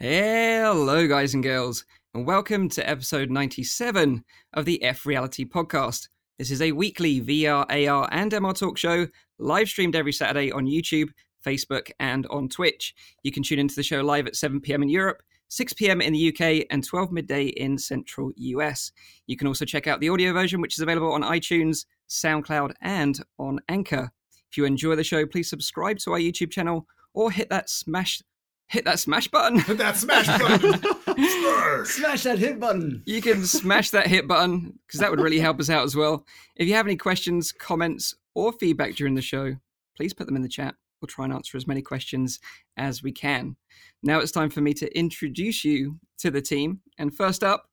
[0.00, 6.06] Hello, guys and girls, and welcome to episode 97 of the F Reality podcast.
[6.38, 9.08] This is a weekly VR, AR, and MR talk show
[9.40, 11.08] live streamed every Saturday on YouTube,
[11.44, 12.94] Facebook, and on Twitch.
[13.24, 14.84] You can tune into the show live at 7 p.m.
[14.84, 16.00] in Europe, 6 p.m.
[16.00, 18.92] in the UK, and 12 midday in central US.
[19.26, 23.20] You can also check out the audio version, which is available on iTunes, SoundCloud, and
[23.40, 24.12] on Anchor.
[24.48, 28.22] If you enjoy the show, please subscribe to our YouTube channel or hit that smash
[28.68, 29.58] hit that smash button.
[29.58, 30.80] Hit that smash button.
[30.80, 31.88] Smash.
[31.88, 33.02] Smash that hit button.
[33.06, 36.24] You can smash that hit button because that would really help us out as well.
[36.56, 39.56] If you have any questions, comments, or feedback during the show,
[39.96, 40.74] please put them in the chat.
[41.00, 42.40] We'll try and answer as many questions
[42.76, 43.56] as we can.
[44.02, 46.80] Now it's time for me to introduce you to the team.
[46.98, 47.68] And first up,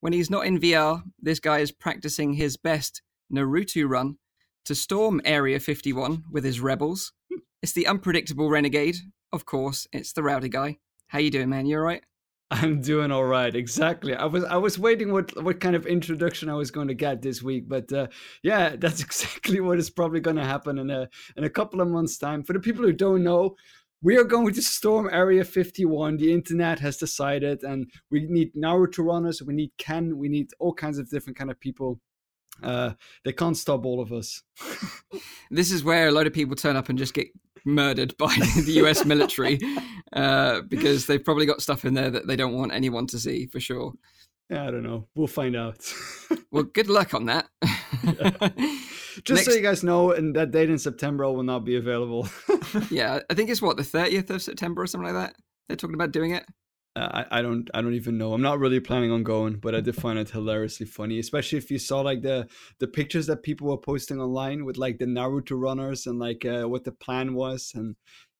[0.00, 3.02] when he's not in VR, this guy is practicing his best
[3.32, 4.18] Naruto run
[4.64, 7.12] to storm Area 51 with his rebels.
[7.62, 8.96] It's the unpredictable renegade.
[9.32, 10.78] Of course, it's the rowdy guy.
[11.08, 11.66] How you doing, man?
[11.66, 12.02] You all right?
[12.50, 13.54] I'm doing all right.
[13.54, 14.14] Exactly.
[14.14, 17.20] I was I was waiting what what kind of introduction I was going to get
[17.20, 18.06] this week, but uh,
[18.42, 21.88] yeah, that's exactly what is probably going to happen in a in a couple of
[21.88, 22.42] months' time.
[22.42, 23.56] For the people who don't know,
[24.02, 26.16] we are going to storm Area 51.
[26.16, 29.42] The internet has decided, and we need Naruto runners.
[29.42, 30.16] We need Ken.
[30.16, 32.00] We need all kinds of different kind of people.
[32.62, 32.92] Uh,
[33.24, 34.42] they can't stop all of us.
[35.50, 37.28] this is where a lot of people turn up and just get
[37.64, 39.58] murdered by the US military
[40.12, 43.46] uh, because they've probably got stuff in there that they don't want anyone to see
[43.46, 43.92] for sure.
[44.50, 45.06] Yeah, I don't know.
[45.14, 45.92] We'll find out.
[46.50, 47.48] well, good luck on that.
[49.24, 49.44] Just Next...
[49.44, 52.28] so you guys know, and that date in September will not be available.
[52.90, 55.36] yeah, I think it's what the 30th of September or something like that.
[55.66, 56.46] They're talking about doing it.
[56.96, 58.32] Uh, I, I don't I don't even know.
[58.32, 61.70] I'm not really planning on going, but I did find it hilariously funny, especially if
[61.70, 65.60] you saw like the the pictures that people were posting online with like the Naruto
[65.60, 67.72] runners and like uh, what the plan was.
[67.74, 67.96] And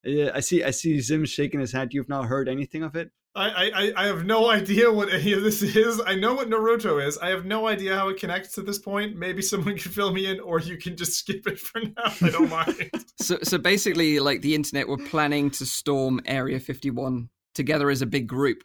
[0.07, 1.93] uh, I see I see Zim shaking his head.
[1.93, 3.11] You've not heard anything of it.
[3.35, 6.01] I, I, I have no idea what any of this is.
[6.05, 7.19] I know what Naruto is.
[7.19, 9.17] I have no idea how it connects to this point.
[9.17, 12.13] Maybe someone can fill me in, or you can just skip it for now.
[12.21, 12.91] I don't mind.
[13.21, 18.07] so, so basically, like the internet were planning to storm Area 51 together as a
[18.07, 18.63] big group.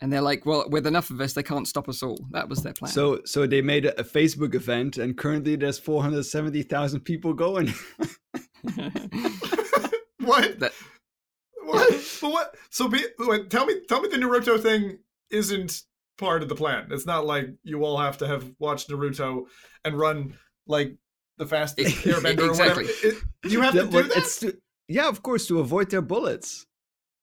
[0.00, 2.18] And they're like, well, with enough of us, they can't stop us all.
[2.32, 2.92] That was their plan.
[2.92, 7.68] So, so they made a, a Facebook event, and currently there's 470,000 people going.
[10.18, 10.58] what?
[10.58, 10.72] That,
[11.62, 11.90] what?
[12.20, 12.56] but what?
[12.70, 14.98] So be, wait, tell me, tell me the Naruto thing
[15.30, 15.82] isn't
[16.18, 16.88] part of the plan.
[16.90, 19.44] It's not like you all have to have watched Naruto
[19.84, 20.34] and run
[20.66, 20.96] like
[21.38, 22.84] the fastest airbender exactly.
[22.84, 23.06] or whatever.
[23.06, 23.14] It,
[23.44, 24.36] you have to do that.
[24.40, 24.56] To,
[24.88, 26.66] yeah, of course, to avoid their bullets.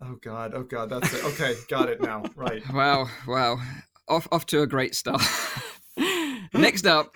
[0.04, 0.54] Oh God!
[0.56, 0.90] Oh God!
[0.90, 1.24] That's it.
[1.24, 2.24] Okay, got it now.
[2.36, 2.64] Right.
[2.74, 3.08] Wow!
[3.28, 3.60] Wow!
[4.08, 5.22] Off off to a great start.
[6.54, 7.16] Next up,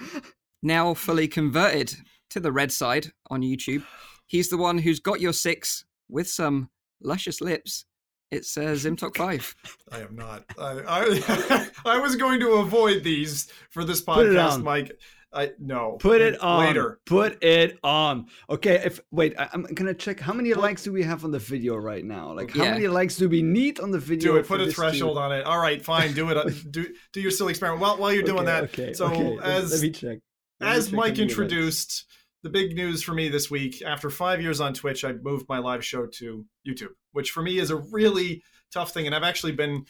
[0.61, 1.95] now fully converted
[2.29, 3.83] to the red side on YouTube.
[4.27, 6.69] He's the one who's got your six with some
[7.01, 7.85] luscious lips.
[8.31, 9.55] It's uh, Zimtok Five.
[9.91, 10.43] I am not.
[10.59, 14.91] I, I, I was going to avoid these for this podcast, Mike.
[15.35, 15.97] I no.
[15.99, 16.99] Put it on later.
[17.05, 18.27] Put it on.
[18.49, 18.81] Okay.
[18.83, 21.75] If wait, I, am gonna check how many likes do we have on the video
[21.75, 22.33] right now.
[22.33, 22.73] Like how yeah.
[22.73, 24.33] many likes do we need on the video?
[24.33, 24.47] Do it.
[24.47, 25.21] Put a threshold to...
[25.21, 25.45] on it.
[25.45, 25.83] All right.
[25.83, 26.13] Fine.
[26.13, 26.35] Do it.
[26.45, 27.81] Uh, do do your silly experiment.
[27.81, 28.65] While while you're doing that.
[28.65, 28.93] Okay.
[28.93, 29.37] So okay.
[29.41, 30.19] as let me check.
[30.59, 32.05] Let as me check Mike introduced,
[32.43, 35.59] the big news for me this week after five years on Twitch, I moved my
[35.59, 39.53] live show to YouTube, which for me is a really tough thing, and I've actually
[39.53, 39.85] been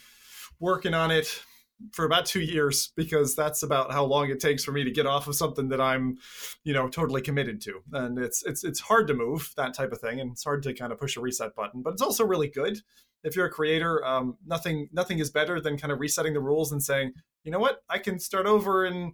[0.59, 1.43] working on it
[1.91, 5.05] for about two years because that's about how long it takes for me to get
[5.05, 6.17] off of something that I'm,
[6.63, 7.81] you know, totally committed to.
[7.93, 10.73] And it's it's it's hard to move that type of thing, and it's hard to
[10.73, 11.81] kind of push a reset button.
[11.81, 12.79] But it's also really good
[13.23, 14.05] if you're a creator.
[14.05, 17.59] Um, nothing nothing is better than kind of resetting the rules and saying, you know
[17.59, 19.13] what, I can start over and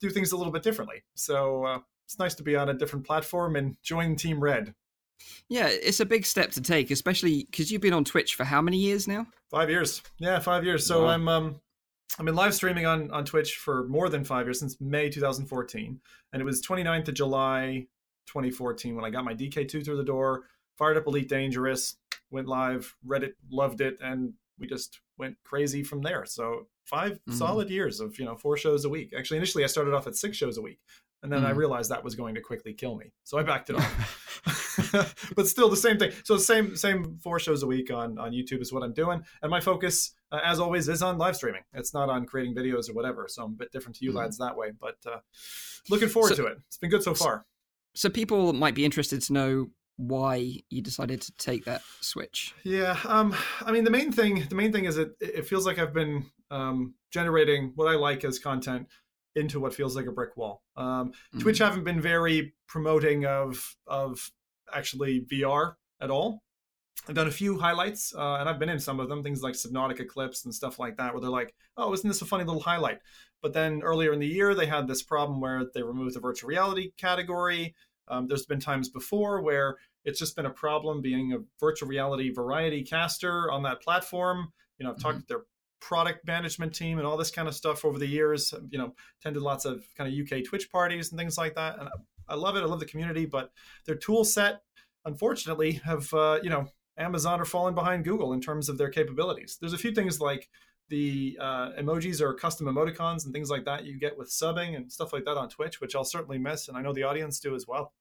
[0.00, 1.02] do things a little bit differently.
[1.14, 4.74] So uh, it's nice to be on a different platform and join Team Red.
[5.48, 8.62] Yeah, it's a big step to take, especially because you've been on Twitch for how
[8.62, 9.26] many years now?
[9.50, 10.02] Five years.
[10.18, 10.86] Yeah, five years.
[10.86, 11.10] So wow.
[11.10, 11.60] I'm um
[12.18, 16.00] I've been live streaming on, on Twitch for more than five years, since May 2014.
[16.32, 17.86] And it was 29th of July
[18.26, 20.44] 2014 when I got my DK2 through the door,
[20.76, 21.96] fired up Elite Dangerous,
[22.30, 26.24] went live, Reddit loved it, and we just went crazy from there.
[26.26, 27.32] So 5 mm-hmm.
[27.32, 29.12] solid years of, you know, four shows a week.
[29.16, 30.80] Actually, initially I started off at six shows a week.
[31.22, 31.48] And then mm-hmm.
[31.48, 33.12] I realized that was going to quickly kill me.
[33.24, 34.42] So I backed it off.
[35.36, 36.12] but still the same thing.
[36.24, 39.50] So same same four shows a week on on YouTube is what I'm doing, and
[39.50, 41.62] my focus, uh, as always, is on live streaming.
[41.72, 43.26] It's not on creating videos or whatever.
[43.28, 44.18] So I'm a bit different to you mm-hmm.
[44.18, 45.18] lads that way, but uh,
[45.90, 46.58] looking forward so, to it.
[46.66, 47.46] It's been good so far.
[47.94, 49.66] So people might be interested to know
[49.96, 52.54] why you decided to take that switch.
[52.62, 55.78] Yeah, um, I mean the main thing the main thing is it it feels like
[55.78, 58.86] I've been um, generating what I like as content
[59.34, 60.62] into what feels like a brick wall.
[60.76, 61.40] Um, mm-hmm.
[61.40, 64.30] Twitch haven't been very promoting of of
[64.72, 66.42] actually VR at all.
[67.08, 69.54] I've done a few highlights, uh, and I've been in some of them, things like
[69.54, 72.60] Subnautica clips and stuff like that, where they're like, "Oh, isn't this a funny little
[72.60, 72.98] highlight?"
[73.40, 76.48] But then earlier in the year, they had this problem where they removed the virtual
[76.48, 77.74] reality category.
[78.08, 82.30] Um, there's been times before where it's just been a problem being a virtual reality
[82.30, 84.52] variety caster on that platform.
[84.78, 85.22] You know, I've talked mm-hmm.
[85.22, 85.42] to their
[85.80, 88.52] product management team and all this kind of stuff over the years.
[88.70, 91.78] You know, attended lots of kind of UK Twitch parties and things like that.
[91.78, 91.88] And
[92.28, 92.60] I love it.
[92.60, 93.50] I love the community, but
[93.86, 94.62] their tool set,
[95.04, 96.66] unfortunately, have uh, you know
[96.98, 99.56] Amazon are falling behind Google in terms of their capabilities.
[99.60, 100.48] There's a few things like
[100.88, 104.90] the uh, emojis or custom emoticons and things like that you get with subbing and
[104.90, 107.54] stuff like that on Twitch, which I'll certainly miss, and I know the audience do
[107.54, 107.92] as well.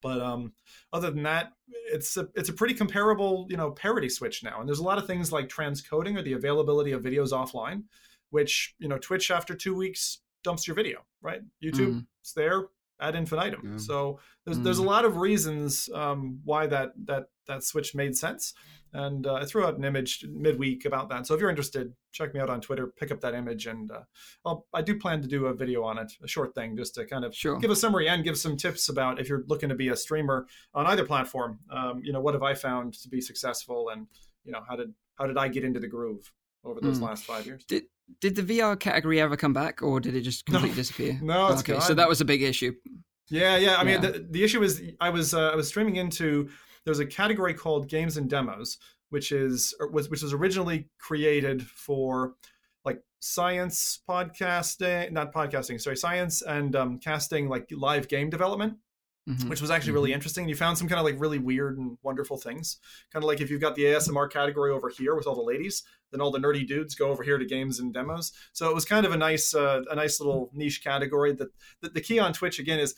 [0.00, 0.52] But um,
[0.92, 4.68] other than that, it's a it's a pretty comparable you know parity switch now, and
[4.68, 7.84] there's a lot of things like transcoding or the availability of videos offline,
[8.30, 11.40] which you know Twitch after two weeks dumps your video, right?
[11.62, 12.06] YouTube, mm.
[12.20, 12.68] it's there
[13.00, 13.72] ad infinitum.
[13.72, 13.78] Yeah.
[13.78, 14.64] So there's mm.
[14.64, 18.54] there's a lot of reasons um, why that that that switch made sense
[18.92, 21.26] and uh, I threw out an image midweek about that.
[21.26, 24.56] So if you're interested, check me out on Twitter, pick up that image, and uh,
[24.72, 27.24] i do plan to do a video on it, a short thing, just to kind
[27.24, 27.58] of sure.
[27.58, 30.46] give a summary and give some tips about if you're looking to be a streamer
[30.74, 31.58] on either platform.
[31.70, 34.06] Um, you know, what have I found to be successful, and
[34.44, 36.32] you know, how did how did I get into the groove
[36.64, 37.02] over those mm.
[37.02, 37.64] last five years?
[37.64, 37.84] Did
[38.20, 40.74] did the VR category ever come back, or did it just completely no.
[40.74, 41.18] disappear?
[41.22, 41.82] No, okay, gone.
[41.82, 42.74] so that was a big issue.
[43.30, 43.76] Yeah, yeah.
[43.76, 46.48] I mean, the, the issue is I was uh, I was streaming into
[46.84, 48.78] there's a category called games and demos,
[49.10, 52.34] which is was which was originally created for
[52.84, 58.74] like science podcasting, not podcasting, sorry, science and um, casting like live game development.
[59.28, 59.50] Mm-hmm.
[59.50, 60.14] Which was actually really mm-hmm.
[60.14, 60.48] interesting.
[60.48, 62.78] You found some kind of like really weird and wonderful things.
[63.12, 65.82] Kind of like if you've got the ASMR category over here with all the ladies,
[66.10, 68.32] then all the nerdy dudes go over here to games and demos.
[68.54, 71.34] So it was kind of a nice, uh, a nice little niche category.
[71.34, 71.48] That
[71.82, 72.94] the, the key on Twitch again is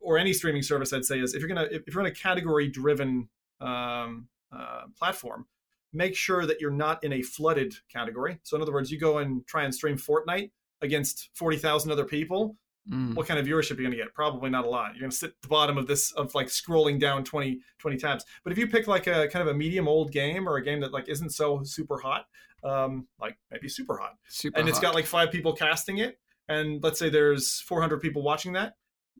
[0.00, 2.68] or any streaming service, I'd say, is if you're gonna if you're in a category
[2.68, 3.28] driven
[3.60, 5.46] um, uh, platform,
[5.92, 8.38] make sure that you're not in a flooded category.
[8.42, 10.50] So in other words, you go and try and stream Fortnite
[10.80, 12.56] against forty thousand other people.
[12.90, 13.14] Mm.
[13.14, 14.14] What kind of viewership are you going to get?
[14.14, 14.92] Probably not a lot.
[14.92, 17.96] You're going to sit at the bottom of this of like scrolling down 20, 20
[17.96, 18.24] tabs.
[18.42, 20.80] But if you pick like a kind of a medium old game or a game
[20.80, 22.26] that like isn't so super hot,
[22.62, 26.82] um, like maybe super hot, super and it's got like five people casting it, and
[26.82, 28.76] let's say there's 400 people watching that,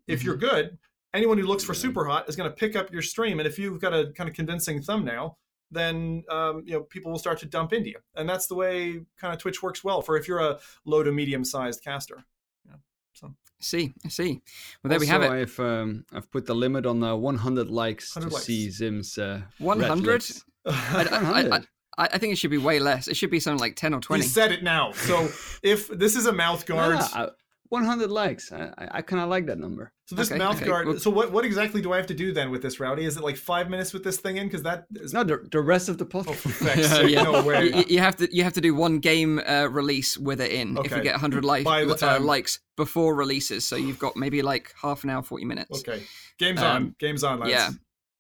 [0.06, 0.28] if mm-hmm.
[0.28, 0.78] you're good,
[1.14, 3.38] anyone who looks for super hot is going to pick up your stream.
[3.38, 5.38] And if you've got a kind of convincing thumbnail,
[5.70, 7.99] then um, you know people will start to dump into you.
[8.14, 11.12] And that's the way kind of Twitch works well for if you're a low to
[11.12, 12.25] medium sized caster.
[12.66, 12.76] Yeah.
[13.14, 13.34] So.
[13.60, 14.42] I see, I see.
[14.82, 15.30] Well, there also, we have it.
[15.30, 18.46] I've um, I've put the limit on uh, 100 likes 100 to likes.
[18.46, 20.24] see Zim's uh, 100.
[20.66, 21.60] I,
[21.96, 23.06] I, I, think it should be way less.
[23.06, 24.22] It should be something like 10 or 20.
[24.22, 24.92] He said it now.
[24.92, 25.28] So
[25.62, 26.98] if this is a mouth guard.
[27.14, 27.26] Yeah,
[27.75, 28.53] 100 likes.
[28.53, 29.93] I, I kind of like that number.
[30.06, 30.67] So this okay, mouth okay.
[30.67, 31.00] guard.
[31.00, 33.05] So what, what exactly do I have to do then with this rowdy?
[33.05, 34.47] Is it like five minutes with this thing in?
[34.47, 36.99] Because that is no the, the rest of the podcast.
[36.99, 37.23] Oh, yeah.
[37.23, 37.67] No way.
[37.69, 40.79] You, you, have to you have to do one game uh, release with it in.
[40.79, 40.87] Okay.
[40.87, 45.05] If you get 100 like, uh, likes before releases, so you've got maybe like half
[45.05, 45.81] an hour, 40 minutes.
[45.81, 46.03] Okay.
[46.38, 46.94] Games um, on.
[46.99, 47.41] Games on.
[47.41, 47.50] Lads.
[47.50, 47.71] Yeah.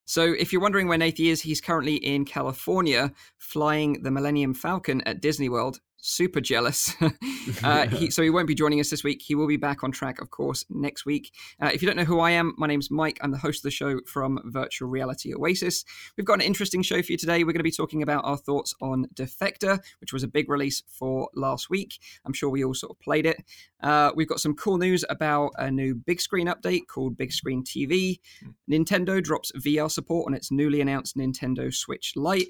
[0.06, 5.00] So, if you're wondering where Nathy is, he's currently in California flying the Millennium Falcon
[5.02, 6.94] at Disney World super jealous.
[7.64, 9.22] uh, he, so he won't be joining us this week.
[9.24, 11.32] He will be back on track, of course, next week.
[11.60, 13.18] Uh, if you don't know who I am, my name's Mike.
[13.22, 15.84] I'm the host of the show from Virtual Reality Oasis.
[16.16, 17.38] We've got an interesting show for you today.
[17.38, 20.82] We're going to be talking about our thoughts on Defector, which was a big release
[20.88, 21.98] for last week.
[22.26, 23.42] I'm sure we all sort of played it.
[23.82, 28.20] Uh, we've got some cool news about a new big screen update called Bigscreen TV.
[28.42, 28.50] Hmm.
[28.70, 32.48] Nintendo drops VR support on its newly announced Nintendo Switch Lite.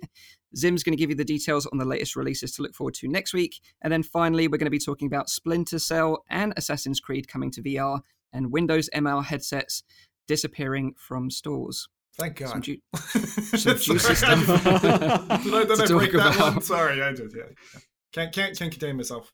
[0.56, 3.08] Zim's going to give you the details on the latest releases to look forward to
[3.08, 3.60] next week.
[3.82, 7.50] And then finally, we're going to be talking about Splinter Cell and Assassin's Creed coming
[7.52, 8.00] to VR
[8.32, 9.82] and Windows MR headsets
[10.26, 11.88] disappearing from stores.
[12.16, 12.48] Thank God.
[12.50, 14.46] Some, ju- some juicy stuff.
[14.46, 16.62] did break that one?
[16.62, 17.32] Sorry, I did.
[17.34, 17.80] Yeah.
[18.12, 19.32] Can't, can't, can't contain myself.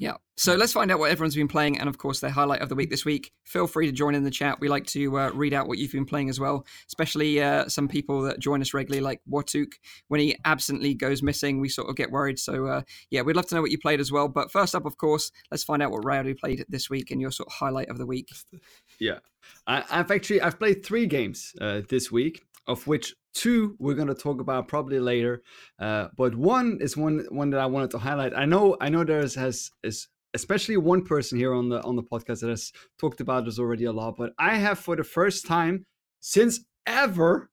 [0.00, 0.14] Yeah.
[0.38, 2.74] So let's find out what everyone's been playing and, of course, their highlight of the
[2.74, 3.32] week this week.
[3.44, 4.58] Feel free to join in the chat.
[4.58, 7.86] We like to uh, read out what you've been playing as well, especially uh, some
[7.86, 9.72] people that join us regularly, like Watuk.
[10.08, 12.38] When he absently goes missing, we sort of get worried.
[12.38, 14.26] So, uh, yeah, we'd love to know what you played as well.
[14.26, 17.30] But first up, of course, let's find out what Rowdy played this week and your
[17.30, 18.28] sort of highlight of the week.
[18.98, 19.20] Yeah.
[19.66, 24.08] I, have actually I've played three games uh, this week of which two we're going
[24.08, 25.42] to talk about probably later
[25.78, 29.04] uh, but one is one one that i wanted to highlight i know i know
[29.04, 33.20] there's has is especially one person here on the on the podcast that has talked
[33.20, 35.84] about this already a lot but i have for the first time
[36.20, 37.50] since ever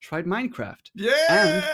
[0.00, 1.64] tried minecraft yeah and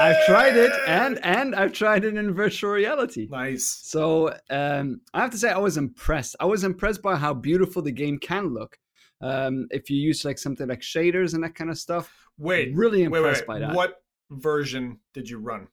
[0.00, 3.28] I've tried it and and I've tried it in virtual reality.
[3.30, 3.80] Nice.
[3.82, 6.34] So um, I have to say I was impressed.
[6.40, 8.78] I was impressed by how beautiful the game can look.
[9.22, 13.04] Um, if you use like something like shaders and that kind of stuff, Wait, really
[13.04, 13.60] impressed wait, wait.
[13.60, 13.74] by that.
[13.74, 15.68] What version did you run?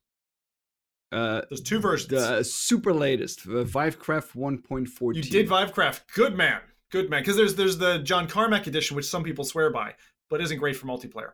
[1.12, 2.10] Uh, There's two versions.
[2.10, 5.16] the super latest, uh, Vivecraft 1.14.
[5.16, 6.02] You did Vivecraft.
[6.14, 6.62] Good man.
[6.92, 7.22] Good man.
[7.22, 9.96] Because there's there's the John Carmack edition, which some people swear by,
[10.30, 11.32] but isn't great for multiplayer.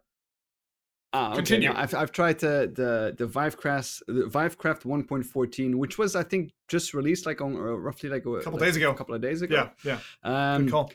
[1.13, 1.37] Ah, okay.
[1.37, 1.69] Continue.
[1.69, 6.51] No, I've, I've tried the the the Vivecraft the Vivecraft 1.14, which was I think
[6.67, 8.91] just released like on uh, roughly like a A couple like days ago.
[8.91, 9.69] A couple of days ago.
[9.83, 10.53] Yeah, yeah.
[10.53, 10.91] Um, Good call.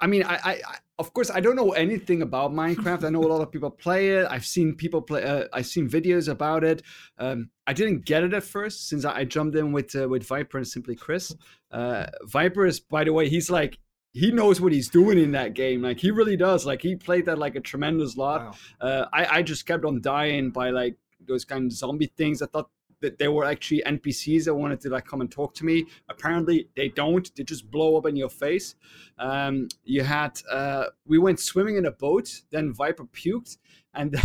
[0.00, 3.04] I mean, I, I, I, of course, I don't know anything about Minecraft.
[3.04, 4.26] I know a lot of people play it.
[4.30, 5.24] I've seen people play.
[5.24, 6.82] Uh, I've seen videos about it.
[7.18, 10.26] Um, I didn't get it at first since I, I jumped in with uh, with
[10.26, 11.34] Viper and Simply Chris.
[11.70, 13.78] Uh, Viper is, by the way, he's like
[14.16, 15.82] he knows what he's doing in that game.
[15.82, 16.64] Like he really does.
[16.64, 18.56] Like he played that like a tremendous lot.
[18.80, 18.88] Wow.
[18.88, 22.40] Uh, I, I just kept on dying by like those kind of zombie things.
[22.40, 22.70] I thought
[23.02, 25.86] that they were actually NPCs that wanted to like come and talk to me.
[26.08, 27.30] Apparently they don't.
[27.36, 28.74] They just blow up in your face.
[29.18, 32.42] Um, you had uh, we went swimming in a boat.
[32.50, 33.58] Then Viper puked,
[33.94, 34.22] and then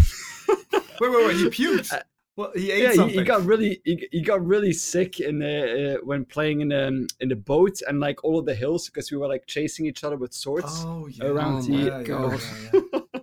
[1.00, 1.36] Wait, wait, wait.
[1.38, 2.02] He puked.
[2.38, 3.20] Well, he ate yeah, he, something.
[3.20, 7.08] he got really he, he got really sick in the uh, when playing in the
[7.20, 10.06] in the boat and like all of the hills because we were like chasing each
[10.06, 10.66] other with swords.
[10.86, 11.26] oh, yeah.
[11.26, 12.40] around Oh the- God.
[12.74, 13.20] yeah,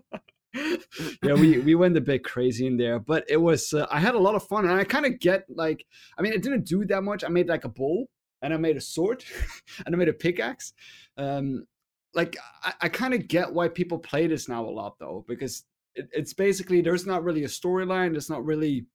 [1.23, 1.35] yeah.
[1.35, 4.19] we we went a bit crazy in there, but it was uh, I had a
[4.19, 5.85] lot of fun, and I kind of get like
[6.19, 7.25] I mean I didn't do that much.
[7.25, 8.09] I made like a bowl,
[8.43, 9.25] and I made a sword,
[9.87, 10.73] and I made a pickaxe.
[11.17, 11.67] Um,
[12.15, 15.65] like I, I kind of get why people play this now a lot though, because
[15.95, 18.87] it, it's basically there's not really a storyline, there's not really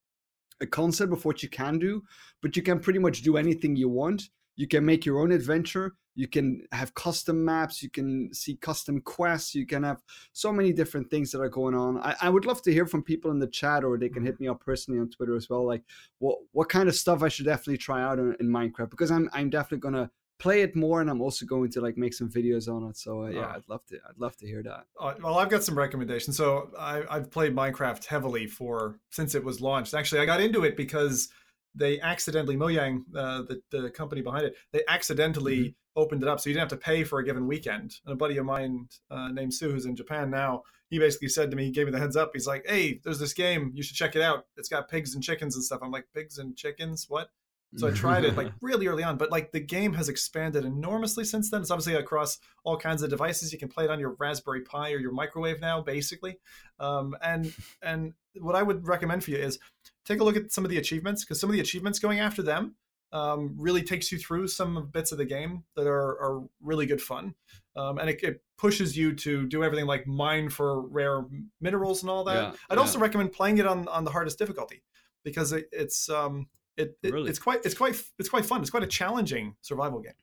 [0.62, 2.03] a concept of what you can do,
[2.41, 4.29] but you can pretty much do anything you want.
[4.55, 5.93] You can make your own adventure.
[6.15, 7.81] You can have custom maps.
[7.81, 9.55] You can see custom quests.
[9.55, 11.98] You can have so many different things that are going on.
[11.98, 14.39] I, I would love to hear from people in the chat, or they can hit
[14.39, 15.65] me up personally on Twitter as well.
[15.65, 15.83] Like
[16.19, 19.27] what what kind of stuff I should definitely try out in, in Minecraft because I'm
[19.33, 22.67] I'm definitely gonna play it more, and I'm also going to like make some videos
[22.67, 22.98] on it.
[22.98, 23.55] So uh, yeah, Oh.
[23.55, 24.86] I'd love to I'd love to hear that.
[25.00, 26.38] Uh, well, I've got some recommendations.
[26.38, 29.95] So I, I've played Minecraft heavily for since it was launched.
[29.95, 31.29] Actually, I got into it because
[31.75, 36.50] they accidentally Mojang, uh, the the company behind it, they accidentally opened it up, so
[36.50, 37.96] you didn't have to pay for a given weekend.
[38.06, 41.51] And a buddy of mine uh, named Sue, who's in Japan now, he basically said
[41.51, 42.32] to me, he gave me the heads up.
[42.34, 43.72] He's like, "Hey, there's this game.
[43.74, 44.46] You should check it out.
[44.58, 47.06] It's got pigs and chickens and stuff." I'm like, "Pigs and chickens?
[47.10, 47.30] What?"
[47.75, 51.24] So I tried it like really early on, but like the game has expanded enormously
[51.25, 51.62] since then.
[51.62, 53.51] It's obviously across all kinds of devices.
[53.51, 56.38] You can play it on your Raspberry Pi or your microwave now, basically.
[56.80, 59.60] Um, and and what I would recommend for you is
[60.06, 62.42] take a look at some of the achievements because some of the achievements going after
[62.42, 62.75] them
[63.12, 67.01] um, really takes you through some bits of the game that are, are really good
[67.01, 67.36] fun.
[67.75, 71.24] Um, and it, it pushes you to do everything like mine for rare
[71.62, 72.36] minerals and all that.
[72.36, 72.80] Yeah, I'd yeah.
[72.80, 74.84] also recommend playing it on, on the hardest difficulty
[75.24, 77.30] because it, it's um, it, it Really?
[77.30, 78.62] it's quite it's quite it's quite fun.
[78.62, 80.13] It's quite a challenging survival game.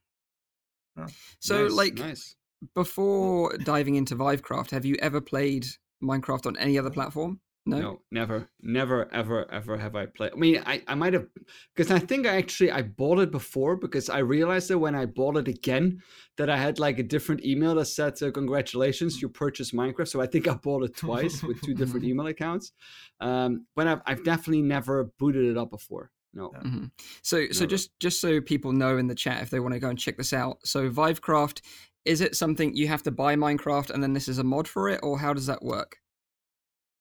[1.39, 2.37] So, Nice, like, nice.
[2.75, 5.67] before diving into Vivecraft, have you ever played
[6.03, 7.41] Minecraft on any other platform?
[7.67, 7.79] No.
[7.79, 10.33] No, never, never, ever, ever have I played.
[10.33, 11.27] I mean, I, I might have,
[11.75, 15.07] because I think I actually I bought it before because I realized that when I
[15.07, 16.03] bought it again,
[16.37, 20.09] that I had like a different email that said uh, congratulations, you purchased Minecraft.
[20.09, 22.73] So I think I bought it twice with two different email accounts.
[23.21, 26.11] Um, but I've, I've definitely never booted it up before.
[26.33, 26.51] No.
[26.55, 26.61] Yeah.
[26.61, 26.91] Mhm.
[27.23, 27.67] So, so Never.
[27.67, 30.17] just just so people know in the chat if they want to go and check
[30.17, 30.59] this out.
[30.65, 31.61] So, Vivecraft,
[32.05, 34.89] is it something you have to buy Minecraft and then this is a mod for
[34.89, 35.97] it, or how does that work?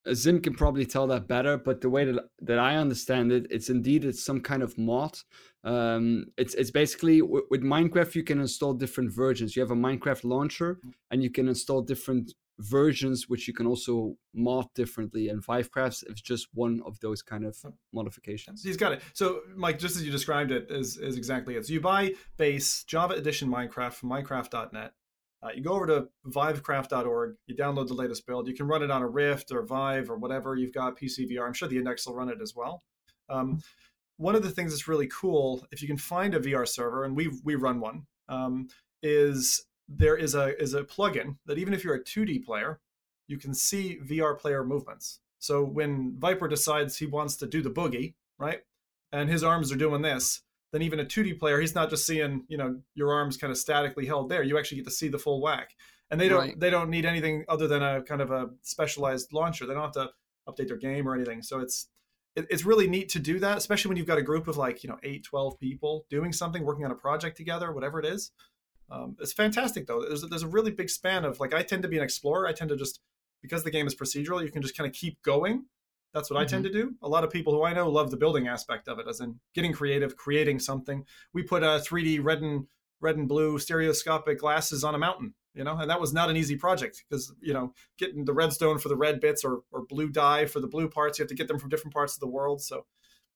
[0.05, 3.47] Uh, Zim can probably tell that better, but the way that that I understand it,
[3.49, 5.17] it's indeed it's some kind of mod.
[5.63, 9.55] Um, it's it's basically w- with Minecraft you can install different versions.
[9.55, 10.79] You have a Minecraft launcher,
[11.11, 15.29] and you can install different versions, which you can also mod differently.
[15.29, 17.57] And Vivecraft is just one of those kind of
[17.93, 18.63] modifications.
[18.63, 19.01] He's got it.
[19.13, 21.65] So, Mike, just as you described it, is is exactly it.
[21.65, 24.91] So you buy base Java Edition Minecraft from Minecraft.net.
[25.41, 27.35] Uh, you go over to vivecraft.org.
[27.47, 28.47] You download the latest build.
[28.47, 31.45] You can run it on a Rift or Vive or whatever you've got PCVR.
[31.45, 32.83] I'm sure the Index will run it as well.
[33.29, 33.61] Um,
[34.17, 37.15] one of the things that's really cool, if you can find a VR server, and
[37.15, 38.67] we we run one, um,
[39.01, 42.79] is there is a is a plugin that even if you're a 2D player,
[43.27, 45.19] you can see VR player movements.
[45.39, 48.59] So when Viper decides he wants to do the boogie, right,
[49.11, 50.41] and his arms are doing this,
[50.71, 53.57] then even a 2D player, he's not just seeing you know your arms kind of
[53.57, 54.43] statically held there.
[54.43, 55.71] You actually get to see the full whack,
[56.11, 56.59] and they don't Right.
[56.59, 59.65] they don't need anything other than a kind of a specialized launcher.
[59.65, 60.11] They don't have to
[60.47, 61.41] update their game or anything.
[61.41, 61.87] So it's
[62.35, 64.83] it, it's really neat to do that, especially when you've got a group of like
[64.83, 68.31] you know eight, 12 people doing something, working on a project together, whatever it is.
[68.91, 70.01] Um, it's fantastic though.
[70.01, 72.47] There's a, there's a really big span of like I tend to be an explorer.
[72.47, 72.99] I tend to just
[73.41, 75.65] because the game is procedural, you can just kind of keep going.
[76.13, 76.95] That's what I tend to do.
[77.03, 79.39] A lot of people who I know love the building aspect of it, as in
[79.53, 81.05] getting creative, creating something.
[81.33, 82.65] We put a 3D red and
[82.99, 86.35] red and blue stereoscopic glasses on a mountain, you know, and that was not an
[86.35, 90.09] easy project because you know getting the redstone for the red bits or or blue
[90.09, 92.27] dye for the blue parts, you have to get them from different parts of the
[92.27, 92.61] world.
[92.61, 92.85] So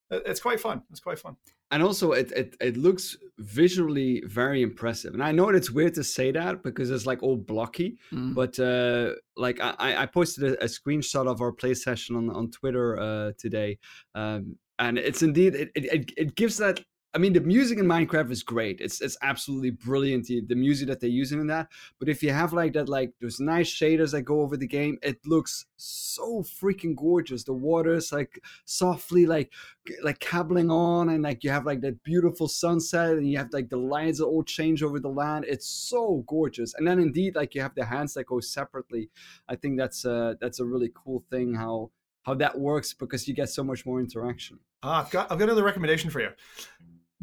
[0.10, 0.84] it's quite fun.
[0.90, 1.36] It's quite fun.
[1.72, 5.14] And also, it, it it looks visually very impressive.
[5.14, 8.36] And I know it's weird to say that because it's like all blocky, mm.
[8.36, 12.52] but uh, like I, I posted a, a, screenshot of our play session on on
[12.52, 13.80] Twitter uh, today,
[14.14, 16.80] um, and it's indeed it, it it gives that
[17.16, 18.82] I mean, the music in Minecraft is great.
[18.82, 20.26] It's it's absolutely brilliant.
[20.26, 21.68] The, the music that they're using in that.
[22.00, 24.98] But if you have like that, like those nice shaders that go over the game,
[25.04, 27.44] it looks so freaking gorgeous.
[27.44, 29.54] The water is like softly like
[30.02, 33.70] like cabbling on, and like you have like that beautiful sunset, and you have like
[33.70, 35.46] the lines that all change over the land.
[35.48, 36.74] It's so gorgeous.
[36.74, 39.12] And then indeed, like you have the hands that go separately.
[39.48, 41.92] I think that's uh that's a really cool thing how
[42.24, 44.58] how that works because you get so much more interaction.
[44.82, 46.30] Ah, I've got I've got another recommendation for you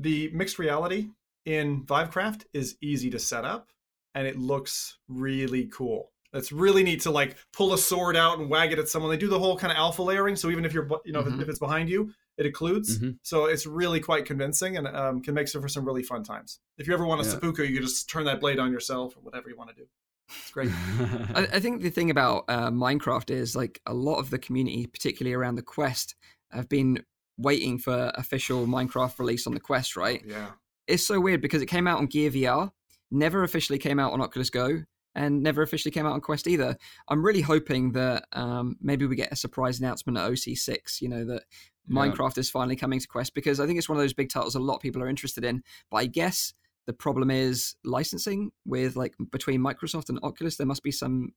[0.00, 1.09] the mixed reality
[1.45, 3.71] in Vivecraft is easy to set up
[4.14, 6.11] and it looks really cool.
[6.33, 9.11] It's really neat to like pull a sword out and wag it at someone.
[9.11, 11.40] They do the whole kind of alpha layering, so even if you're you know mm-hmm.
[11.40, 12.92] if, it's behind you, it occludes.
[12.92, 13.11] Mm-hmm.
[13.23, 16.61] So it's really quite convincing and um, can make for some really fun times.
[16.78, 17.30] If you ever want a yeah.
[17.30, 19.88] seppuku, you can just turn that blade on yourself or whatever you want to do.
[20.28, 20.71] It's great.
[21.35, 24.87] I, I, think the thing about uh, Minecraft is like a lot of the community,
[24.87, 26.14] particularly around the quest,
[26.52, 27.04] have been
[27.40, 30.23] waiting for official Minecraft release on the Quest, right?
[30.26, 30.50] Yeah.
[30.87, 32.70] It's so weird because it came out on Gear VR,
[33.11, 34.82] never officially came out on Oculus Go,
[35.14, 36.76] and never officially came out on Quest either.
[37.09, 41.25] I'm really hoping that um, maybe we get a surprise announcement at OC6, you know,
[41.25, 41.44] that
[41.88, 41.97] yeah.
[41.97, 44.54] Minecraft is finally coming to Quest because I think it's one of those big titles
[44.54, 45.62] a lot of people are interested in.
[45.90, 46.54] But I guess
[46.87, 50.56] the problem is licensing with like between Microsoft and Oculus.
[50.56, 51.32] There must be some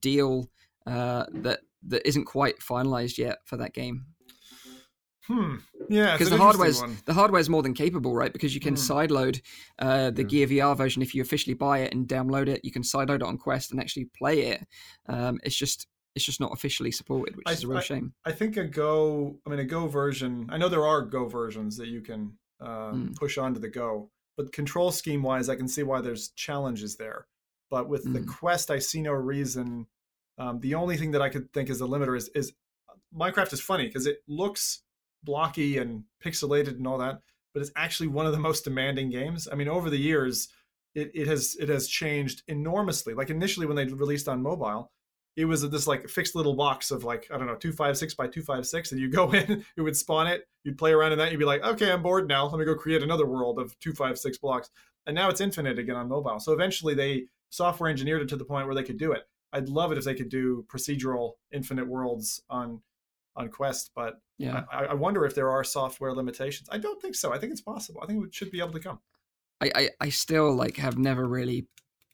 [0.00, 0.50] deal
[0.86, 4.06] uh, that that isn't quite finalized yet for that game.
[5.26, 5.56] Hmm.
[5.88, 6.98] Yeah, because the hardware's one.
[7.04, 8.32] the hardware's more than capable, right?
[8.32, 8.80] Because you can hmm.
[8.80, 9.40] sideload
[9.78, 10.46] uh, the yeah.
[10.46, 12.64] Gear VR version if you officially buy it and download it.
[12.64, 14.66] You can sideload it on Quest and actually play it.
[15.08, 18.14] Um, it's just it's just not officially supported, which I, is a real I, shame.
[18.24, 20.46] I think a Go, I mean a Go version.
[20.50, 23.16] I know there are Go versions that you can uh, mm.
[23.16, 27.26] push onto the Go, but control scheme wise, I can see why there's challenges there.
[27.70, 28.12] But with mm.
[28.12, 28.30] the hmm.
[28.30, 29.86] Quest, I see no reason.
[30.36, 32.52] Um, the only thing that I could think is a limiter is, is
[33.16, 34.82] Minecraft is funny because it looks
[35.22, 37.20] blocky and pixelated and all that,
[37.52, 39.48] but it's actually one of the most demanding games.
[39.50, 40.48] I mean, over the years,
[40.94, 43.14] it, it has it has changed enormously.
[43.14, 44.90] Like initially when they released on mobile,
[45.36, 48.14] it was this like fixed little box of like I don't know two five six
[48.14, 51.12] by two five six, and you go in, it would spawn it, you'd play around
[51.12, 52.46] in that, you'd be like, okay, I'm bored now.
[52.46, 54.70] Let me go create another world of two five six blocks,
[55.06, 56.40] and now it's infinite again on mobile.
[56.40, 59.22] So eventually they software engineered it to the point where they could do it.
[59.52, 62.80] I'd love it if they could do procedural infinite worlds on
[63.36, 66.68] on Quest, but yeah, I, I, wonder if there are software limitations.
[66.70, 67.32] I don't think so.
[67.32, 68.00] I think it's possible.
[68.02, 68.98] I think it should be able to come.
[69.60, 71.66] I I, I still like have never really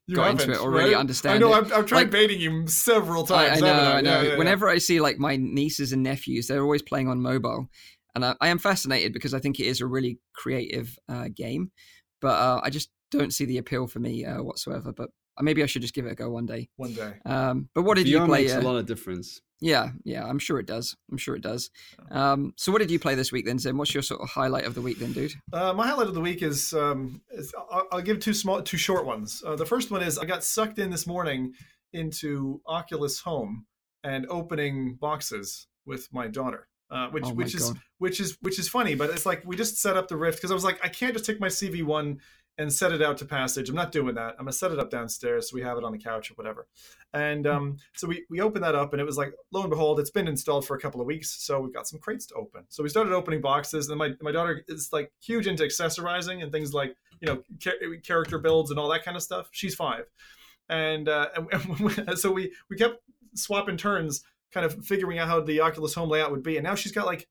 [0.06, 0.84] you got into it or right?
[0.84, 1.36] really understand.
[1.36, 1.54] I know.
[1.54, 1.56] it.
[1.56, 3.62] I've, I've tried like, baiting you several times.
[3.62, 3.78] I, I know.
[3.78, 4.22] I, I know.
[4.22, 7.68] Yeah, yeah, Whenever I see like my nieces and nephews, they're always playing on mobile,
[8.14, 11.72] and I, I am fascinated because I think it is a really creative uh, game,
[12.20, 14.92] but uh, I just don't see the appeal for me uh, whatsoever.
[14.92, 16.68] But maybe I should just give it a go one day.
[16.76, 17.14] One day.
[17.24, 18.42] Um, but what did VR you play?
[18.42, 19.40] Makes a uh, lot of difference.
[19.60, 20.96] Yeah, yeah, I'm sure it does.
[21.10, 21.70] I'm sure it does.
[22.10, 23.76] Um, so, what did you play this week then, Zim?
[23.76, 25.34] What's your sort of highlight of the week then, dude?
[25.52, 28.76] Uh, my highlight of the week is, um, is I'll, I'll, give two small, two
[28.76, 29.42] short ones.
[29.44, 31.54] Uh, the first one is I got sucked in this morning
[31.92, 33.66] into Oculus Home
[34.04, 36.68] and opening boxes with my daughter.
[36.90, 37.80] Uh, which oh which is God.
[37.98, 40.50] which is which is funny, but it's like we just set up the Rift because
[40.50, 42.16] I was like I can't just take my CV1
[42.58, 43.68] and set it out to passage.
[43.68, 44.34] I'm not doing that.
[44.38, 46.66] I'm gonna set it up downstairs so we have it on the couch or whatever.
[47.14, 47.52] And hmm.
[47.52, 50.10] um, so we we opened that up, and it was like, lo and behold, it's
[50.10, 51.30] been installed for a couple of weeks.
[51.42, 52.64] So we've got some crates to open.
[52.68, 56.50] So we started opening boxes, and my my daughter is like huge into accessorizing and
[56.50, 57.42] things like you know
[58.02, 59.48] character builds and all that kind of stuff.
[59.52, 60.04] She's five,
[60.68, 62.96] and uh, and, and so we we kept
[63.34, 66.56] swapping turns, kind of figuring out how the Oculus Home layout would be.
[66.56, 67.28] And now she's got like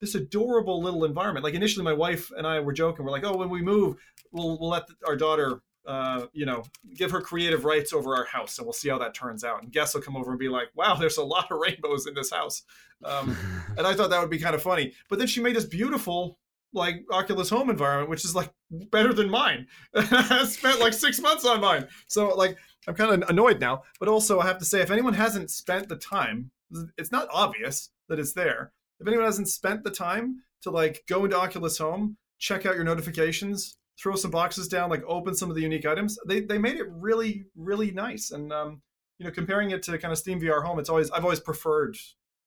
[0.00, 1.44] this adorable little environment.
[1.44, 3.04] Like initially, my wife and I were joking.
[3.04, 3.96] We're like, "Oh, when we move,
[4.32, 8.58] we'll we'll let our daughter, uh, you know, give her creative rights over our house,
[8.58, 10.68] and we'll see how that turns out." And guests will come over and be like,
[10.74, 12.62] "Wow, there's a lot of rainbows in this house,"
[13.04, 13.36] um,
[13.76, 14.92] and I thought that would be kind of funny.
[15.08, 16.38] But then she made this beautiful
[16.72, 19.66] like Oculus Home environment, which is like better than mine.
[19.94, 23.82] I spent like six months on mine, so like I'm kind of annoyed now.
[23.98, 26.50] But also, I have to say, if anyone hasn't spent the time,
[26.98, 31.24] it's not obvious that it's there if anyone hasn't spent the time to like go
[31.24, 35.56] into Oculus Home, check out your notifications, throw some boxes down, like open some of
[35.56, 38.30] the unique items, they they made it really really nice.
[38.30, 38.82] And um,
[39.18, 41.96] you know, comparing it to kind of Steam VR Home, it's always I've always preferred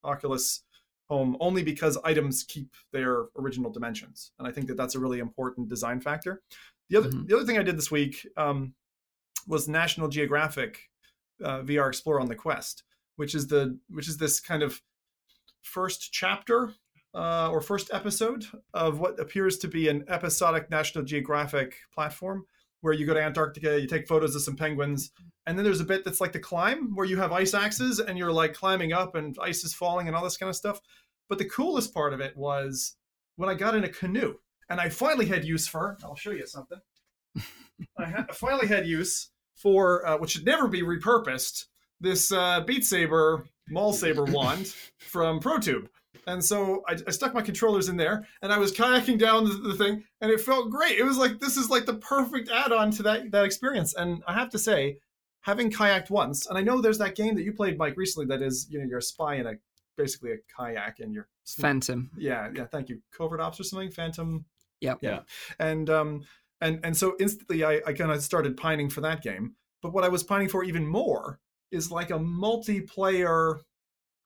[0.04, 0.62] Oculus
[1.08, 5.18] Home only because items keep their original dimensions, and I think that that's a really
[5.18, 6.42] important design factor.
[6.88, 7.26] The other mm-hmm.
[7.26, 8.74] the other thing I did this week, um,
[9.46, 10.88] was National Geographic
[11.42, 12.84] uh, VR Explorer on the Quest,
[13.16, 14.80] which is the which is this kind of
[15.62, 16.74] first chapter
[17.14, 22.44] uh, or first episode of what appears to be an episodic National Geographic platform
[22.80, 25.10] where you go to Antarctica, you take photos of some penguins,
[25.46, 28.16] and then there's a bit that's like the climb where you have ice axes and
[28.16, 30.80] you're like climbing up and ice is falling and all this kind of stuff.
[31.28, 32.96] But the coolest part of it was
[33.36, 34.36] when I got in a canoe
[34.68, 35.98] and I finally had use for.
[36.04, 36.78] I'll show you something.
[37.98, 41.66] I, I finally had use for uh, which should never be repurposed.
[42.00, 45.88] This uh, Beat Saber Maul Saber wand from ProTube.
[46.26, 49.54] And so I, I, stuck my controllers in there and I was kayaking down the,
[49.54, 50.98] the, thing and it felt great.
[50.98, 53.94] It was like, this is like the perfect add on to that, that experience.
[53.94, 54.98] And I have to say,
[55.42, 58.42] having kayaked once, and I know there's that game that you played, Mike, recently that
[58.42, 59.54] is, you know, you're a spy in a
[59.96, 62.10] basically a kayak and you're Phantom.
[62.16, 63.02] Yeah, yeah, thank you.
[63.16, 63.90] Covert Ops or something?
[63.90, 64.44] Phantom.
[64.80, 64.98] Yep.
[65.02, 65.20] Yeah.
[65.58, 66.22] And um
[66.60, 69.56] and and so instantly I, I kind of started pining for that game.
[69.82, 73.60] But what I was pining for even more is like a multiplayer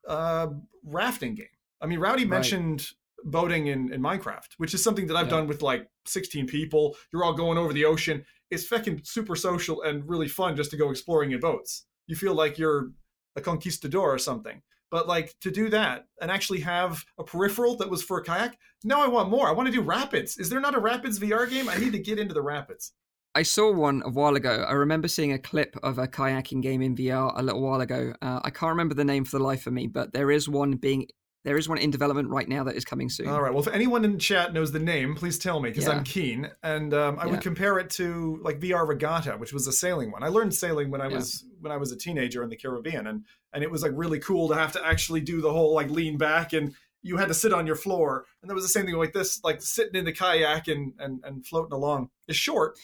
[0.08, 0.48] uh,
[0.84, 1.46] rafting game.
[1.80, 2.30] I mean, Rowdy right.
[2.30, 2.88] mentioned
[3.24, 5.38] boating in, in Minecraft, which is something that I've yeah.
[5.38, 6.96] done with like 16 people.
[7.12, 8.24] You're all going over the ocean.
[8.50, 11.86] It's fucking super social and really fun just to go exploring in boats.
[12.06, 12.90] You feel like you're
[13.36, 14.62] a conquistador or something.
[14.90, 18.56] But like to do that and actually have a peripheral that was for a kayak,
[18.84, 19.48] no, I want more.
[19.48, 20.38] I want to do rapids.
[20.38, 21.68] Is there not a rapids VR game?
[21.68, 22.92] I need to get into the rapids.
[23.34, 24.64] I saw one a while ago.
[24.68, 28.14] I remember seeing a clip of a kayaking game in VR a little while ago.
[28.22, 30.72] Uh, I can't remember the name for the life of me, but there is one
[30.72, 31.08] being
[31.44, 33.28] there is one in development right now that is coming soon.
[33.28, 33.52] All right.
[33.52, 35.90] Well, if anyone in chat knows the name, please tell me because yeah.
[35.90, 36.50] I'm keen.
[36.62, 37.32] And um, I yeah.
[37.32, 40.22] would compare it to like VR Regatta, which was a sailing one.
[40.22, 41.16] I learned sailing when I yeah.
[41.16, 44.18] was when I was a teenager in the Caribbean, and and it was like really
[44.20, 47.34] cool to have to actually do the whole like lean back and you had to
[47.34, 48.24] sit on your floor.
[48.40, 51.22] And there was the same thing like this, like sitting in the kayak and and
[51.24, 52.08] and floating along.
[52.26, 52.78] It's short,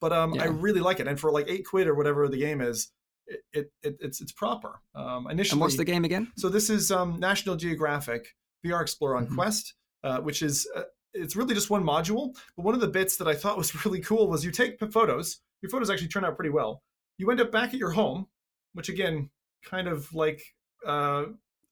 [0.00, 0.44] but um, yeah.
[0.44, 1.08] I really like it.
[1.08, 2.90] And for like eight quid or whatever the game is,
[3.26, 4.80] it, it, it it's it's proper.
[4.94, 6.32] Um, initially, and what's the game again?
[6.36, 9.34] So this is um, National Geographic VR Explorer on mm-hmm.
[9.34, 10.82] Quest, uh, which is uh,
[11.12, 12.34] it's really just one module.
[12.56, 15.40] But one of the bits that I thought was really cool was you take photos.
[15.62, 16.82] Your photos actually turn out pretty well.
[17.18, 18.26] You end up back at your home,
[18.74, 19.30] which again,
[19.64, 20.42] kind of like
[20.86, 21.24] uh,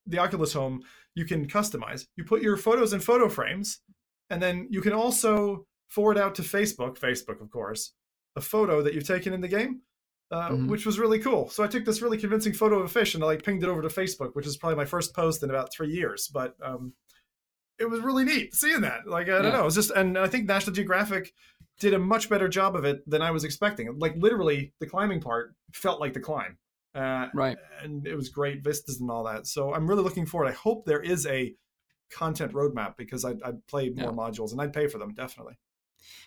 [0.06, 0.82] the Oculus Home,
[1.14, 2.06] you can customize.
[2.16, 3.80] You put your photos in photo frames,
[4.30, 7.92] and then you can also forward out to Facebook, Facebook of course,
[8.36, 9.80] a photo that you've taken in the game,
[10.30, 10.68] uh, mm-hmm.
[10.68, 11.48] which was really cool.
[11.48, 13.68] So I took this really convincing photo of a fish and I like pinged it
[13.68, 16.28] over to Facebook, which is probably my first post in about three years.
[16.28, 16.94] But um,
[17.78, 19.06] it was really neat seeing that.
[19.06, 21.32] Like I don't know, it was just, and I think National Geographic
[21.80, 23.98] did a much better job of it than I was expecting.
[23.98, 26.58] Like literally, the climbing part felt like the climb.
[26.94, 27.56] Uh, right.
[27.82, 29.46] And it was great vistas and all that.
[29.46, 30.46] So I'm really looking forward.
[30.48, 31.54] I hope there is a
[32.12, 34.16] content roadmap because I'd, I'd play more yeah.
[34.16, 35.58] modules and I'd pay for them definitely.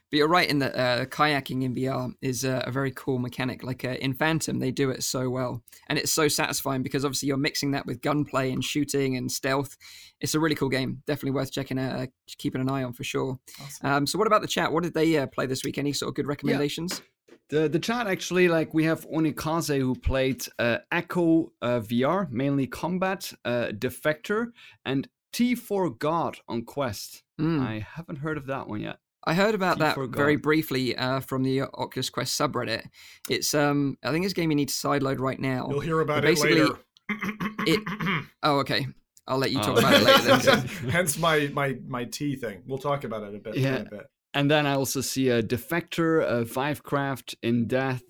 [0.10, 3.62] But you're right in that uh, kayaking in VR is uh, a very cool mechanic.
[3.62, 7.28] Like uh, in Phantom, they do it so well, and it's so satisfying because obviously
[7.28, 9.76] you're mixing that with gunplay and shooting and stealth.
[10.22, 11.04] It's a really cool game.
[11.06, 13.38] Definitely worth checking, uh, keeping an eye on for sure.
[13.62, 13.90] Awesome.
[13.90, 14.72] Um, so, what about the chat?
[14.72, 15.78] What did they uh, play this week?
[15.78, 17.02] Any sort of good recommendations?
[17.02, 17.36] Yeah.
[17.50, 23.32] The, the chat actually like we have Onikaze who played uh, Echo VR mainly combat
[23.46, 24.48] Defector
[24.86, 27.24] and Tea for God on Quest.
[27.40, 27.62] Mm.
[27.62, 28.98] I haven't heard of that one yet.
[29.28, 32.86] I heard about that very briefly uh, from the Oculus Quest subreddit.
[33.30, 35.68] It's um, I think it's a game you need to sideload right now.
[35.70, 36.80] You'll hear about it later.
[37.10, 38.88] it, oh, okay.
[39.28, 39.80] I'll let you talk oh.
[39.80, 40.38] about it later.
[40.38, 40.68] Then.
[40.90, 42.64] Hence my my my T thing.
[42.66, 43.58] We'll talk about it a bit.
[43.58, 43.80] Yeah.
[43.80, 44.08] A bit.
[44.34, 48.04] And then I also see a Defector, a Vivecraft in Death,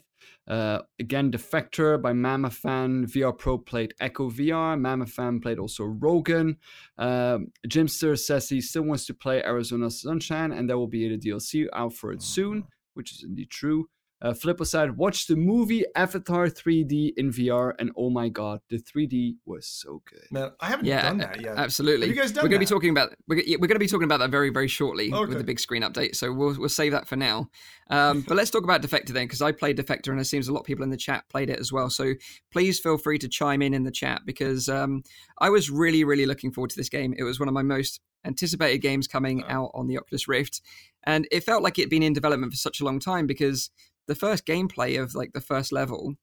[0.47, 3.05] uh, again, Defector by Mamafan.
[3.05, 4.79] VR Pro played Echo VR.
[4.79, 6.57] Mamafan played also Rogan.
[6.97, 11.17] Um, Jimster says he still wants to play Arizona Sunshine, and there will be a
[11.17, 13.89] DLC out for it soon, which is indeed true.
[14.19, 18.77] Uh, Flippo said, watch the movie Avatar 3D in VR, and oh my god, the
[18.77, 20.25] 3D was so good.
[20.31, 21.55] Man, I haven't yeah, done that yet.
[21.55, 22.07] Absolutely.
[22.07, 23.87] Have you guys done we're going to be talking about we're, we're going to be
[23.87, 25.29] talking about that very very shortly okay.
[25.29, 26.15] with the big screen update.
[26.15, 27.49] So we'll we'll save that for now.
[27.91, 30.51] Um, but let's talk about Defector then, because I played Defector, and it seems a
[30.51, 31.91] lot of people in the chat played it as well.
[31.91, 32.13] So
[32.51, 35.03] please feel free to chime in in the chat because um,
[35.39, 37.13] I was really really looking forward to this game.
[37.15, 39.51] It was one of my most anticipated games coming oh.
[39.51, 40.61] out on the Oculus Rift,
[41.05, 43.69] and it felt like it'd been in development for such a long time because
[44.07, 46.15] the first gameplay of like the first level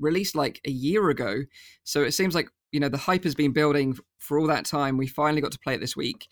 [0.00, 1.42] released like a year ago.
[1.84, 4.96] So it seems like you know the hype has been building for all that time.
[4.96, 6.28] We finally got to play it this week,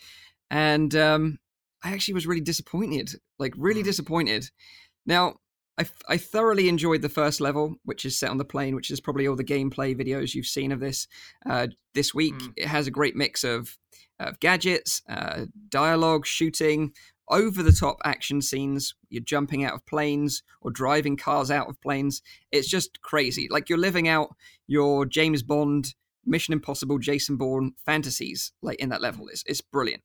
[0.51, 1.39] and um,
[1.83, 3.87] I actually was really disappointed, like really mm.
[3.87, 4.51] disappointed.
[5.07, 5.37] Now
[5.79, 9.01] I, I thoroughly enjoyed the first level, which is set on the plane, which is
[9.01, 11.09] probably all the gameplay videos you've seen of this
[11.49, 12.35] uh, this week.
[12.35, 12.53] Mm.
[12.57, 13.79] It has a great mix of
[14.19, 16.93] of gadgets, uh, dialogue, shooting,
[17.29, 18.95] over the top action scenes.
[19.09, 22.23] You're jumping out of planes or driving cars out of planes.
[22.51, 23.49] It's just crazy.
[23.51, 24.35] Like you're living out
[24.67, 29.29] your James Bond, Mission Impossible, Jason Bourne fantasies, like in that level.
[29.29, 30.03] It's, it's brilliant.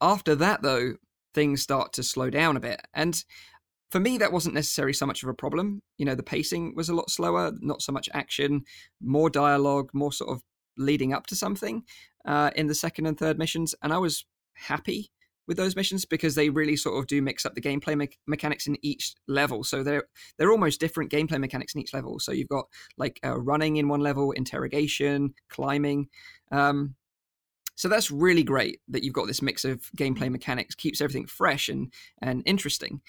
[0.00, 0.94] After that, though,
[1.32, 2.80] things start to slow down a bit.
[2.92, 3.24] And
[3.90, 5.82] for me, that wasn't necessarily so much of a problem.
[5.98, 8.64] You know, the pacing was a lot slower, not so much action,
[9.00, 10.42] more dialogue, more sort of
[10.76, 11.84] leading up to something
[12.24, 13.74] uh, in the second and third missions.
[13.82, 15.10] And I was happy
[15.46, 18.66] with those missions because they really sort of do mix up the gameplay me- mechanics
[18.66, 19.64] in each level.
[19.64, 20.04] So they're
[20.38, 22.18] they're almost different gameplay mechanics in each level.
[22.18, 26.08] So you've got like uh, running in one level, interrogation, climbing.
[26.50, 26.94] Um,
[27.76, 31.68] so that's really great that you've got this mix of gameplay mechanics, keeps everything fresh
[31.68, 33.00] and and interesting.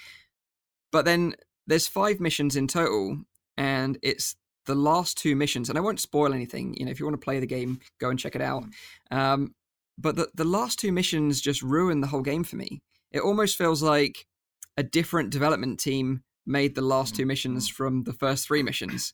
[0.92, 1.36] But then
[1.68, 3.20] there's five missions in total,
[3.58, 5.70] and it's the last two missions.
[5.70, 6.76] And I won't spoil anything.
[6.76, 8.66] You know, if you want to play the game, go and check it out.
[9.12, 9.54] Um,
[9.98, 12.82] but the the last two missions just ruin the whole game for me.
[13.12, 14.28] It almost feels like
[14.78, 19.14] a different development team made the last two missions from the first three missions.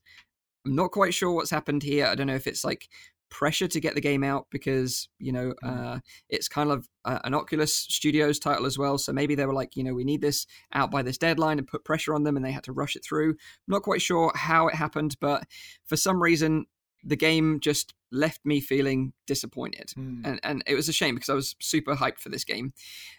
[0.66, 2.06] I'm not quite sure what's happened here.
[2.06, 2.88] I don't know if it's like
[3.30, 7.34] pressure to get the game out because you know uh, it's kind of uh, an
[7.34, 8.98] Oculus Studios title as well.
[8.98, 11.68] So maybe they were like, you know, we need this out by this deadline and
[11.68, 13.30] put pressure on them, and they had to rush it through.
[13.30, 15.46] I'm not quite sure how it happened, but
[15.86, 16.66] for some reason
[17.04, 19.94] the game just left me feeling disappointed.
[19.98, 20.22] Mm.
[20.26, 22.74] And, and it was a shame because I was super hyped for this game.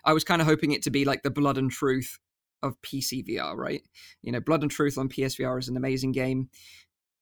[0.04, 2.18] I was kind of hoping it to be like the blood and truth
[2.62, 3.82] of PC VR, right?
[4.22, 6.48] You know, Blood and Truth on PSVR is an amazing game.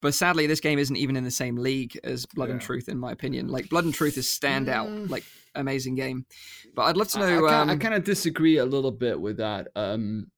[0.02, 2.54] But sadly, this game isn't even in the same league as Blood yeah.
[2.54, 3.48] and Truth, in my opinion.
[3.48, 5.10] Like Blood and Truth is standout, mm.
[5.10, 6.26] like amazing game.
[6.74, 7.46] But I'd love to know.
[7.46, 9.68] I, I, um, I kind of disagree a little bit with that.
[9.76, 10.30] Um,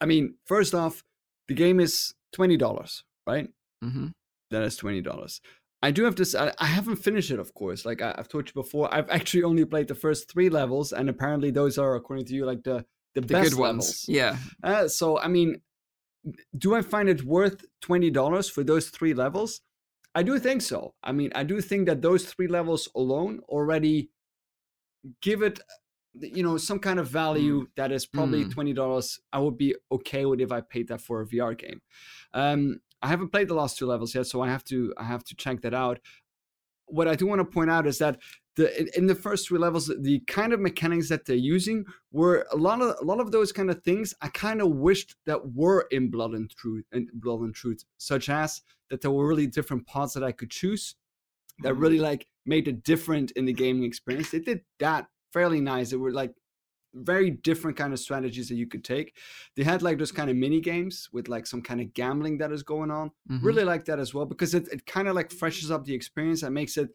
[0.00, 1.02] I mean, first off,
[1.48, 3.48] the game is twenty dollars, right?
[3.82, 4.08] Mm-hmm.
[4.50, 5.40] That is twenty dollars.
[5.82, 6.34] I do have this.
[6.34, 7.84] I, I, haven't finished it, of course.
[7.84, 11.08] Like I, have told you before, I've actually only played the first three levels, and
[11.08, 13.84] apparently those are, according to you, like the the, the best good ones.
[13.84, 14.04] Levels.
[14.08, 14.36] Yeah.
[14.62, 15.60] Uh, so I mean,
[16.56, 19.60] do I find it worth twenty dollars for those three levels?
[20.14, 20.94] I do think so.
[21.02, 24.08] I mean, I do think that those three levels alone already
[25.20, 25.60] give it,
[26.14, 27.66] you know, some kind of value mm.
[27.76, 28.52] that is probably mm.
[28.52, 29.20] twenty dollars.
[29.32, 31.80] I would be okay with if I paid that for a VR game.
[32.32, 35.22] Um, I haven't played the last two levels yet, so I have to I have
[35.24, 36.00] to check that out.
[36.86, 38.18] What I do want to point out is that
[38.56, 38.66] the
[38.98, 42.82] in the first three levels, the kind of mechanics that they're using were a lot
[42.82, 46.10] of a lot of those kind of things I kind of wished that were in
[46.10, 50.14] Blood and Truth and Blood and Truth, such as that there were really different parts
[50.14, 50.96] that I could choose
[51.60, 51.82] that mm-hmm.
[51.82, 54.30] really like made it different in the gaming experience.
[54.30, 55.92] They did that fairly nice.
[55.92, 56.34] It were like
[56.96, 59.16] very different kind of strategies that you could take.
[59.56, 62.52] They had like those kind of mini games with like some kind of gambling that
[62.52, 63.10] is going on.
[63.30, 63.46] Mm-hmm.
[63.46, 66.42] Really like that as well because it, it kind of like freshens up the experience
[66.42, 66.88] and makes it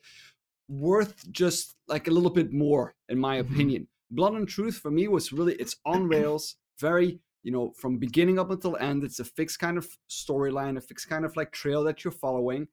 [0.68, 3.54] worth just like a little bit more, in my mm-hmm.
[3.54, 3.88] opinion.
[4.10, 8.40] Blood and Truth for me was really it's on rails, very you know from beginning
[8.40, 9.04] up until end.
[9.04, 12.68] It's a fixed kind of storyline, a fixed kind of like trail that you're following.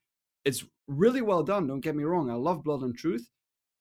[0.45, 1.67] It's really well done.
[1.67, 2.31] Don't get me wrong.
[2.31, 3.29] I love Blood and Truth,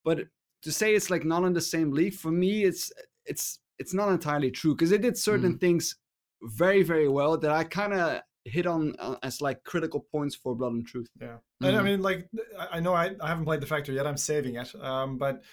[0.04, 0.28] but
[0.64, 2.92] to say it's like not in the same league for me, it's
[3.28, 5.60] it's it's not entirely true because they did certain mm.
[5.60, 5.96] things
[6.42, 10.56] very very well that I kind of hit on uh, as like critical points for
[10.56, 11.10] Blood and Truth.
[11.20, 11.66] Yeah, mm-hmm.
[11.66, 12.30] and I mean, like
[12.72, 14.08] I know I, I haven't played the Defector yet.
[14.08, 15.44] I'm saving it, um, but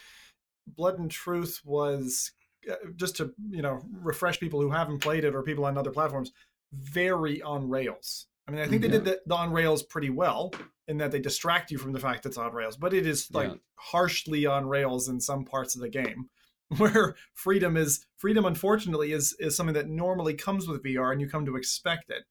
[0.67, 2.33] Blood and Truth was
[2.71, 5.91] uh, just to you know refresh people who haven't played it or people on other
[5.91, 6.33] platforms,
[6.73, 8.27] very on rails.
[8.47, 10.53] I mean, I think they did the, the on rails pretty well
[10.87, 13.49] in that they distract you from the fact it's on rails, but it is like
[13.49, 13.57] yeah.
[13.77, 16.29] harshly on rails in some parts of the game.
[16.79, 21.29] Where freedom is freedom, unfortunately, is is something that normally comes with VR, and you
[21.29, 22.25] come to expect it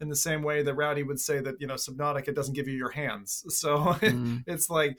[0.00, 2.76] in the same way that Rowdy would say that you know Subnautica doesn't give you
[2.76, 3.44] your hands.
[3.50, 4.42] So mm.
[4.46, 4.98] it's like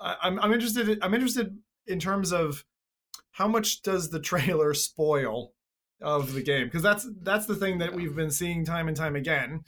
[0.00, 0.98] I, I'm I'm interested.
[1.02, 2.64] I'm interested in terms of
[3.32, 5.52] how much does the trailer spoil
[6.00, 9.16] of the game because that's that's the thing that we've been seeing time and time
[9.16, 9.62] again.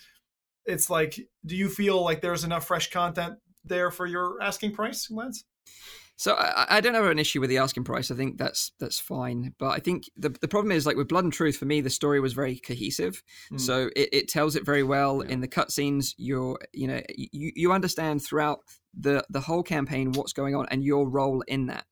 [0.65, 5.11] It's like, do you feel like there's enough fresh content there for your asking price,
[5.11, 5.45] Lance?
[6.19, 8.11] So I, I, don't have an issue with the asking price.
[8.11, 9.55] I think that's that's fine.
[9.57, 11.91] But I think the the problem is like with Blood and Truth for me, the
[11.91, 13.23] story was very cohesive.
[13.53, 13.61] Mm.
[13.61, 15.31] So it, it tells it very well yeah.
[15.31, 16.15] in the cutscenes.
[16.19, 18.59] You're you know you you understand throughout
[18.99, 21.85] the the whole campaign what's going on and your role in that.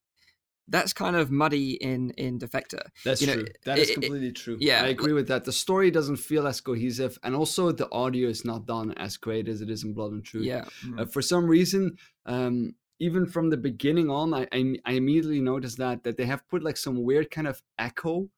[0.66, 2.82] That's kind of muddy in in Defector.
[3.04, 3.46] That's you know, true.
[3.64, 4.56] That is completely it, true.
[4.58, 5.44] Yeah, I agree with that.
[5.44, 9.46] The story doesn't feel as cohesive, and also the audio is not done as great
[9.46, 10.46] as it is in Blood and Truth.
[10.46, 10.64] Yeah.
[10.84, 11.02] Mm.
[11.02, 15.78] Uh, for some reason, um, even from the beginning on, I, I, I immediately noticed
[15.78, 18.28] that that they have put like some weird kind of echo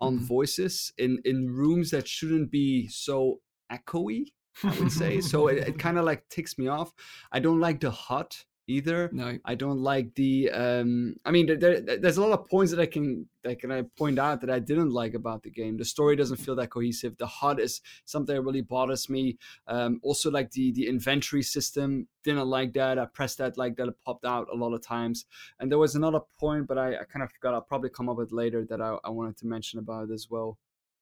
[0.00, 0.24] on mm-hmm.
[0.24, 4.26] voices in in rooms that shouldn't be so echoey.
[4.64, 5.48] I would say so.
[5.48, 6.92] It, it kind of like ticks me off.
[7.30, 8.34] I don't like the HUD
[8.68, 9.10] either.
[9.12, 9.38] No.
[9.44, 10.50] I don't like the.
[10.50, 13.72] Um, I mean, there, there, there's a lot of points that I can that can
[13.72, 15.76] I point out that I didn't like about the game.
[15.76, 17.16] The story doesn't feel that cohesive.
[17.16, 19.38] The HUD is something that really bothers me.
[19.66, 22.98] Um, also, like the the inventory system, didn't like that.
[22.98, 25.24] I pressed that like that, it popped out a lot of times.
[25.58, 27.54] And there was another point, but I, I kind of forgot.
[27.54, 30.28] I'll probably come up with later that I, I wanted to mention about it as
[30.30, 30.58] well.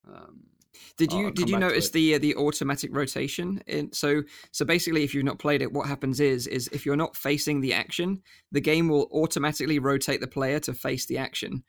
[0.07, 0.45] Um,
[0.97, 3.63] Did you I'll did you notice the uh, the automatic rotation?
[3.67, 6.97] In, so so basically, if you've not played it, what happens is is if you're
[6.97, 11.63] not facing the action, the game will automatically rotate the player to face the action.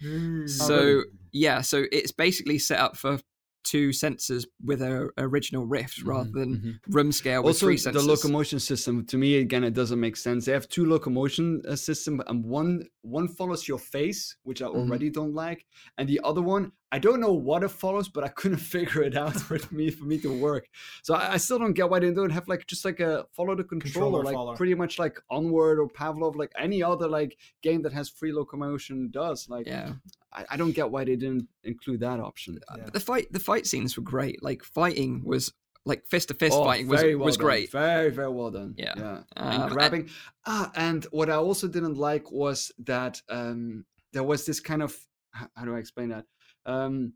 [0.45, 1.03] So really?
[1.31, 3.19] yeah, so it's basically set up for
[3.63, 6.79] two sensors with a original rift rather Mhm, than mhm.
[6.87, 10.45] room scale with also three the locomotion system to me again it doesn't make sense
[10.45, 14.69] they have two locomotion uh, system and one one follows your face which i Mhm.
[14.69, 15.65] already don't like
[15.97, 19.15] and the other one i don't know what it follows but i couldn't figure it
[19.17, 20.67] out for me for me to work
[21.03, 23.55] so i, I still don't get why they don't have like just like a follow
[23.55, 23.83] the controller,
[24.21, 24.55] Controller like follow.
[24.55, 29.09] pretty much like onward or pavlov like any other like game that has free locomotion
[29.11, 29.93] does like yeah,
[30.33, 32.83] I, I don't get why they didn't include that option Yeah.
[32.85, 34.41] but the fight the fight scenes were great.
[34.43, 35.51] Like fighting was
[35.85, 37.45] like fist to fist Oh, fighting was well was done.
[37.45, 37.71] great.
[37.71, 38.75] Very, very well done.
[38.77, 38.93] Yeah.
[38.97, 39.11] Yeah.
[39.37, 40.09] Um, and and- grabbing.
[40.45, 44.95] ah, and what I also didn't like was that um, there was this kind of
[45.31, 46.25] how do I explain that?
[46.67, 47.13] Um,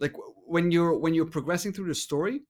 [0.00, 0.14] like
[0.46, 2.42] when you're when you're progressing through the story,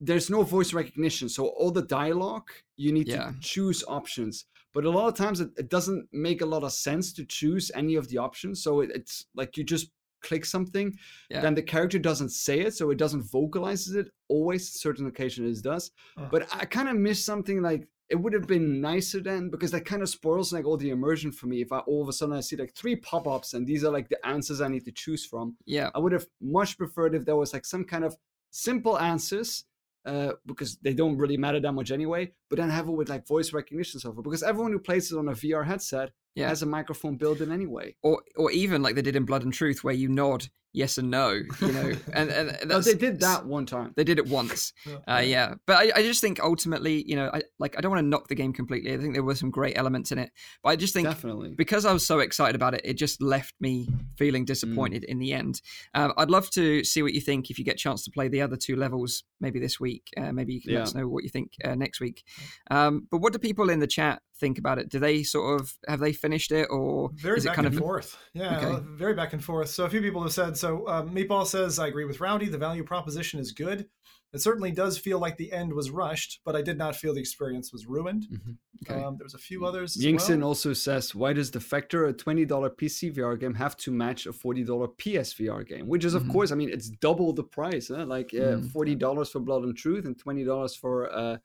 [0.00, 3.30] there's no voice recognition, so all the dialogue you need Yeah.
[3.30, 4.44] to choose options.
[4.74, 7.70] But a lot of times it, it doesn't make a lot of sense to choose
[7.74, 8.62] any of the options.
[8.62, 9.90] So it, it's like you just
[10.22, 10.96] click something,
[11.30, 11.40] Yeah.
[11.42, 14.08] then the character doesn't say it, so it doesn't vocalizes it.
[14.28, 15.90] Always, certain occasions it does.
[16.16, 16.28] Oh.
[16.30, 19.86] But I kind of miss something like it would have been nicer then because that
[19.86, 21.62] kind of spoils like all the immersion for me.
[21.62, 24.10] If I all of a sudden I see like three pop-ups and these are like
[24.10, 27.36] the answers I need to choose from, Yeah, I would have much preferred if there
[27.36, 28.14] was like some kind of
[28.50, 29.64] simple answers
[30.04, 32.32] uh, because they don't really matter that much anyway.
[32.50, 35.28] But then have it with like voice recognition software because everyone who plays it on
[35.28, 36.48] a VR headset Yeah.
[36.48, 37.96] has a microphone built in anyway.
[38.02, 41.10] or or even like they did in Blood and Truth, where you nod yes and
[41.10, 41.28] no,
[41.60, 43.92] you know, and and No, they did that one time.
[43.94, 44.72] They did it once.
[44.86, 45.16] Yeah.
[45.16, 48.02] Uh, yeah, but I, I just think ultimately, you know, I like I don't want
[48.02, 48.92] to knock the game completely.
[48.92, 50.30] I think there were some great elements in it,
[50.62, 51.54] but I just think Definitely.
[51.56, 55.32] because I was so excited about it, it just left me feeling disappointed in the
[55.32, 55.60] end.
[55.94, 58.28] Um, I'd love to see what you think if you get a chance to play
[58.28, 60.08] the other two levels, maybe this week.
[60.16, 62.24] Uh, maybe you can let us know what you think uh, next week.
[62.70, 64.88] Um, but what do people in the chat think about it?
[64.90, 67.76] Do they sort of have they finished it, or very is it back kind and
[67.76, 68.16] of forth.
[68.34, 68.66] Yeah, Okay.
[68.76, 69.68] uh, very back and forth.
[69.70, 70.56] So a few people have said.
[70.56, 72.48] So um, Meatball says, "I agree with Rowdy.
[72.48, 73.86] The value proposition is good.
[74.34, 77.20] It certainly does feel like the end was rushed, but I did not feel the
[77.20, 78.56] experience was ruined." Mhm.
[78.84, 79.00] Okay.
[79.00, 79.96] Um, there was a few others.
[79.96, 80.48] as Yingson well.
[80.48, 84.88] also says, why does Defector, a $20 PC VR game, have to match a $40
[84.98, 85.86] PS VR game?
[85.86, 86.32] Which is, of Mhm.
[86.32, 87.86] course, I mean, it's double the price.
[87.94, 88.06] Huh?
[88.06, 88.72] Like uh, Mm.
[88.72, 91.36] $40 for Blood and Truth and $20 for uh,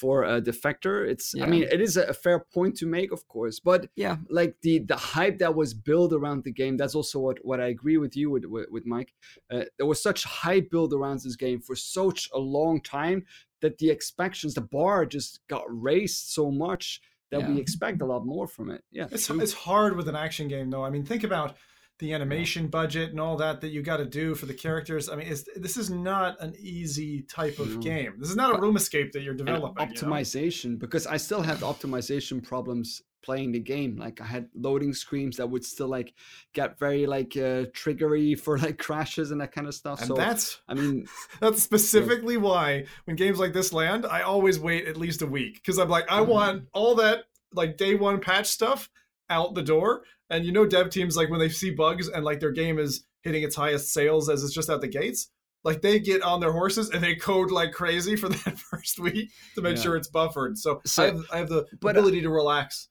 [0.00, 1.08] for uh, Defector.
[1.12, 1.44] It's, Yeah.
[1.44, 3.60] I mean, it is a, a fair point to make, of course.
[3.60, 7.38] But yeah, like the the hype that was built around the game that's also what
[7.42, 9.12] what i agree with you with with, with mike
[9.50, 13.24] uh, there was such hype built around this game for such a long time
[13.60, 18.24] that the expectations the bar just got raised so much that we expect a lot
[18.24, 20.84] more from it yeah It's it's hard with an action game though.
[20.84, 21.56] I mean, think about
[21.98, 25.08] the animation budget and all that that you got to do for the characters.
[25.08, 27.80] I mean, this is not an easy type of No.
[27.80, 28.14] game.
[28.18, 29.88] This is not a room escape that you're And developing.
[29.88, 30.08] you know?
[30.08, 35.36] optimization because i still had optimization problems playing the game like i had loading screens
[35.38, 36.14] that would still like
[36.52, 40.14] get very like uh triggery for like crashes and that kind of stuff And so
[40.14, 41.06] that's i mean
[41.40, 45.54] that's specifically why when games like this land, I always wait at least a week
[45.54, 46.26] because I'm like, I Mhm.
[46.28, 48.88] want all that like day one patch stuff
[49.30, 50.02] out the door.
[50.30, 53.04] And you know, dev teams like when they see bugs and like their game is
[53.22, 55.30] hitting its highest sales as it's just out the gates,
[55.64, 59.30] like they get on their horses and they code like crazy for that first week
[59.54, 59.82] to make Yeah.
[59.82, 60.58] sure it's buffered.
[60.58, 62.88] So, So- I, have, I have the uh, ability to relax.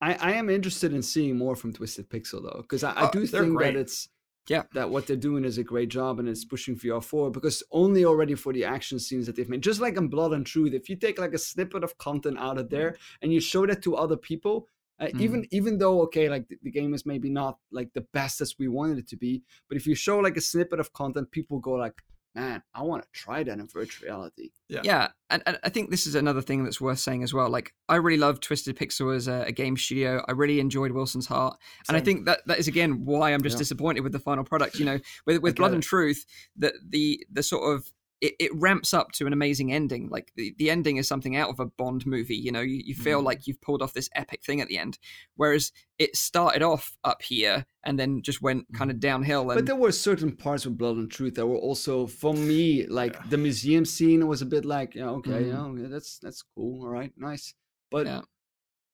[0.00, 3.10] I, I am interested in seeing more from Twisted Pixel though, because I, I Oh,
[3.12, 3.74] do think great.
[3.74, 4.08] that it's
[4.48, 4.62] Yeah.
[4.74, 7.34] that what they're doing is a great job and it's pushing VR forward.
[7.34, 10.44] Because only already for the action scenes that they've made, just like in Blood and
[10.44, 13.64] Truth, if you take like a snippet of content out of there and you show
[13.66, 14.66] that to other people,
[15.00, 15.20] uh, Mm.
[15.20, 18.54] even even though okay, like the, the game is maybe not like the best as
[18.58, 21.58] we wanted it to be, but if you show like a snippet of content, people
[21.58, 22.02] go like,
[22.34, 24.50] man, I want to try that in virtual reality.
[24.68, 24.80] Yeah.
[24.84, 27.74] yeah and, and i think this is another thing that's worth saying as well like
[27.90, 31.58] i really love twisted pixel as a, a game studio i really enjoyed wilson's heart
[31.88, 33.64] and i think that that is again why i'm just Yeah.
[33.64, 35.74] disappointed with the final product you know with, with blood it.
[35.74, 36.24] and truth
[36.56, 37.92] that the the sort of
[38.22, 41.50] it, it ramps up to an amazing ending like the, the ending is something out
[41.50, 43.24] of a bond movie you know you, you feel Mhm.
[43.24, 44.98] like you've pulled off this epic thing at the end
[45.36, 49.66] whereas it started off up here and then just went kind of downhill and But
[49.66, 53.22] there were certain parts of Blood and Truth that were also, for me, like Yeah.
[53.28, 55.48] the museum scene was a bit like, yeah, okay, Mhm.
[55.48, 57.54] yeah, okay, that's that's cool, all right, nice.
[57.90, 58.20] But Yeah.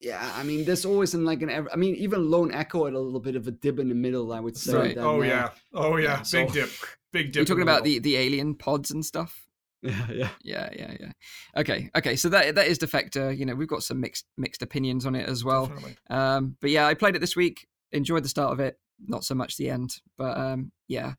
[0.00, 1.50] Yeah, I mean, there's always in like an.
[1.50, 4.32] I mean, even Lone Echo had a little bit of a dip in the middle.
[4.32, 4.72] I would say.
[4.74, 4.96] Right.
[4.96, 5.48] oh uh, yeah.
[5.74, 6.04] Oh yeah.
[6.04, 6.70] yeah Big so, dip.
[7.12, 7.34] Big.
[7.34, 9.44] You're talking about the the alien pods and stuff.
[9.80, 11.12] Yeah, yeah, yeah, yeah, yeah.
[11.56, 12.16] Okay, okay.
[12.16, 13.36] So that that is Defector.
[13.36, 15.72] You know, we've got some mixed mixed opinions on it as well.
[16.10, 17.68] Um, but yeah, I played it this week.
[17.92, 19.96] Enjoyed the start of it not so much the end.
[20.16, 21.14] But um, yeah,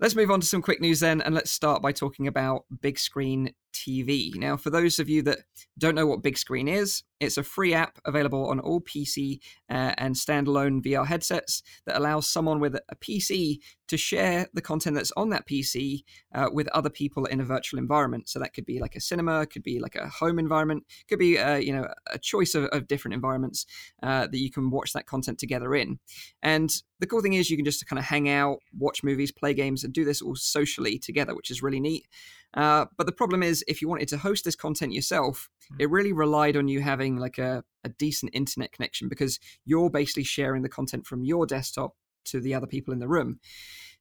[0.00, 3.52] let's move on to some quick news then, and let's start by talking about Bigscreen
[3.72, 4.34] TV.
[4.34, 5.40] Now, for those of you that
[5.78, 10.14] don't know what Bigscreen is, it's a free app available on all PC uh, and
[10.14, 13.58] standalone VR headsets that allows someone with a PC
[13.88, 16.04] to share the content that's on that PC
[16.34, 18.28] uh, with other people in a virtual environment.
[18.28, 21.38] So that could be like a cinema, could be like a home environment, could be
[21.38, 23.66] uh, you know a choice of, of different environments
[24.02, 25.98] uh, that you can watch that content together in.
[26.42, 29.54] And the cool thing is you can just kind of hang out, watch movies, play
[29.54, 32.06] games, and do this all socially together, which is really neat.
[32.54, 35.76] Uh, but the problem is, if you wanted to host this content yourself, hmm.
[35.78, 40.24] it really relied on you having like a, a decent internet connection because you're basically
[40.24, 41.94] sharing the content from your desktop
[42.26, 43.40] to the other people in the room.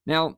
[0.06, 0.38] Now,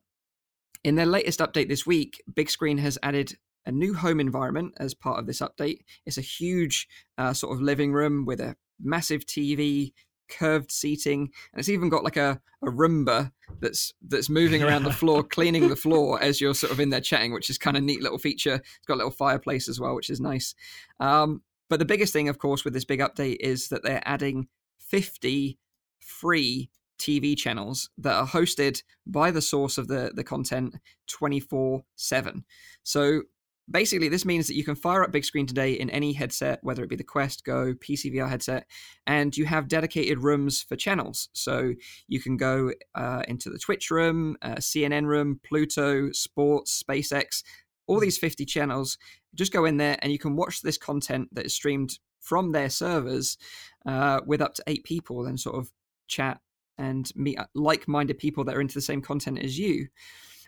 [0.84, 5.20] in their latest update this week, Bigscreen has added a new home environment as part
[5.20, 5.80] of this update.
[6.06, 9.94] It's a huge uh, sort of living room with a massive TV,
[10.32, 14.94] curved seating, and it's even got like a, a Roomba that's that's moving around the
[14.94, 17.84] floor, cleaning the floor as you're sort of in there chatting, which is kind of
[17.84, 18.56] neat little feature.
[18.56, 20.56] It's got a little fireplace as well, which is nice.
[21.00, 24.48] Um, but the biggest thing, of course, with this big update is that they're adding
[24.80, 25.58] 50
[26.00, 26.70] free
[27.00, 30.76] TV channels that are hosted by the source of the, the content
[31.08, 32.46] 24 7.
[32.84, 33.24] So
[33.72, 36.90] basically this means that you can fire up Bigscreen today in any headset whether it
[36.90, 38.66] be the quest go pcvr headset
[39.08, 41.30] and you have dedicated rooms for channels.
[41.34, 41.74] So
[42.08, 47.44] you can go uh, into the twitch room uh, cnn room pluto sports spacex
[47.88, 48.98] all these 50 channels.
[49.36, 52.70] Just go in there and you can watch this content that is streamed from their
[52.70, 53.38] servers
[53.86, 55.72] uh, with up to eight people and sort of
[56.08, 56.40] chat
[56.78, 59.88] and meet uh, like-minded people that are into the same content as you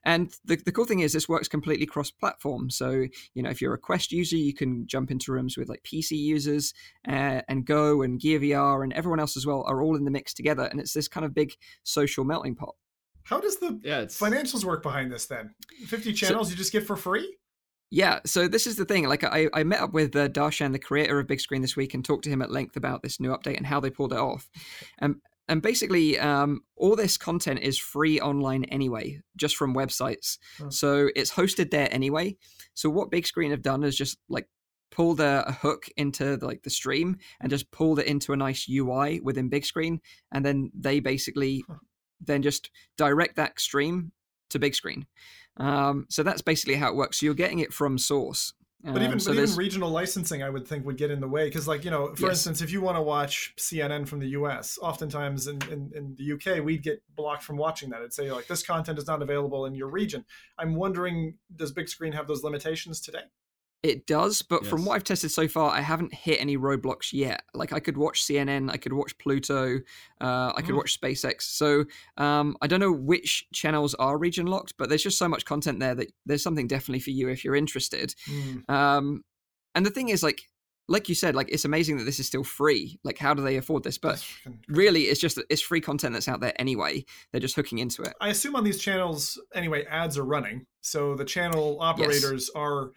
[0.06, 2.70] and the, the cool thing is, this works completely cross platform.
[2.70, 5.84] So, you know, if you're a Quest user, you can jump into rooms with like
[5.84, 6.74] PC users
[7.08, 10.12] uh, and Go and Gear VR and everyone else as well are all in the
[10.12, 10.64] mix together.
[10.64, 12.76] And it's this kind of big social melting pot.
[13.24, 15.56] How does the yeah, financials work behind this then?
[15.86, 17.38] 50 channels so, you just get for free?
[17.90, 19.08] Yeah, so this is the thing.
[19.08, 22.04] Like, I, I met up with uh, Darshan, the creator of Bigscreen, this week, and
[22.04, 24.50] talked to him at length about this new update and how they pulled it off.
[24.98, 30.38] And and basically um, all this content is free online anyway just from websites.
[30.62, 30.70] Oh.
[30.70, 32.38] so it's hosted there anyway.
[32.74, 34.48] So what Bigscreen have done is just like
[34.92, 38.38] pulled a, a, hook into the, like the stream and just pulled it into a
[38.38, 40.00] nice ui within Bigscreen.
[40.32, 41.76] And then they basically huh.
[42.22, 44.12] then just direct that stream
[44.52, 45.06] to Bigscreen.
[45.58, 47.20] Um, so that's basically how it works.
[47.20, 48.54] So you're getting it from source
[48.84, 51.28] but even, um, so but even regional licensing, I would think, would get in the
[51.28, 52.32] way because, like you know, for yes.
[52.32, 56.24] instance, if you want to watch CNN from the U.S., oftentimes in, in, in, the
[56.24, 56.60] U.K.
[56.60, 58.00] we'd get blocked from watching that.
[58.00, 60.26] It'd say like this content is not available in your region.
[60.58, 63.24] I'm wondering, does Bigscreen have those limitations today?
[63.84, 64.70] It does, but yes.
[64.70, 67.44] from what I've tested so far, I haven't hit any roadblocks yet.
[67.54, 69.80] Like I could watch CNN, I could watch Pluto,
[70.22, 70.78] uh, I could mm.
[70.78, 71.42] watch SpaceX.
[71.42, 71.84] So
[72.16, 75.82] um, I don't know which channels are region locked, but there's just so much content
[75.82, 78.16] there that there's something definitely for you if you're interested.
[78.30, 78.70] Mm.
[78.70, 79.24] Um,
[79.76, 80.44] and the thing is, like,
[80.88, 83.00] like you said, like it's amazing that this is still free.
[83.04, 83.98] Like, how do they afford this?
[83.98, 84.26] But
[84.70, 87.04] really, it's just it's free content that's out there anyway.
[87.32, 88.14] They're just hooking into it.
[88.22, 92.50] I assume on these channels anyway, ads are running, so the channel operators yes.
[92.56, 92.92] are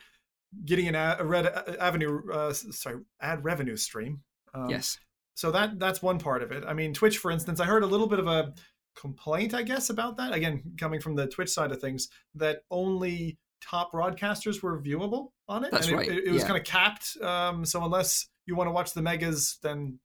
[0.65, 1.47] getting an ad, a red
[1.81, 4.23] avenue, uh, sorry, ad revenue stream.
[4.55, 4.99] Um, yes.
[5.35, 6.65] So that that's one part of it.
[6.67, 8.55] I mean, Twitch, for instance, I heard a little bit of a
[8.99, 10.33] complaint, I guess, about that.
[10.33, 15.65] Again, coming from the Twitch side of things, that only top broadcasters were viewable on
[15.65, 15.71] it.
[15.71, 16.09] That's and right.
[16.09, 16.49] It, it, was yeah.
[16.49, 17.17] kind of capped.
[17.23, 19.99] Um, so unless you want to watch the megas, then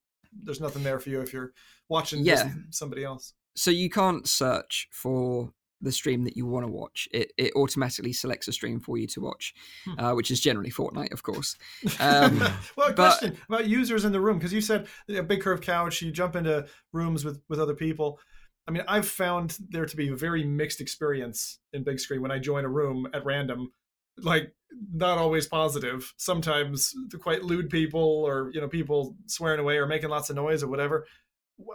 [0.44, 1.54] there's nothing there for you if you're
[1.90, 2.52] watching yeah.
[2.70, 3.34] somebody else.
[3.56, 7.08] So you can't search for the stream that you want to watch.
[7.12, 9.54] It, it automatically selects a stream for you to watch,
[9.86, 10.00] hmm.
[10.00, 11.58] uh, which is generally Fortnite, of course.
[12.00, 12.40] Um,
[12.76, 15.64] well, a but, question about users in the room because you said a big curved
[15.64, 16.02] couch.
[16.02, 18.20] You jump into rooms with with other people.
[18.68, 22.40] I mean, I've found there to be a very mixed experience in Bigscreen when I
[22.40, 23.72] join a room at random.
[24.18, 24.54] Like
[24.94, 26.14] not always positive.
[26.18, 30.36] Sometimes the quite lewd people, or you know, people swearing away or making lots of
[30.36, 31.06] noise or whatever.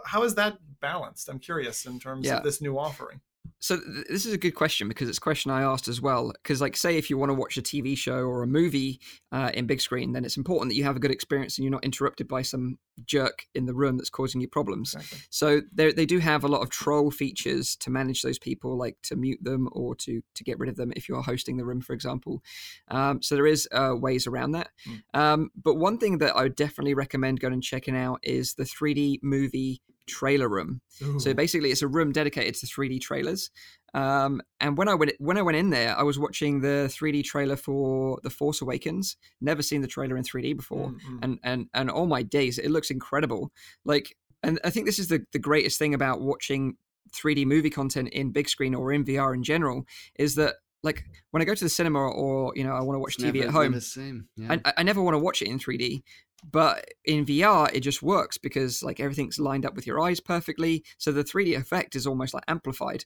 [0.05, 1.29] How is that balanced?
[1.29, 2.37] I'm curious in terms yeah.
[2.37, 3.21] of this new offering.
[3.59, 6.31] So th- this is a good question because it's a question I asked as well.
[6.31, 8.99] Because, like, say if you want to watch a TV show or a movie
[9.31, 11.85] uh, in Bigscreen, then it's important that you have a good experience and you're not
[11.85, 14.93] interrupted by some jerk in the room that's causing you problems.
[14.93, 15.19] Exactly.
[15.29, 19.15] So they do have a lot of troll features to manage those people, like to
[19.15, 21.81] mute them or to to get rid of them if you are hosting the room,
[21.81, 22.43] for example.
[22.87, 24.69] Um, so there is uh, ways around that.
[24.87, 25.19] Mm.
[25.19, 28.63] Um, but one thing that I would definitely recommend going and checking out is the
[28.63, 30.81] 3D movie trailer room.
[31.19, 33.51] So basically, it's a room dedicated to 3D trailers.
[33.93, 37.23] Um, and when I went when I went in there, I was watching the 3D
[37.23, 39.15] trailer for The Force Awakens.
[39.41, 41.19] Never seen the trailer in 3D before, Mm, mm.
[41.23, 43.51] and and and all my days, it looks incredible.
[43.85, 46.75] Like, and I think this is the the greatest thing about watching
[47.15, 49.85] 3D movie content in Bigscreen or in VR in general
[50.19, 52.99] is that like when I go to the cinema or you know I want to
[52.99, 54.27] watch It's TV never- at home, the same.
[54.35, 54.57] Yeah.
[54.65, 56.03] I, I never want to watch it in 3D,
[56.51, 60.83] but in VR it just works because like everything's lined up with your eyes perfectly.
[60.97, 63.05] So the 3D effect is almost like amplified.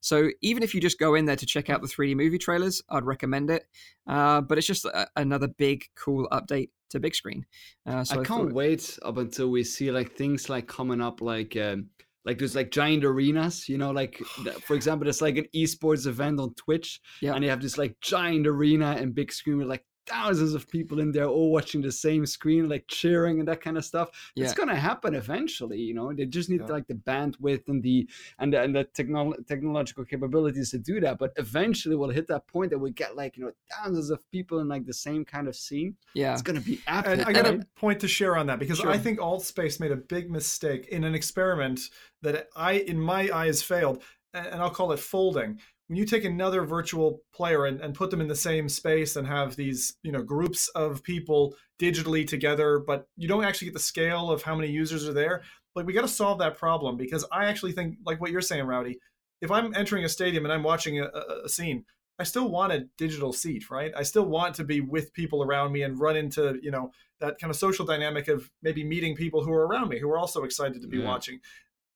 [0.00, 2.82] So even if you just go in there to check out the 3D movie trailers,
[2.88, 3.64] I'd recommend it.
[4.06, 7.42] Uh, but it's just a, another big cool update to Bigscreen.
[7.84, 11.20] Uh, so I can't thought- wait up until we see like things like coming up
[11.20, 11.88] like um
[12.24, 14.18] like there's like giant arenas, you know, like
[14.66, 17.34] for example, there's like an esports event on Twitch, Yeah.
[17.34, 21.12] and you have this like giant arena and Bigscreen with like thousands of people in
[21.12, 24.08] there all watching the same screen, like cheering and that kind of stuff.
[24.34, 24.44] Yeah.
[24.44, 26.12] It's gonna happen eventually, you know.
[26.12, 26.66] They just need Yeah.
[26.76, 31.18] like the bandwidth and the and the, and the technol- technological capabilities to do that.
[31.18, 34.60] But eventually, we'll hit that point that we get like you know thousands of people
[34.60, 35.96] in like the same kind of scene.
[36.14, 36.32] Yeah.
[36.32, 37.12] It's gonna be epic.
[37.12, 37.62] And I got right?
[37.62, 38.90] a point to share on that because Sure.
[38.90, 41.80] I think Altspace made a big mistake in an experiment
[42.22, 44.02] that I, in my eyes, failed.
[44.34, 45.58] And and I'll call it folding.
[45.88, 49.26] When you take another virtual player and, and put them in the same space and
[49.26, 53.80] have these, you know, groups of people digitally together, but you don't actually get the
[53.80, 55.42] scale of how many users are there.
[55.74, 58.66] Like we got to solve that problem because I actually think, like what you're saying,
[58.66, 58.98] Rowdy,
[59.40, 61.08] if I'm entering a stadium and I'm watching a,
[61.44, 61.84] a, scene,
[62.18, 63.92] I still want a digital seat, right?
[63.96, 67.38] I still want to be with people around me and run into, you know, that
[67.38, 70.42] kind of social dynamic of maybe meeting people who are around me who are also
[70.42, 71.06] excited to be Yeah.
[71.06, 71.40] watching.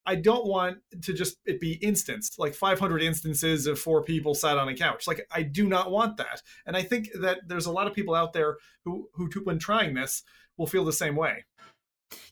[0.04, 4.58] I don't want to just it be instanced, like 500 instances of four people sat
[4.58, 5.06] on a couch.
[5.06, 6.42] Like I do not want that.
[6.66, 9.94] And I think that there's a lot of people out there who who when trying
[9.94, 10.22] this
[10.56, 11.44] will feel the same way.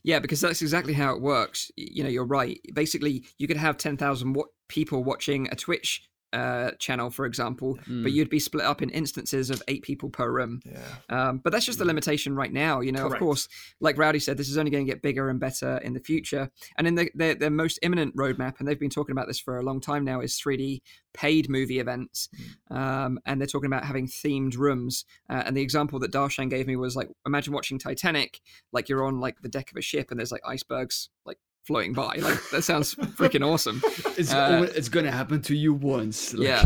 [0.03, 1.71] Yeah, because that's exactly how it works.
[1.75, 2.59] You know, you're right.
[2.73, 8.03] Basically, you could have 10,000 wa- people watching a Twitch uh, channel, for example, Mm.
[8.03, 10.61] but you'd be split up in instances of eight people per room.
[10.65, 10.79] Yeah.
[11.09, 12.79] Um, but that's just the limitation right now.
[12.79, 13.47] You know, of course,
[13.79, 16.49] like Rowdy said, this is only going to get bigger and better in the future.
[16.77, 19.57] And in the, their, their most imminent roadmap, and they've been talking about this for
[19.57, 20.81] a long time now, is 3D
[21.13, 22.29] paid movie events.
[22.69, 25.05] Um, and they're talking about having themed rooms.
[25.29, 28.39] Uh, and the example that Darshan gave me was like, imagine watching Titanic,
[28.71, 31.93] like you're on like the deck of a ship and there's like icebergs like floating
[31.93, 32.15] by.
[32.15, 33.81] Like that sounds freaking awesome.
[34.17, 36.33] It's Uh, it's gonna happen to you once.
[36.33, 36.65] like- Yeah.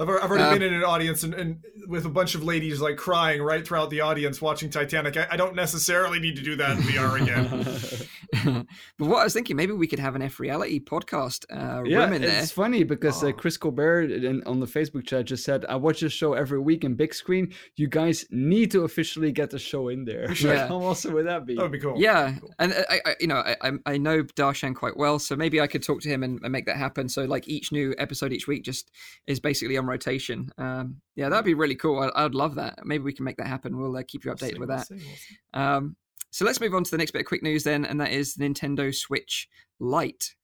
[0.00, 2.80] I've, I've already Um, been in an audience and, and with a bunch of ladies
[2.80, 5.16] like crying right throughout the audience watching Titanic.
[5.16, 8.66] I, I don't necessarily need to do that in VR again.
[8.98, 12.04] but what I was thinking, maybe we could have an F reality podcast uh, yeah,
[12.04, 12.42] room in there.
[12.42, 13.32] it's funny because uh, Oh.
[13.32, 16.84] Chris Colbert in, on the Facebook chat just said, "I watch this show every week
[16.84, 17.52] in Bigscreen.
[17.76, 20.68] You guys need to officially get the show in there." Yeah.
[20.68, 21.56] How awesome would that be?
[21.56, 21.94] That would be cool.
[21.98, 22.54] Yeah, Cool.
[22.60, 25.60] and uh, I, I, you know, I, I- I know Darshan quite well, so maybe
[25.60, 27.08] I could talk to him and, and make that happen.
[27.08, 28.90] So like each new episode each week just
[29.26, 30.50] is basically on rotation.
[30.58, 31.98] Um, yeah, that'd be really cool.
[32.00, 32.84] I, I'd love that.
[32.84, 33.78] Maybe we can make that happen.
[33.78, 34.88] We'll uh, keep you We'll updated see, with we'll that.
[34.90, 35.62] we'll.
[35.62, 35.96] Um,
[36.30, 38.36] so let's move on to the next bit of quick news then, and that is
[38.36, 39.48] Nintendo Switch
[39.80, 40.34] Lite.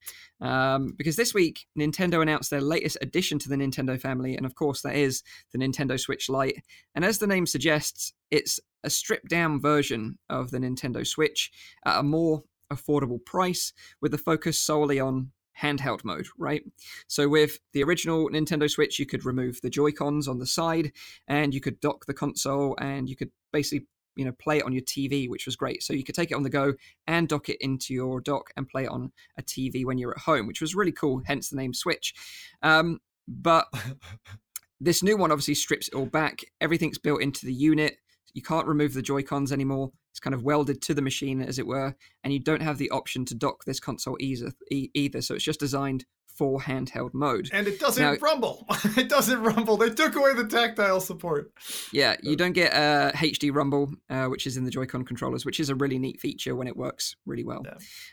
[0.40, 4.54] Um, because this week, Nintendo announced their latest addition to the Nintendo family, and of
[4.54, 5.22] course, that is
[5.52, 6.62] the Nintendo Switch Lite.
[6.94, 11.50] And as the name suggests, it's a stripped down version of the Nintendo Switch
[11.84, 16.62] at a more affordable price, with the focus solely on handheld mode, right?
[17.06, 20.92] So with the original Nintendo Switch, you could remove the Joy-Cons on the side
[21.28, 23.86] and you could dock the console and you could basically
[24.16, 25.82] you know play it on your TV, which was great.
[25.82, 26.74] So you could take it on the go
[27.06, 30.18] and dock it into your dock and play it on a TV when you're at
[30.18, 31.22] home, which was really cool.
[31.24, 32.14] Hence the name Switch.
[32.62, 33.66] Um, but
[34.80, 36.40] this new one obviously strips it all back.
[36.60, 37.96] Everything's built into the unit.
[38.32, 39.92] You can't remove the Joy Cons anymore.
[40.14, 41.92] It's kind of welded to the machine, as it were,
[42.22, 44.52] and you don't have the option to dock this console either.
[44.70, 45.20] e- either.
[45.20, 46.04] So it's just designed
[46.38, 47.48] for handheld mode.
[47.52, 48.64] And it doesn't Now- rumble.
[48.96, 49.76] it doesn't rumble.
[49.76, 51.50] They took away the tactile support.
[51.92, 55.58] Yeah, you don't get uh, HD Rumble, uh, which is in the Joy-Con controllers, which
[55.58, 57.64] is a really neat feature when it works really well.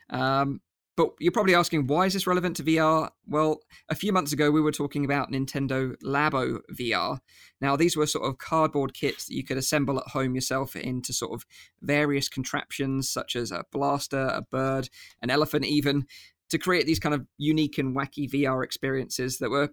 [0.10, 0.60] Um,
[0.98, 3.10] but you're probably asking, why is this relevant to VR?
[3.26, 7.20] Well, a few months ago, we were talking about Nintendo Labo VR.
[7.62, 11.14] Now, these were sort of cardboard kits that you could assemble at home yourself into
[11.14, 11.46] sort of
[11.82, 14.89] various contraptions, such as a blaster, a bird,
[15.22, 16.06] an elephant, even.
[16.50, 19.70] to create these kind of unique and wacky VR experiences that were,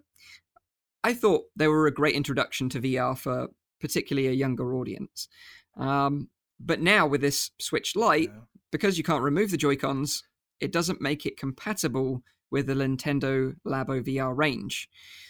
[1.03, 3.49] I thought, they were a great introduction to VR for
[3.81, 5.27] particularly a younger audience.
[5.75, 8.41] Um, but now with this Switch Lite, yeah.
[8.71, 10.23] because you can't remove the Joy Cons,
[10.59, 14.89] it doesn't make it compatible with the Nintendo Labo VR range.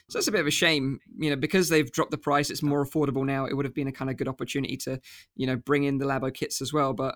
[0.09, 2.63] So that's a bit of a shame, you know, because they've dropped the price, it's
[2.63, 3.45] more affordable now.
[3.45, 4.99] It would have been a kind of good opportunity to,
[5.35, 6.93] you know, bring in the Labo kits as well.
[6.93, 7.15] But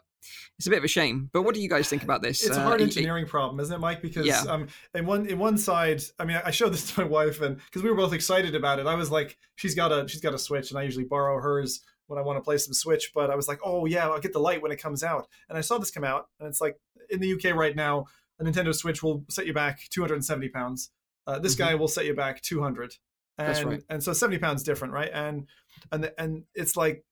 [0.58, 1.30] it's a bit of a shame.
[1.34, 2.46] But what do you guys think about this?
[2.46, 4.02] It's a hard uh, engineering it, problem, isn't it, Mike?
[4.02, 4.42] Because yeah.
[4.42, 7.58] um, in one in one side, I mean, I showed this to my wife, and
[7.58, 10.34] because we were both excited about it, I was like, she's got a she's got
[10.34, 11.82] a Switch, and I usually borrow hers
[12.14, 13.12] when I want to play some Switch.
[13.14, 15.28] But I was like, oh yeah, I'll get the light when it comes out.
[15.50, 16.78] And I saw this come out, and it's like
[17.10, 18.06] in the UK right now,
[18.40, 20.92] a Nintendo Switch will set you back 270 pounds.
[21.26, 21.64] Uh, this mm-hmm.
[21.64, 22.96] guy will set you back 200.
[23.38, 23.84] And, That's right.
[23.90, 25.10] And so 70 pounds different, right?
[25.12, 25.48] And
[25.92, 27.04] and and it's like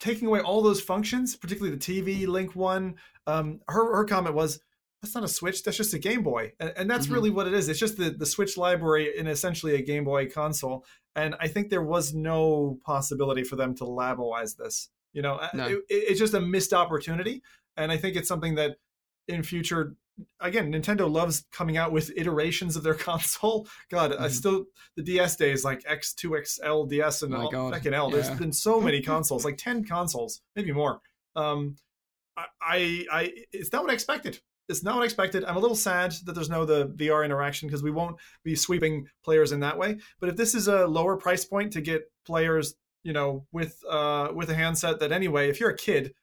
[0.00, 2.96] taking away all those functions, particularly the TV Link one.
[3.26, 4.60] Um, her her comment was,
[5.02, 5.62] "That's not a Switch.
[5.62, 7.14] That's just a Game Boy." And, and that's mm-hmm.
[7.14, 7.68] really what it is.
[7.68, 10.84] It's just the the Switch library in essentially a Game Boy console.
[11.14, 14.88] And I think there was no possibility for them to laboize this.
[15.12, 15.66] You know, no.
[15.66, 17.42] it, it's just a missed opportunity.
[17.76, 18.76] And I think it's something that
[19.28, 19.96] in future
[20.40, 23.66] again, Nintendo loves coming out with iterations of their console.
[23.90, 24.22] God, mm-hmm.
[24.22, 27.50] I still the DS days like X2 XL DS and all,
[27.94, 28.10] L.
[28.10, 28.16] Yeah.
[28.16, 31.00] There's been so many consoles, like ten consoles, maybe more.
[31.34, 31.76] Um,
[32.36, 34.40] I, I, it's not what I expected.
[34.68, 35.44] It's not expected.
[35.44, 39.06] I'm a little sad that there's no the VR interaction because we won't be sweeping
[39.24, 39.98] players in that way.
[40.20, 44.28] But if this is a lower price point to get players, you know, with uh
[44.34, 46.14] with a handset that anyway, if you're a kid,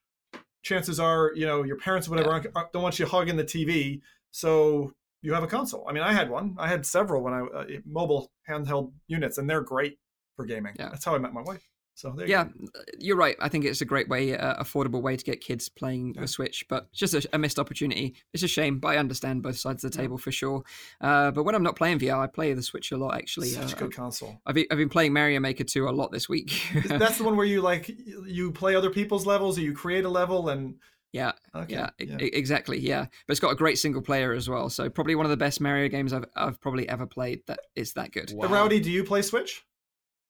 [0.63, 2.63] chances are, you know, your parents, whatever, yeah.
[2.73, 4.01] don't want you hugging the TV.
[4.31, 5.85] So you have a console.
[5.87, 6.55] I mean, I had one.
[6.57, 9.97] I had several when I uh, mobile handheld units, and they're great
[10.35, 10.75] for gaming.
[10.79, 10.89] Yeah.
[10.89, 11.67] That's how I met my wife.
[11.99, 13.35] So yeah, you you're right.
[13.41, 16.21] I think it's a great way, uh, affordable way to get kids playing yeah.
[16.21, 18.15] the Switch, but just a, a, missed opportunity.
[18.33, 20.23] It's a shame, but I understand both sides of the table yeah.
[20.23, 20.63] for sure.
[21.01, 23.15] Uh, but when I'm not playing VR, I play the Switch a lot.
[23.15, 24.39] Actually, such uh, a good console.
[24.45, 26.61] I've been, I've been playing Mario Maker 2 a lot this week.
[26.85, 27.91] That's the one where you like
[28.25, 30.75] you play other people's levels, or you create a level and.
[31.11, 31.73] Yeah, okay.
[31.73, 32.79] yeah, yeah, exactly.
[32.79, 34.69] Yeah, but it's got a great single player as well.
[34.69, 37.41] So probably one of the best Mario games I've I've probably ever played.
[37.47, 38.31] That is that good.
[38.31, 38.47] Wow.
[38.47, 39.65] Rowdy, do you play Switch?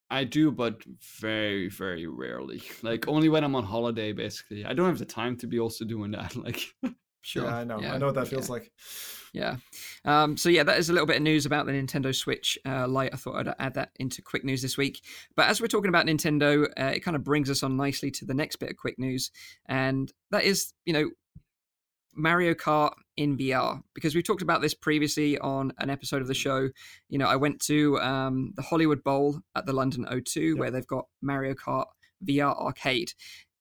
[0.10, 0.82] I do, but
[1.20, 2.62] very, very rarely.
[2.82, 4.66] Like only when I'm on holiday, basically.
[4.66, 6.36] I don't have the time to be also doing that.
[6.44, 6.62] Like,
[7.22, 8.54] sure, yeah, I know, yeah, I know what that feels yeah.
[8.54, 8.72] like.
[9.34, 9.56] Yeah.
[10.06, 12.88] Um, so yeah, that is a little bit of news about the Nintendo Switch uh,
[12.88, 13.14] Lite.
[13.14, 15.02] I thought I'd add that into quick news this week.
[15.36, 18.26] But as we're talking about Nintendo, uh, it kind of brings us on nicely to
[18.26, 19.32] the next bit of quick news,
[19.68, 21.10] and that is, you know,
[22.16, 26.34] Mario Kart in VR because we talked about this previously on an episode of the
[26.34, 26.70] show.
[27.10, 30.58] You know, I went to um, the Hollywood Bowl at the London O2 yep.
[30.58, 31.88] where they've got Mario Kart
[32.26, 33.12] VR arcade.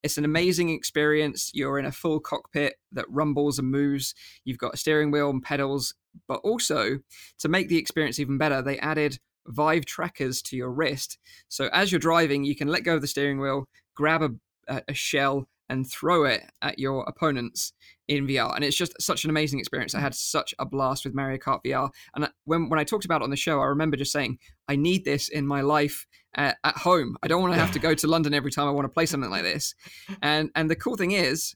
[0.01, 1.51] It's an amazing experience.
[1.53, 4.15] You're in a full cockpit that rumbles and moves.
[4.45, 5.93] You've got a steering wheel and pedals,
[6.25, 6.99] but also
[7.39, 11.17] to make the experience even better, they added Vive trackers to your wrist.
[11.49, 14.21] So as you're driving, you can let go of the steering wheel, grab
[14.69, 17.73] a, a shell, and throw it at your opponents
[18.07, 18.55] in VR.
[18.55, 19.93] And it's just such an amazing experience.
[19.93, 21.89] I had such a blast with Mario Kart VR.
[22.15, 24.75] And when, when I talked about it on the show, I remember just saying, I
[24.75, 27.17] need this in my life at, at home.
[27.21, 29.05] I don't want to have to go to London every time I want to play
[29.05, 29.75] something like this.
[30.21, 31.55] And, and the cool thing is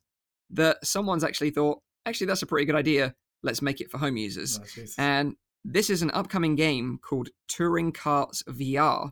[0.51, 3.15] that someone's actually thought, actually, that's a pretty good idea.
[3.41, 4.59] Let's make it for home users.
[4.61, 5.35] Oh, and
[5.65, 9.11] this is an upcoming game called Touring Karts VR.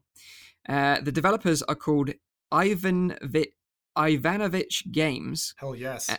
[0.70, 2.12] Uh, the developers are called
[2.52, 3.54] Ivan Vit
[3.98, 5.54] Ivanovich Games.
[5.58, 6.10] Hell yes.
[6.10, 6.18] Uh,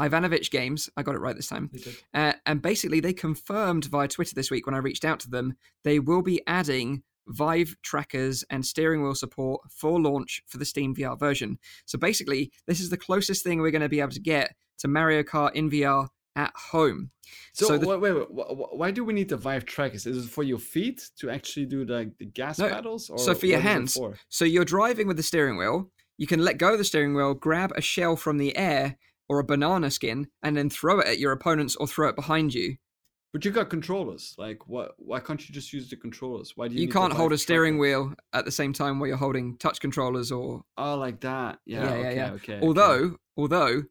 [0.00, 0.88] Ivanovich Games.
[0.96, 1.70] I got it right this time.
[2.14, 5.54] Uh, and basically, they confirmed via Twitter this week when I reached out to them,
[5.84, 10.94] they will be adding Vive trackers and steering wheel support for launch for the Steam
[10.94, 11.58] VR version.
[11.86, 14.88] So basically, this is the closest thing we're going to be able to get to
[14.88, 17.10] Mario Kart in VR at home.
[17.52, 20.06] So, so the, wait, wait, wait, why do we need the Vive trackers?
[20.06, 23.10] Is it for your feet to actually do the, the gas no, pedals?
[23.10, 23.94] Or so for your hands.
[23.94, 24.16] For?
[24.28, 25.90] So you're driving with the steering wheel
[26.20, 28.98] you can let go of the steering wheel, grab a shell from the air
[29.30, 32.52] or a banana skin, and then throw it at your opponents or throw it behind
[32.52, 32.76] you.
[33.32, 34.34] But you got controllers.
[34.36, 34.92] Like, what?
[34.98, 36.52] Why can't you just use the controllers?
[36.56, 36.82] Why do you?
[36.82, 40.30] You can't hold a steering wheel at the same time while you're holding touch controllers
[40.30, 40.62] or.
[40.76, 41.58] Oh, like that.
[41.64, 41.84] Yeah.
[41.84, 41.90] Yeah.
[41.90, 42.30] Okay, yeah.
[42.32, 42.60] Okay.
[42.60, 43.16] Although, okay.
[43.38, 43.82] although,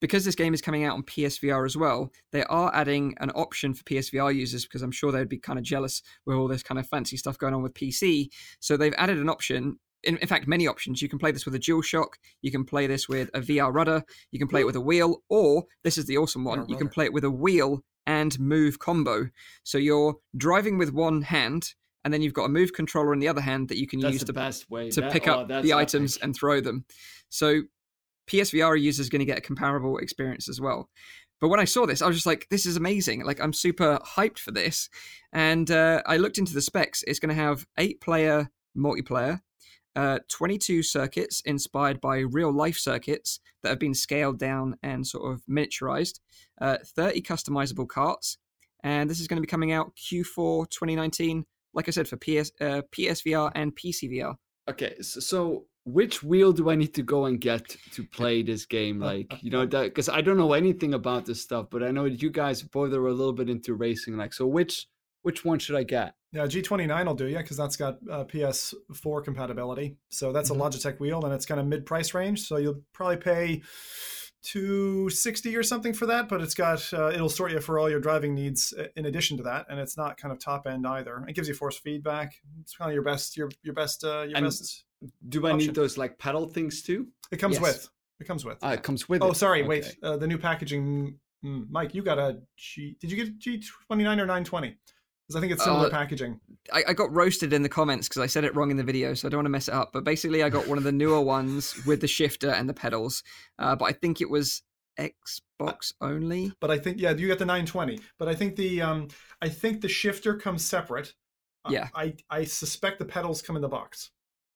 [0.00, 3.74] because this game is coming out on PSVR as well, they are adding an option
[3.74, 6.80] for PSVR users because I'm sure they'd be kind of jealous with all this kind
[6.80, 8.30] of fancy stuff going on with PC.
[8.58, 11.02] So they've added an option in, in, fact, many options.
[11.02, 12.14] You can play this with a DualShock.
[12.42, 14.02] You can play this with a VR rudder.
[14.30, 16.68] You can play it with a wheel, or this is the awesome one.
[16.68, 19.28] You can play it with a wheel and move combo.
[19.64, 21.74] So you're driving with one hand,
[22.04, 24.12] and then you've got a move controller in the other hand that you can that's
[24.12, 24.26] use to,
[24.90, 26.84] to that, pick up oh, the items and throw them.
[27.28, 27.62] So
[28.28, 30.88] PSVR users are going to get a comparable experience as well.
[31.40, 33.24] but when I saw this, I was just like, this is amazing.
[33.24, 34.88] Like, I'm super hyped for this.
[35.32, 37.02] And uh, I looked into the specs.
[37.06, 39.40] It's going to have eight player multiplayer,
[39.96, 45.32] uh, 22 circuits inspired by real life circuits that have been scaled down and sort
[45.32, 46.20] of miniaturized,
[46.60, 48.38] uh, 30 customizable carts.
[48.84, 52.52] And this is going to be coming out Q4 2019, like I said, for PS,
[52.60, 54.36] uh, PSVR and PCVR.
[54.68, 58.66] Okay, so, so which wheel do I need to go and get to play this
[58.66, 59.00] game?
[59.06, 62.30] Like, you know, because I don't know anything about this stuff, but I know you
[62.30, 64.16] guys both are a little bit into racing.
[64.16, 64.88] Like, so which
[65.22, 66.14] which one should I get?
[66.36, 69.96] Yeah, G29 will do you because that's got uh, PS4 compatibility.
[70.10, 70.60] So that's mm-hmm.
[70.60, 72.46] a Logitech wheel and it's kind of mid price range.
[72.46, 73.62] So you'll probably pay
[74.42, 78.00] 260 or something for that, but it's got uh, it'll sort you for all your
[78.00, 81.24] driving needs in addition to that, and it's not kind of top end either.
[81.26, 82.34] It gives you force feedback.
[82.60, 84.84] It's kind of your best your your best uh, your and best.
[85.28, 85.66] Do I option.
[85.66, 87.08] need those like pedal things too?
[87.32, 87.62] It comes yes.
[87.62, 87.88] with.
[88.20, 88.58] It comes with.
[88.62, 89.22] Ah, it comes with.
[89.22, 89.36] Oh, it.
[89.36, 89.60] sorry.
[89.60, 89.68] Okay.
[89.68, 89.96] Wait.
[90.02, 91.18] Uh, the new packaging.
[91.44, 92.96] Mm, Mike, you got a G.
[93.00, 94.76] Did you get G twenty nine or nine twenty?
[95.26, 96.40] Because I think it's similar uh, packaging.
[96.72, 99.12] I, I, got roasted in the comments because I said it wrong in the video,
[99.14, 99.92] so I don't want to mess it up.
[99.92, 103.24] But basically, I got one of the newer ones with the shifter and the pedals.
[103.58, 104.62] Uh, but I think it was
[104.98, 106.52] Xbox only.
[106.60, 108.00] But I think yeah, you got the 920.
[108.18, 109.08] But I think the um,
[109.42, 111.14] I think the shifter comes separate.
[111.68, 111.88] Yeah.
[111.94, 114.10] I I suspect the pedals come in the box.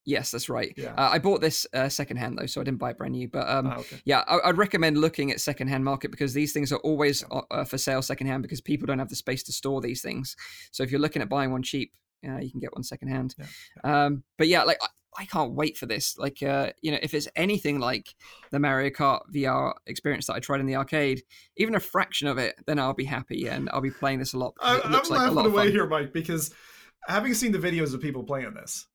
[0.04, 0.72] Yes, that's right.
[0.76, 0.94] Yeah.
[0.96, 3.28] Uh, I bought this uh, secondhand though, so I didn't buy it brand new.
[3.28, 4.00] But um, ah, okay.
[4.04, 7.64] yeah, I, would recommend looking at secondhand market because these things are always uh, uh,
[7.64, 10.36] for sale secondhand because people don't have the space to store these things.
[10.72, 11.92] So if you're looking at buying one cheap,
[12.22, 13.34] you can get one secondhand.
[13.38, 13.46] Yeah.
[13.84, 14.04] Yeah.
[14.04, 14.78] Um, but yeah, like
[15.18, 16.16] I can't wait for this.
[16.18, 18.14] Like, uh, you know, if it's anything like
[18.50, 21.22] the Mario Kart VR experience that I tried in the arcade,
[21.56, 24.38] even a fraction of it, then I'll be happy and I'll be playing this a
[24.38, 24.54] lot.
[24.60, 26.54] I, am like laughing away here, Mike, because
[27.06, 28.86] having seen the videos of people playing this,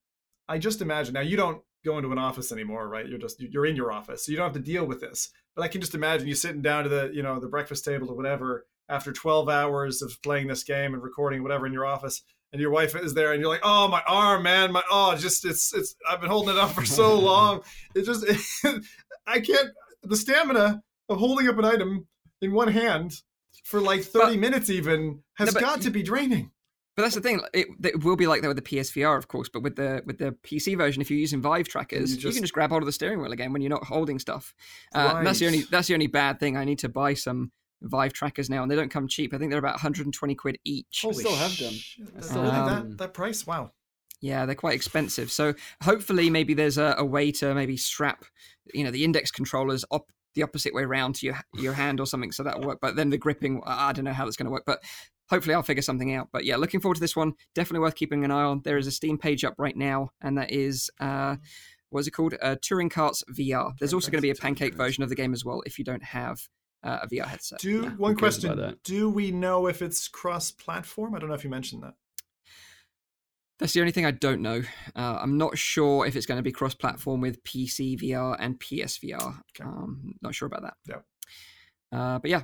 [0.48, 3.08] I just imagine now you don't go into an office anymore, right?
[3.08, 5.30] You're just you're in your office, so you don't have to deal with this.
[5.56, 8.10] But I can just imagine you sitting down to the you know the breakfast table
[8.10, 12.22] or whatever after 12 hours of playing this game and recording whatever in your office
[12.52, 15.46] and your wife is there and you're like oh my arm man my oh just
[15.46, 17.62] it's it's i've been holding it up for so long
[17.96, 18.84] it just it,
[19.28, 19.70] i can't
[20.04, 22.08] the stamina of holding up an item
[22.42, 23.12] in one hand
[23.64, 26.52] for like 30 but, minutes even has no, got to be draining
[26.96, 29.50] but that's the thing; it, it, will be like that with the PSVR, of course.
[29.50, 32.26] But with the with the PC version, if you're using Vive trackers, you, just...
[32.26, 34.54] you can just grab hold of the steering wheel again when you're not holding stuff.
[34.94, 36.56] Uh, that's the only that's the only bad thing.
[36.58, 39.34] I need to buy some Vive trackers now, and they don't come cheap.
[39.34, 41.02] I think they're about 120 quid each.
[41.02, 41.74] Holy still have them.
[42.22, 43.46] Still um, that, that price?
[43.46, 43.72] Wow.
[44.22, 45.32] Yeah, they're quite expensive.
[45.32, 48.26] So hopefully, maybe there's a, a way to maybe strap,
[48.74, 52.06] you know, the index controllers up the opposite way around to your your hand or
[52.06, 52.80] something, so that'll work.
[52.82, 54.64] But then the gripping, I don't know how that's going to work.
[54.66, 54.82] But
[55.30, 56.30] hopefully, I'll figure something out.
[56.32, 57.34] But yeah, looking forward to this one.
[57.54, 58.62] Definitely worth keeping an eye on.
[58.64, 60.90] There is a Steam page up right now, and that is.
[61.00, 61.38] Uh,
[61.90, 62.36] what's it called?
[62.42, 63.74] Uh, Touring Karts VR.
[63.80, 65.86] There's also going to be a pancake version of the game as well if you
[65.86, 66.48] don't have
[66.84, 67.60] uh, a VR headset.
[67.60, 71.16] Do yeah, one question: Do we know if it's cross-platform?
[71.16, 71.94] I don't know if you mentioned that.
[73.58, 74.64] That's the only thing I don't know.
[74.96, 79.16] Uh, I'm not sure if it's going to be cross-platform with PC VR and PSVR.
[79.24, 79.64] Okay.
[79.64, 80.74] Um, not sure about that.
[80.88, 81.98] Yeah.
[81.98, 82.42] Uh, but yeah,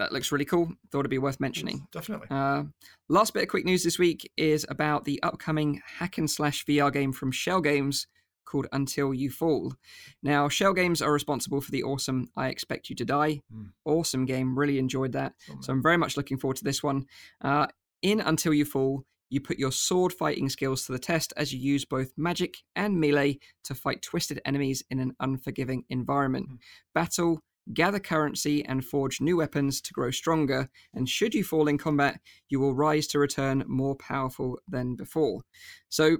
[0.00, 0.72] that looks really cool.
[0.90, 1.86] Thought it'd be worth mentioning.
[1.92, 2.26] Definitely.
[2.30, 2.64] Uh,
[3.08, 6.92] last bit of quick news this week is about the upcoming hack and slash VR
[6.92, 8.06] game from Schell Games
[8.44, 9.74] called Until You Fall.
[10.22, 13.40] Now, Schell Games are responsible for the awesome I Expect You to Die.
[13.54, 13.70] Mm.
[13.84, 14.58] Awesome game.
[14.58, 15.34] Really enjoyed that.
[15.50, 17.06] Oh, so I'm very much looking forward to this one.
[17.40, 17.68] Uh,
[18.02, 21.60] in Until You Fall, you put your sword fighting skills to the test as you
[21.60, 26.48] use both magic and melee to fight twisted enemies in an unforgiving environment.
[26.48, 26.58] Mm.
[26.94, 27.40] Battle,
[27.72, 30.68] gather currency, and forge new weapons to grow stronger.
[30.94, 35.42] And should you fall in combat, you will rise to return more powerful than before.
[35.88, 36.18] So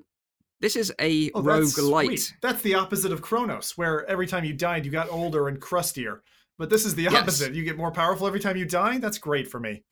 [0.60, 2.32] this is a oh, roguelite.
[2.42, 6.22] That's the opposite of Chronos, where every time you died, you got older and crustier.
[6.58, 7.48] But this is the opposite.
[7.48, 7.56] Yes.
[7.56, 8.98] You get more powerful every time you die.
[8.98, 9.82] That's great for me.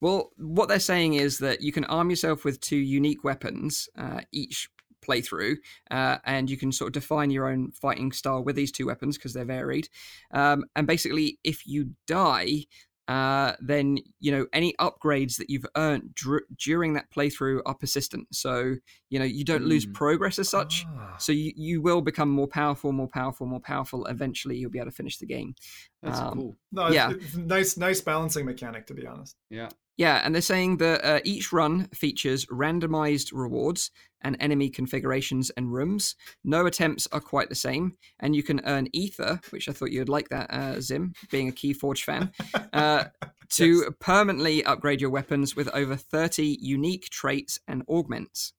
[0.00, 4.20] Well, what they're saying is that you can arm yourself with two unique weapons uh,
[4.32, 4.68] each
[5.06, 5.56] playthrough,
[5.90, 9.16] uh, and you can sort of define your own fighting style with these two weapons
[9.16, 9.88] because they're varied.
[10.32, 12.64] Um, and basically, if you die,
[13.08, 18.26] uh, then you know any upgrades that you've earned dr- during that playthrough are persistent.
[18.34, 18.76] So
[19.10, 19.68] you know you don't mm.
[19.68, 20.84] lose progress as such.
[20.88, 21.16] Ah.
[21.18, 24.06] So you, you will become more powerful, more powerful, more powerful.
[24.06, 25.54] Eventually, you'll be able to finish the game.
[26.02, 26.56] That's um, cool.
[26.72, 29.36] No, yeah, it's, it's nice, nice balancing mechanic to be honest.
[29.50, 29.68] Yeah.
[29.96, 33.90] Yeah, and they're saying that uh, each run features randomized rewards
[34.26, 36.16] and enemy configurations and rooms.
[36.44, 40.08] No attempts are quite the same, and you can earn ether, which I thought you'd
[40.08, 42.32] like that, uh, Zim, being a Keyforge fan,
[42.72, 43.04] uh,
[43.50, 43.90] to yes.
[44.00, 48.52] permanently upgrade your weapons with over 30 unique traits and augments.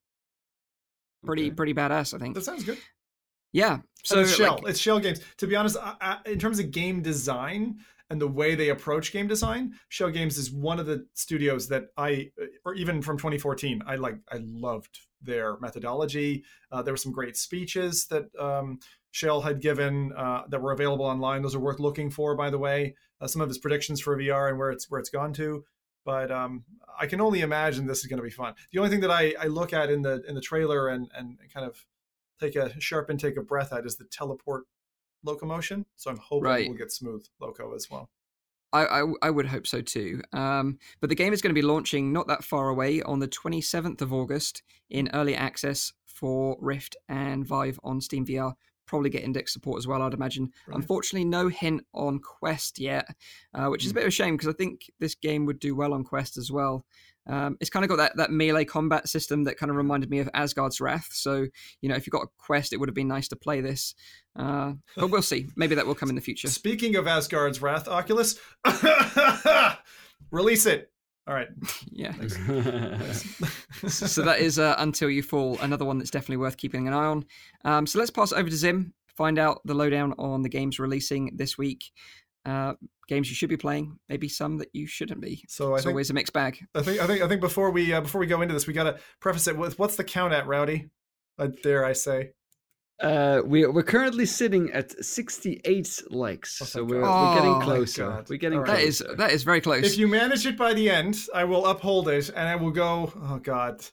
[1.22, 1.54] Pretty, okay.
[1.54, 2.34] pretty badass, I think.
[2.34, 2.78] That sounds good.
[3.52, 3.78] Yeah.
[4.04, 4.60] So it's Schell.
[4.62, 5.20] Like, it's Schell games.
[5.36, 7.78] To be honest, I, I, in terms of game design,
[8.10, 11.88] and the way they approach game design, Schell Games is one of the studios that
[11.98, 12.30] I,
[12.64, 14.16] or even from 2014, I like.
[14.32, 16.44] I loved their methodology.
[16.70, 18.78] Uh, there were some great speeches that um,
[19.10, 21.42] Schell had given uh, that were available online.
[21.42, 22.94] Those are worth looking for, by the way.
[23.20, 25.64] Uh, some of his predictions for VR and where it's where it's gone to.
[26.04, 26.64] But um,
[26.98, 28.54] I can only imagine this is going to be fun.
[28.72, 31.38] The only thing that I, I look at in the in the trailer and and
[31.52, 31.84] kind of
[32.40, 34.64] take a sharp intake of breath at is the teleport
[35.24, 35.86] locomotion.
[35.96, 36.68] So I'm hoping right.
[36.68, 38.10] we'll get smooth loco as well.
[38.72, 40.20] I, I, I, would hope so too.
[40.32, 43.28] Um, but the game is going to be launching not that far away on the
[43.28, 48.54] 27th of August in early access for Rift and Vive on Steam VR
[48.88, 50.50] probably get index support as well, I'd imagine.
[50.68, 53.06] Unfortunately, no hint on Quest yet,
[53.54, 53.98] uh, which is a hmm.
[53.98, 56.50] bit of a shame because I think this game would do well on Quest as
[56.50, 56.84] well.
[57.28, 60.18] Um, it's kind of got that, that melee combat system that kind of reminded me
[60.20, 61.08] of Asgard's Wrath.
[61.12, 61.46] So,
[61.80, 63.94] you know, if you've got a Quest, it would have been nice to play this.
[64.34, 65.48] Uh, but we'll see.
[65.56, 66.48] Maybe that will come in the future.
[66.48, 68.38] Speaking of Asgard's Wrath, Oculus,
[70.30, 70.90] release it.
[71.26, 71.48] All right.
[71.90, 72.12] Yeah.
[73.88, 77.06] so that is uh, Until You Fall, another one that's definitely worth keeping an eye
[77.06, 77.24] on.
[77.64, 80.78] Um, so let's pass it over to Zim, find out the lowdown on the games
[80.78, 81.90] releasing this week.
[82.48, 82.72] Uh,
[83.08, 85.44] games you should be playing, maybe some that you shouldn't be.
[85.48, 86.64] So it's think, always a mixed bag.
[86.74, 88.72] I think I think I think before we uh, before we go into this, we
[88.72, 90.88] got to preface it with what's the count at, Rowdy?
[91.38, 92.30] Uh, dare I say?
[93.00, 98.24] Uh, we we're currently sitting at 68 likes, oh, so we're, oh, we're getting closer.
[98.28, 98.66] We're getting right.
[98.66, 99.84] that is that is very close.
[99.84, 103.12] If you manage it by the end, I will uphold it, and I will go.
[103.14, 103.84] Oh God,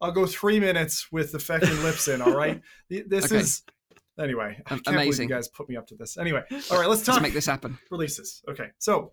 [0.00, 2.26] I'll go three minutes with the feckin' Libsyn.
[2.26, 3.36] All right, this okay.
[3.36, 3.62] is
[4.20, 4.60] anyway.
[4.66, 5.10] I can't Amazing.
[5.10, 6.16] believe you guys put me up to this.
[6.18, 7.14] Anyway, all right, let's talk.
[7.14, 7.78] Let's make this happen.
[7.90, 8.42] Releases.
[8.48, 9.12] Okay, so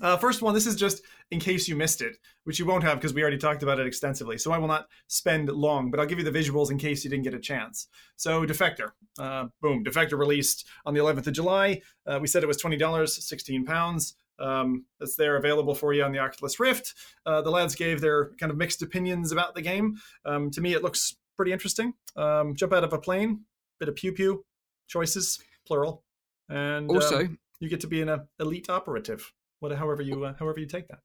[0.00, 2.98] uh, first one, this is just in case you missed it, which you won't have
[2.98, 4.38] because we already talked about it extensively.
[4.38, 7.10] So I will not spend long, but I'll give you the visuals in case you
[7.10, 7.88] didn't get a chance.
[8.16, 11.82] So Defector, uh, boom, Defector released on the 11th of July.
[12.06, 14.14] Uh, we said it was $20, 16 pounds.
[14.38, 16.94] Um, it's there available for you on the Oculus Rift.
[17.26, 19.96] Uh, the lads gave their kind of mixed opinions about the game.
[20.24, 21.92] Um, to me, it looks pretty interesting.
[22.16, 23.42] Um, jump out of a plane,
[23.82, 24.44] bit of pew pew,
[24.86, 26.04] choices, plural.
[26.48, 30.60] And also, um, you get to be an elite operative what, however you uh, however
[30.60, 31.00] you take that.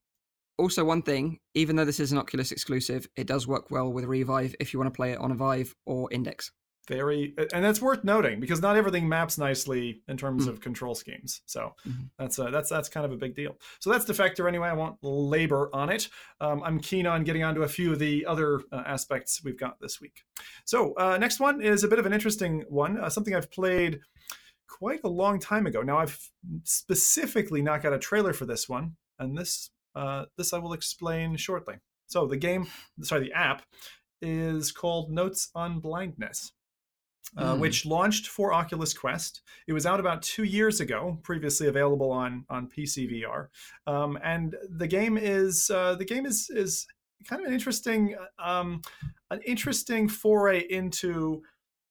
[0.60, 4.06] Also, one thing, even though this is an Oculus exclusive, it does work well with
[4.06, 6.52] Revive if you want to play it on a Vive or Index.
[6.88, 10.50] Very, and that's worth noting because not everything maps nicely in terms mm.
[10.50, 11.42] of control schemes.
[11.46, 12.04] So mm-hmm.
[12.18, 13.58] that's uh, that's that's kind of a big deal.
[13.80, 14.70] So that's Defector anyway.
[14.70, 16.08] I won't labor on it.
[16.40, 19.82] Um, I'm keen on getting onto a few of the other uh, aspects we've got
[19.82, 20.24] this week.
[20.64, 22.98] So uh, next one is a bit of an interesting one.
[22.98, 24.00] Uh, something I've played
[24.68, 25.82] quite a long time ago.
[25.82, 26.18] Now I've
[26.64, 31.36] specifically not got a trailer for this one, and this uh, this I will explain
[31.36, 31.76] shortly.
[32.08, 32.68] So the game,
[33.02, 33.64] sorry, the app
[34.22, 36.54] is called Notes on Blindness.
[37.36, 37.60] Uh, mm.
[37.60, 39.42] which launched for Oculus Quest.
[39.68, 43.48] It was out about two years ago, previously available on on PC VR,
[43.86, 46.88] um, and the game is uh, the game is is
[47.28, 48.82] kind of an interesting um,
[49.30, 51.44] an interesting foray into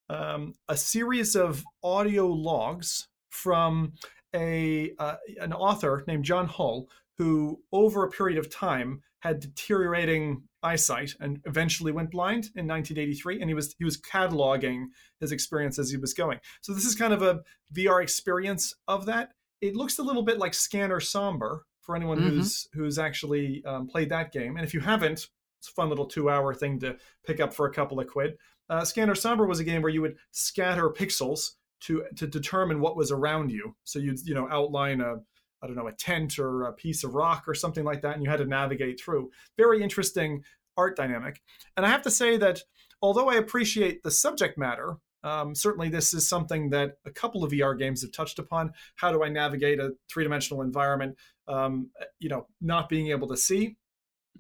[0.08, 3.92] um, a series of audio logs from
[4.34, 10.42] a uh, an author named John Hull, who over a period of time had deteriorating
[10.66, 14.86] eyesight and eventually went blind in 1983 and he was he was cataloging
[15.20, 17.40] his experience as he was going so this is kind of a
[17.74, 22.28] vr experience of that it looks a little bit like scanner sombre for anyone mm-hmm.
[22.30, 26.06] who's who's actually um, played that game and if you haven't it's a fun little
[26.06, 26.96] two hour thing to
[27.26, 28.36] pick up for a couple of quid
[28.68, 32.96] uh, Scanner Sombre was a game where you would scatter pixels to to determine what
[32.96, 33.76] was around you.
[33.84, 35.16] So you'd you know outline a
[35.62, 38.22] I don't know a tent or a piece of rock or something like that, and
[38.22, 39.30] you had to navigate through.
[39.56, 40.42] Very interesting
[40.76, 41.40] art dynamic.
[41.76, 42.60] And I have to say that
[43.02, 47.50] although I appreciate the subject matter, um, certainly this is something that a couple of
[47.50, 48.72] VR games have touched upon.
[48.94, 51.16] How do I navigate a three dimensional environment?
[51.48, 53.76] Um, you know, not being able to see.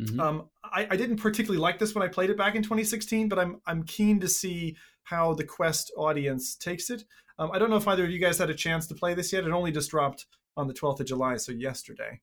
[0.00, 0.20] Mm-hmm.
[0.20, 3.38] Um, I, I, didn't particularly like this when I played it back in 2016, but
[3.38, 7.04] I'm I'm keen to see how the Quest audience takes it.
[7.38, 9.32] Um, I don't know if either of you guys had a chance to play this
[9.32, 9.44] yet.
[9.44, 10.26] It only just dropped
[10.56, 12.20] on the 12th of July, so yesterday.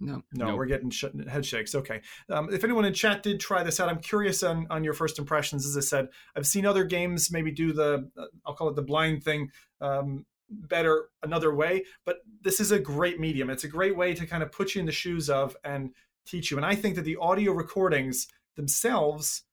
[0.00, 0.56] No, no, nope.
[0.56, 1.74] we're getting sh- head shakes.
[1.74, 2.00] Okay.
[2.30, 5.18] Um, if anyone in chat did try this out, I'm curious on, on your first
[5.18, 5.66] impressions.
[5.66, 8.82] As I said, I've seen other games maybe do the, uh, I'll call it the
[8.82, 13.50] blind thing um, better another way, but this is a great medium.
[13.50, 15.90] It's a great way to kind of put you in the shoes of and
[16.26, 16.56] teach you.
[16.56, 18.26] And I think that the audio recordings
[18.56, 19.44] themselves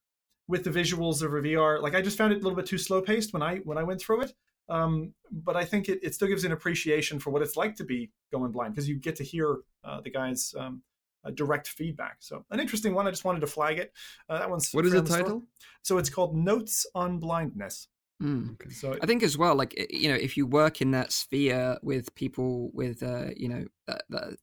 [0.48, 2.78] with the visuals of a VR, like I just found it a little bit too
[2.78, 4.34] slow paced when I when I went through it.
[4.70, 7.84] Um, but I think it, it still gives an appreciation for what it's like to
[7.84, 10.82] be going blind because you get to hear uh, the guys' um,
[11.24, 12.18] uh, direct feedback.
[12.20, 13.08] So an interesting one.
[13.08, 13.94] I just wanted to flag it.
[14.30, 15.44] Uh, that one's what is the title?
[15.84, 17.88] So it's called Notes on Blindness.
[18.22, 18.54] Mm.
[18.54, 18.72] Okay.
[18.72, 22.14] So I think as well, like you know, if you work in that sphere with
[22.16, 24.38] people with uh, you know that, that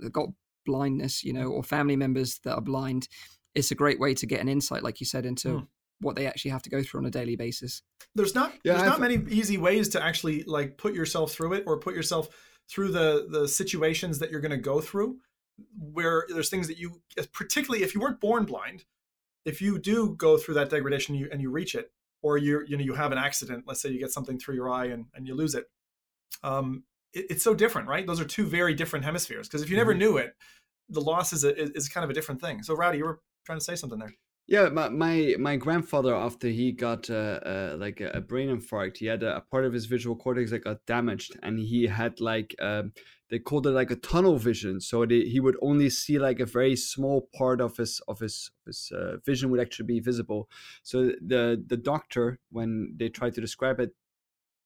[0.00, 0.28] they've got
[0.64, 3.08] blindness, you know, or family members that are blind,
[3.54, 5.66] it's a great way to get an insight, like you said, into mm.
[6.00, 7.82] What they actually have to go through on a daily basis.
[8.14, 11.54] There's not yeah, there's I've, not many easy ways to actually like put yourself through
[11.54, 12.28] it or put yourself
[12.68, 15.18] through the the situations that you're going to go through
[15.76, 17.00] where there's things that you
[17.32, 18.84] particularly if you weren't born blind
[19.44, 21.90] if you do go through that degradation you, and you reach it
[22.22, 24.70] or you you know you have an accident let's say you get something through your
[24.70, 25.66] eye and, and you lose it
[26.42, 29.76] um it, it's so different right those are two very different hemispheres because if you
[29.76, 30.00] never mm-hmm.
[30.00, 30.34] knew it
[30.88, 33.58] the loss is a, is kind of a different thing so rowdy you were trying
[33.58, 34.14] to say something there
[34.48, 39.04] yeah, my my, my grandfather after he got uh, uh, like a, brain infarct, he
[39.04, 42.56] had a, a, part of his visual cortex that got damaged, and he had like
[42.58, 42.92] um,
[43.28, 44.80] they called it like a tunnel vision.
[44.80, 48.90] So he would only see like a very small part of his of his his
[48.90, 50.48] uh, vision would actually be visible.
[50.82, 53.90] So the the doctor, when they tried to describe it,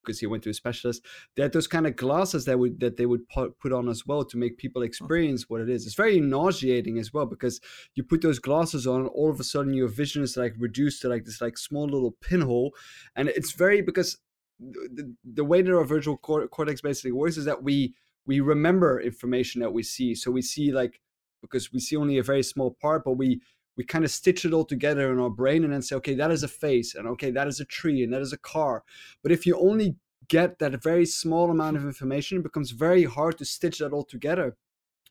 [0.04, 1.04] because he went to a specialist,
[1.36, 4.24] they had those kind of glasses that would that they would put, on as well
[4.24, 4.86] to make people mm.
[4.86, 5.86] experience what it is.
[5.86, 7.60] It's very nauseating as well because
[7.94, 11.08] you put those glasses on, all of a sudden your vision is like reduced to
[11.08, 12.72] like this like small little pinhole,
[13.16, 14.18] and it's very because
[14.58, 17.94] the, the way that our visual cortex basically works is that we
[18.26, 20.14] we remember information that we see.
[20.14, 21.00] So we see like
[21.40, 23.40] because we see only a very small part, but we
[23.76, 26.30] we kind of stitch it all together in our brain and then say, okay, that
[26.30, 28.84] is a face, and okay, that is a tree, and that is a car.
[29.22, 29.96] But if you only
[30.28, 34.04] get that very small amount of information, it becomes very hard to stitch that all
[34.04, 34.56] together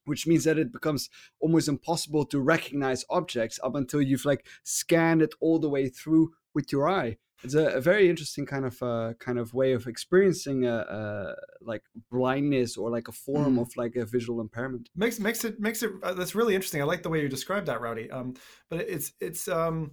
[0.05, 5.21] which means that it becomes almost impossible to recognize objects up until you've like scanned
[5.21, 8.81] it all the way through with your eye it's a, a, very interesting kind of
[8.83, 13.61] uh, kind of way of experiencing a, a like blindness or like a form mm.
[13.61, 14.89] of like a visual impairment.
[14.95, 16.81] Makes makes it makes it uh, that's really interesting.
[16.81, 18.11] I like the way you described that, Rowdy.
[18.11, 18.35] Um,
[18.69, 19.91] but it's it's um,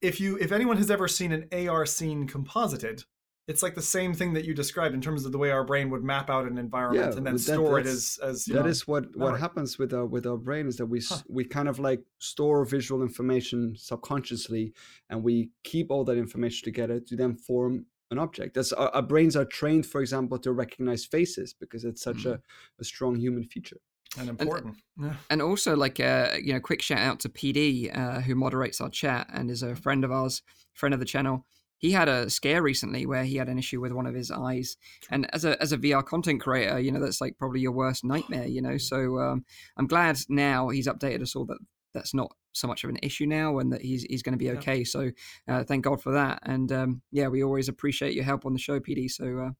[0.00, 3.04] if you if anyone has ever seen an AR scene composited,
[3.50, 5.90] it's like the same thing that you described in terms of the way our brain
[5.90, 8.66] would map out an environment yeah, and then that, store it as as that know,
[8.66, 11.18] is what what happens with our with our brain is that we huh.
[11.28, 14.72] we kind of like store visual information subconsciously
[15.10, 19.02] and we keep all that information together to then form an object that's our, our
[19.02, 22.32] brains are trained for example to recognize faces because it's such mm.
[22.32, 22.40] a,
[22.78, 23.78] a strong human feature
[24.18, 24.76] and important.
[24.96, 25.14] And, yeah.
[25.30, 28.90] and also, like, uh, you know, quick shout out to PD, uh, who moderates our
[28.90, 30.42] chat and is a friend of ours,
[30.72, 31.46] friend of the channel
[31.80, 34.76] he had a scare recently where he had an issue with one of his eyes.
[35.10, 38.04] And as a as a vr content creator you know that's like probably your worst
[38.04, 38.76] nightmare you know?
[38.78, 39.44] So um,
[39.76, 41.58] i'm glad now he's updated us all that
[41.92, 44.50] that's not so much of an issue now and that he's he's going to be
[44.50, 44.78] okay.
[44.78, 44.84] Yeah.
[44.84, 45.10] so
[45.48, 46.40] uh, thank god for that.
[46.42, 49.50] And um, yeah we always appreciate your help on the show pd so uh,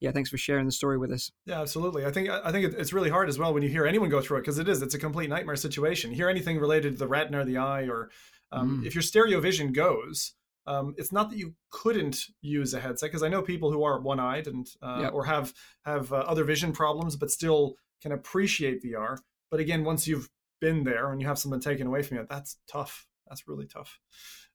[0.00, 1.30] yeah thanks for sharing the story with us.
[1.46, 2.04] Yeah absolutely.
[2.04, 4.38] I think i think it's really hard as well when you hear anyone go through
[4.38, 6.10] it because it is it's a complete nightmare situation.
[6.10, 8.10] You hear anything related to the retina or the eye or
[8.50, 8.86] um, mm.
[8.86, 10.34] if your stereo vision goes
[10.66, 14.00] um, it's not that you couldn't use a headset because I know people who are
[14.00, 15.52] one-eyed and uh, or have
[15.84, 19.18] have uh, other vision problems, but still can appreciate VR.
[19.50, 20.28] But again, once you've
[20.60, 23.06] been there and you have something taken away from you, that's tough.
[23.28, 23.98] That's really tough.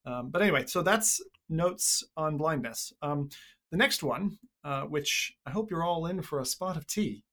[0.05, 2.93] Um, but anyway, so that's notes on blindness.
[3.01, 3.29] Um,
[3.71, 7.23] the next one, uh, which I hope you're all in for a spot of tea,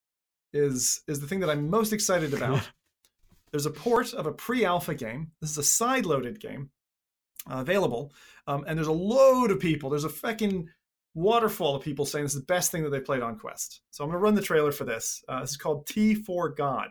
[0.52, 2.70] is is the thing that I'm most excited about.
[3.50, 5.32] There's a port of a pre-alpha game.
[5.40, 6.70] This is a side-loaded game
[7.48, 8.12] uh, available.
[8.46, 9.90] Um, and there's a load of people.
[9.90, 10.68] There's a fucking
[11.14, 13.80] waterfall of people saying this is the best thing that they played on Quest.
[13.90, 15.22] So I'm going to run the trailer for this.
[15.28, 16.90] Uh, this is called Tea for God,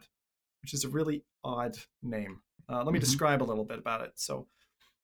[0.62, 2.42] which is a really odd name.
[2.70, 3.00] Uh, let me mm-hmm.
[3.00, 4.12] describe a little bit about it.
[4.16, 4.48] So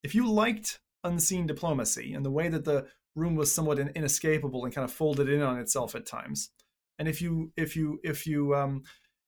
[0.03, 4.73] if you liked Unseen Diplomacy and the way that the room was somewhat inescapable and
[4.73, 6.49] kind of folded in on itself at times,
[6.99, 8.83] and if you if you if you um,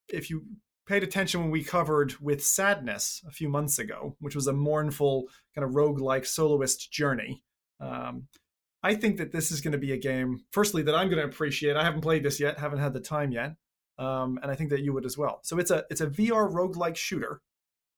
[0.08, 0.44] if you
[0.88, 5.28] paid attention when we covered with Sadness a few months ago, which was a mournful
[5.54, 7.44] kind of rogue-like soloist journey.
[7.80, 8.28] Um,
[8.82, 11.28] I think that this is going to be a game, firstly, that I'm going to
[11.28, 11.76] appreciate.
[11.76, 13.56] I haven't played this yet, haven't had the time yet,
[14.00, 15.42] um, and I think that you would as well.
[15.44, 17.42] So it's a it's a VR rogue-like shooter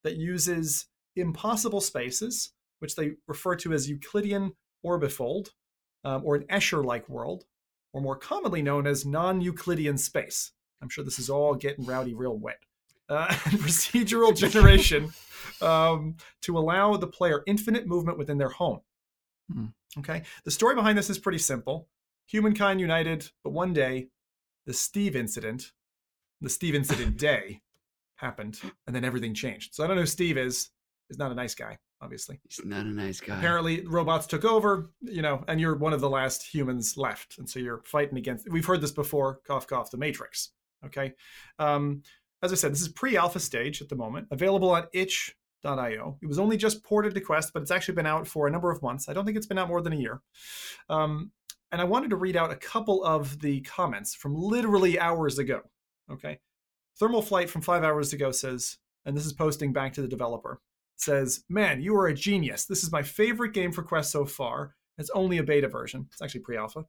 [0.03, 4.53] that uses impossible spaces, which they refer to as Euclidean
[4.85, 5.49] orbifold,
[6.03, 7.43] um, or an Escher-like world,
[7.93, 10.53] or more commonly known as non-Euclidean space.
[10.81, 12.59] I'm sure this is all getting rowdy real wet
[13.09, 15.11] uh, procedural generation
[15.61, 18.81] um, to allow the player infinite movement within their home.
[19.53, 19.73] Mm.
[19.97, 20.23] Okay.
[20.45, 21.87] The story behind this is pretty simple.
[22.27, 24.09] Humankind united, but one day,
[24.65, 25.71] the Steve incident,
[26.41, 27.61] the Steve incident day,
[28.15, 29.73] happened, and then everything changed.
[29.73, 30.69] So I don't know who Steve is.
[31.07, 32.39] He's not a nice guy, obviously.
[32.47, 33.37] He's not a nice guy.
[33.37, 37.49] Apparently, robots took over, you know, and you're one of the last humans left, and
[37.49, 38.47] so you're fighting against.
[38.51, 39.39] We've heard this before.
[39.47, 39.89] Cough, cough.
[39.89, 40.51] The Matrix.
[40.85, 41.13] Okay.
[41.57, 42.03] Um,
[42.41, 46.17] as I said, this is pre-alpha stage at the moment, available on itch.io.
[46.21, 48.71] It was only just ported to Quest, but it's actually been out for a number
[48.71, 49.09] of months.
[49.09, 50.21] I don't think it's been out more than a year.
[50.89, 51.31] Um,
[51.71, 55.61] and I wanted to read out a couple of the comments from literally hours ago.
[56.11, 56.39] Okay.
[56.97, 60.61] Thermal Flight from five hours ago says, and this is posting back to the developer,
[60.95, 62.65] says, Man, you are a genius.
[62.65, 64.75] This is my favorite game for Quest so far.
[64.97, 66.85] It's only a beta version, it's actually pre alpha.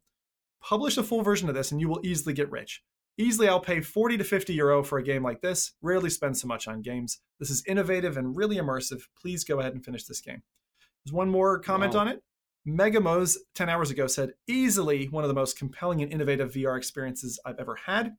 [0.63, 2.83] Publish a full version of this and you will easily get rich.
[3.21, 5.73] Easily, I'll pay 40 to 50 euro for a game like this.
[5.83, 7.21] Rarely spend so much on games.
[7.39, 9.03] This is innovative and really immersive.
[9.21, 10.43] Please go ahead and finish this game.
[11.05, 12.01] There's one more comment Wow.
[12.01, 12.23] on it.
[12.67, 17.39] Megamos 10 hours ago said, easily one of the most compelling and innovative VR experiences
[17.45, 18.17] I've ever had.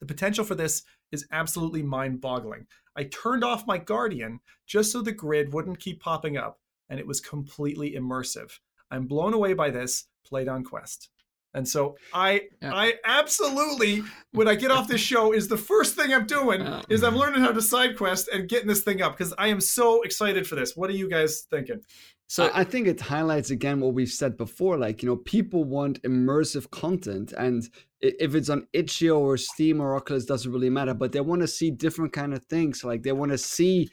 [0.00, 2.66] The potential for this is absolutely mind boggling.
[2.96, 7.06] I turned off my Guardian just so the grid wouldn't keep popping up, and it
[7.06, 8.58] was completely immersive.
[8.90, 10.06] I'm blown away by this.
[10.26, 11.10] Played on Quest.
[11.54, 12.74] And so I Yeah.
[12.74, 14.02] I absolutely
[14.32, 16.82] when I get off this show is the first thing I'm doing Yeah.
[16.88, 19.60] is I'm learning how to side quest and getting this thing up because I am
[19.60, 20.76] so excited for this.
[20.76, 21.80] What are you guys thinking?
[22.26, 24.76] So I I think it highlights again what we've said before.
[24.78, 27.68] Like, you know, people want immersive content, and
[28.00, 30.94] if it's on itch.io or Steam or Oculus, doesn't really matter.
[30.94, 32.82] But they want to see different kind of things.
[32.82, 33.90] Like, they want to see,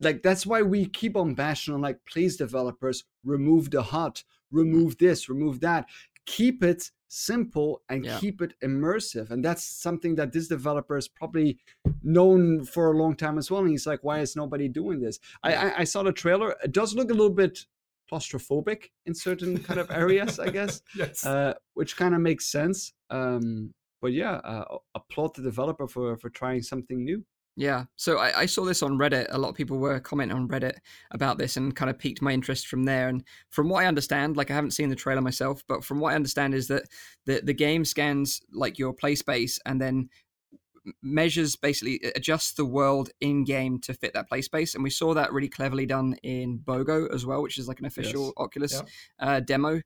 [0.00, 4.98] like, that's why we keep on bashing on, like, please, developers, remove the HUD, remove
[4.98, 5.86] this, remove that,
[6.26, 8.18] keep it simple and Yeah.
[8.18, 9.30] keep it immersive.
[9.30, 11.58] And that's something that this developer is probably
[12.02, 13.60] known for a long time as well.
[13.60, 15.18] And he's like, why is nobody doing this?
[15.42, 16.56] I, I, I saw the trailer.
[16.64, 17.66] It does look a little bit
[18.10, 21.24] claustrophobic in certain kind of areas, I guess, Yes.
[21.26, 22.92] uh, which kind of makes sense.
[23.10, 27.24] Um, but yeah, uh, applaud the developer for for trying something new.
[27.56, 27.84] Yeah.
[27.96, 29.26] So I, I saw this on Reddit.
[29.30, 30.76] A lot of people were commenting on Reddit
[31.10, 33.08] about this and kind of piqued my interest from there.
[33.08, 36.12] And from what I understand, like I haven't seen the trailer myself, but from what
[36.12, 36.84] I understand is that
[37.26, 40.08] the, the game scans like your play space and then
[41.02, 44.74] measures basically adjusts the world in game to fit that play space.
[44.74, 47.86] And we saw that really cleverly done in BOGO as well, which is like an
[47.86, 48.32] official Yes.
[48.36, 48.88] Oculus Yep.
[49.20, 49.82] uh, demo.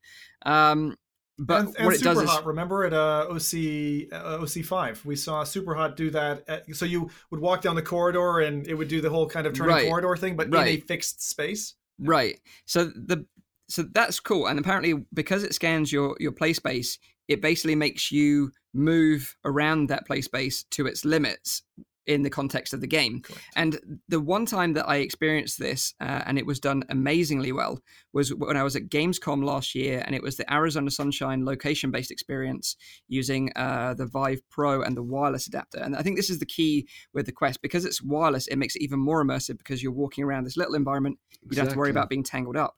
[0.47, 0.97] Um,
[1.39, 4.65] but and, and what it does Super is Hot, remember at uh, OC uh, OC
[4.65, 6.45] five, we saw Super Hot do that.
[6.49, 9.47] At, so you would walk down the corridor, and it would do the whole kind
[9.47, 9.89] of turning Right.
[9.89, 11.75] corridor thing, but in a fixed space.
[11.99, 12.41] Right.
[12.65, 13.27] So the
[13.69, 18.11] so that's cool, and apparently because it scans your your play space, it basically makes
[18.11, 21.63] you move around that play space to its limits
[22.07, 23.21] in the context of the game.
[23.21, 23.43] Correct.
[23.57, 27.81] And the one time that I experienced this, uh, and it was done amazingly well,
[28.13, 31.91] was when I was at Gamescom last year, and it was the Arizona Sunshine location
[31.91, 32.77] based experience
[33.09, 35.79] using uh, the Vive Pro and the wireless adapter.
[35.79, 38.77] And I think this is the key with the Quest because it's wireless, it makes
[38.77, 41.19] it even more immersive because you're walking around this little environment
[41.51, 42.77] you don't have to worry about being tangled up.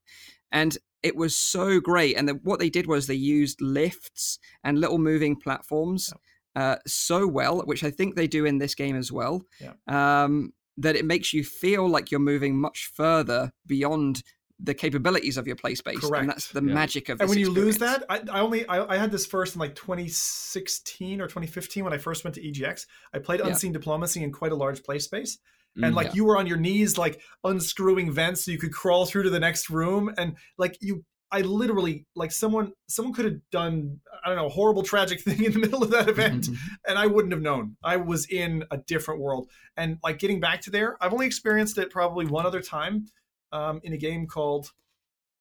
[0.53, 2.17] And it was so great.
[2.17, 6.13] And the, what they did was they used lifts and little moving platforms
[6.59, 9.43] uh, so well, which I think they do in this game as well.
[9.61, 9.75] Yeah.
[9.87, 14.23] Um, that it makes you feel like you're moving much further beyond
[14.61, 16.21] the capabilities of your play space, Correct.
[16.21, 16.75] and that's the Yeah.
[16.75, 17.21] magic of.
[17.21, 19.75] And when you lose that, I, I only I, I had this first in like
[19.77, 22.87] 2016 or 2015 when I first went to EGX.
[23.15, 23.49] I played Yeah.
[23.49, 25.39] Unseen Diplomacy in quite a large play space,
[25.79, 26.15] Mm, and like Yeah.
[26.15, 29.41] you were on your knees, like unscrewing vents so you could crawl through to the
[29.41, 31.05] next room, and like you.
[31.31, 35.45] I literally like someone someone could have done I don't know a horrible tragic thing
[35.45, 36.49] in the middle of that event
[36.89, 37.77] and I wouldn't have known.
[37.83, 39.49] I was in a different world.
[39.77, 43.07] And like getting back to there, I've only experienced it probably one other time
[43.53, 44.73] um, in a game called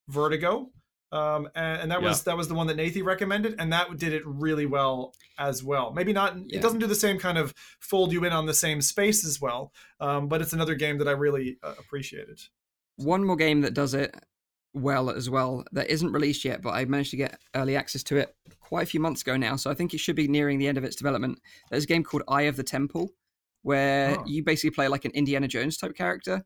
[0.09, 0.71] Vertigo.
[1.09, 4.11] Um, and, and that was that was the one that Nathan recommended, and that did
[4.11, 5.93] it really well as well.
[5.93, 6.59] Maybe not; Yeah.
[6.59, 9.39] it doesn't do the same kind of fold you in on the same space as
[9.39, 9.71] well,
[10.01, 12.41] um, but it's another game that I really uh, appreciated.
[12.97, 14.15] one more game that does it
[14.77, 18.17] well as well that isn't released yet, but I managed to get early access to
[18.17, 19.55] it quite a few months ago now.
[19.55, 21.39] So I think it should be nearing the end of its development.
[21.69, 23.11] There's a game called Eye of the Temple
[23.63, 24.23] where Oh.
[24.25, 26.43] you basically play like an Indiana Jones type character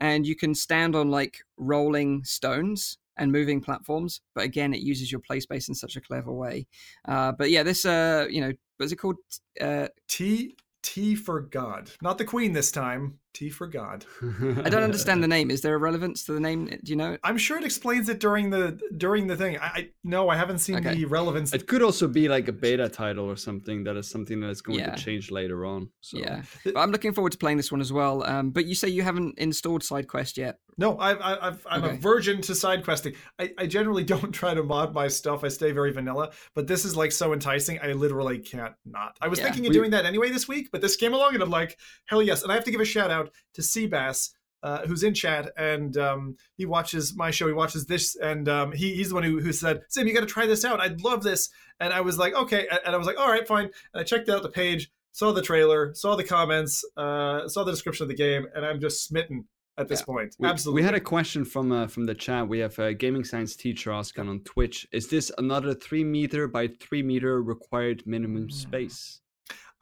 [0.00, 4.20] and you can stand on like rolling stones and moving platforms.
[4.34, 6.66] But again, it uses your play space in such a clever way.
[7.06, 9.16] Uh, but yeah, this, uh, you know, what's it called?
[9.60, 13.18] Uh, T Tea for God, not the Queen this time.
[13.34, 14.04] Tea for God.
[14.22, 15.50] I don't understand the name.
[15.50, 16.66] Is there a relevance to the name?
[16.66, 17.16] Do you know?
[17.24, 19.58] I'm sure it explains it during the during the thing.
[19.58, 20.94] I, I no, I haven't seen Okay.
[20.94, 21.52] the relevance.
[21.54, 24.60] It could also be like a beta title or something that is something that is
[24.60, 24.94] going Yeah.
[24.94, 25.88] to change later on.
[26.00, 26.18] So.
[26.18, 28.22] Yeah, but I'm looking forward to playing this one as well.
[28.24, 30.58] Um, but you say you haven't installed Side Quest yet.
[30.78, 33.12] No, I've, I've, I'm a virgin to side questing.
[33.38, 35.44] I, I generally don't try to mod my stuff.
[35.44, 37.78] I stay very vanilla, but this is like so enticing.
[37.82, 39.18] I literally can't not.
[39.20, 39.44] I was Yeah.
[39.46, 41.78] thinking of We- doing that anyway this week, but this came along and I'm like,
[42.06, 42.42] hell yes.
[42.42, 43.21] And I have to give a shout out
[43.54, 44.30] to Seabass,
[44.62, 47.46] uh, who's in chat and um, he watches my show.
[47.48, 50.20] He watches this and um, he, he's the one who, who said, Zim, you got
[50.20, 50.80] to try this out.
[50.80, 51.50] I'd love this.
[51.80, 52.68] And I was like, okay.
[52.86, 53.64] And I was like, all right, fine.
[53.92, 57.72] And I checked out the page, saw the trailer, saw the comments, uh, saw the
[57.72, 60.04] description of the game, and I'm just smitten at this Yeah.
[60.04, 60.36] point.
[60.38, 60.82] We, Absolutely.
[60.82, 62.46] we had a question from uh, from the chat.
[62.46, 66.68] We have a gaming science teacher asking on Twitch: Is this another three meter by
[66.68, 68.52] three meter required minimum Mm.
[68.52, 69.21] space?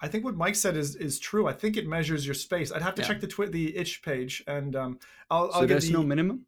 [0.03, 1.47] I think what Mike said is is true.
[1.47, 2.73] I think it measures your space.
[2.73, 3.09] I'd have to Yeah.
[3.09, 4.99] check the twi- the itch page, and um,
[5.31, 6.47] I'll, I'll So there's the, no minimum.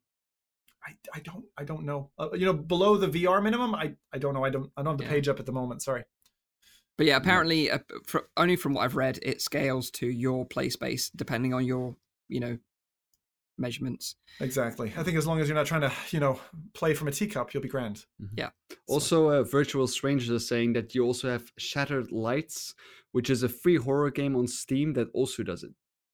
[0.86, 2.10] I, I don't I don't know.
[2.18, 4.44] Uh, you know, below the VR minimum, I I don't know.
[4.44, 5.10] I don't I don't have the Yeah.
[5.10, 5.82] page up at the moment.
[5.82, 6.04] Sorry.
[6.98, 10.68] But yeah, apparently, uh, fr- only from what I've read, it scales to your play
[10.68, 11.96] space depending on your,
[12.28, 12.58] you know,
[13.58, 14.16] measurements.
[14.40, 14.92] Exactly.
[14.96, 16.40] I think as long as you're not trying to you know
[16.74, 18.04] play from a teacup, you'll be grand.
[18.36, 18.50] Yeah.
[18.88, 22.74] Also, uh, Virtual Strangers are saying that you also have Shattered Lights,
[23.12, 25.72] which is a free horror game on Steam that also does it.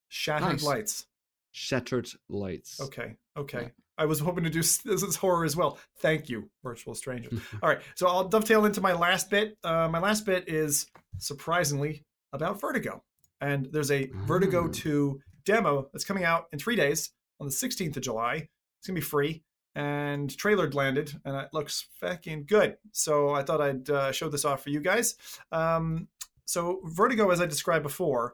[0.08, 0.62] Shattered Nice.
[0.64, 1.06] lights.
[1.50, 2.80] Shattered Lights.
[2.80, 3.16] Okay.
[3.36, 3.72] Okay.
[3.96, 5.78] I was hoping to do this is horror as well.
[5.98, 7.40] Thank you, virtual strangers.
[7.62, 9.56] All right, so I'll dovetail into my last bit.
[9.64, 10.86] Uh, my last bit is
[11.18, 13.02] surprisingly about Vertigo,
[13.40, 14.72] and there's a Vertigo Ah.
[14.72, 17.10] 2 demo that's coming out in three days
[17.40, 18.48] on the 16th of July.
[18.78, 19.42] It's gonna be free,
[19.74, 22.76] and trailer landed, and it looks fucking good.
[22.92, 25.16] So I thought I'd uh, show this off for you guys.
[25.50, 26.06] Um,
[26.48, 28.32] so Vertigo, as I described before,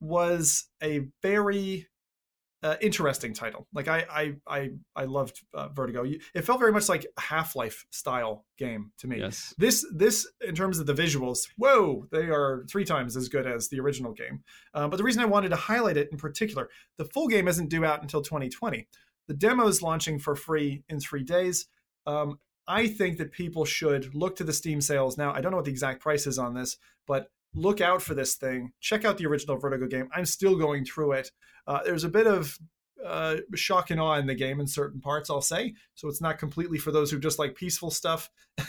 [0.00, 1.88] was a very
[2.62, 3.66] uh, interesting title.
[3.74, 6.04] Like I I I I loved uh, Vertigo.
[6.04, 9.18] It felt very much like a Half-Life style game to me.
[9.18, 9.52] Yes.
[9.58, 13.68] This this in terms of the visuals, whoa, they are three times as good as
[13.68, 14.44] the original game.
[14.72, 16.68] Uh, but the reason I wanted to highlight it in particular,
[16.98, 18.86] the full game isn't due out until 2020.
[19.26, 21.66] The demo is launching for free in three days.
[22.06, 22.38] Um,
[22.68, 25.32] I think that people should look to the Steam sales now.
[25.32, 26.76] I don't know what the exact price is on this,
[27.08, 28.72] but look out for this thing.
[28.80, 30.08] Check out the original Vertigo game.
[30.14, 31.32] I'm still going through it.
[31.66, 32.56] Uh, there's a bit of
[33.04, 35.74] uh, shock and awe in the game in certain parts, I'll say.
[35.94, 38.30] So it's not completely for those who just like peaceful stuff.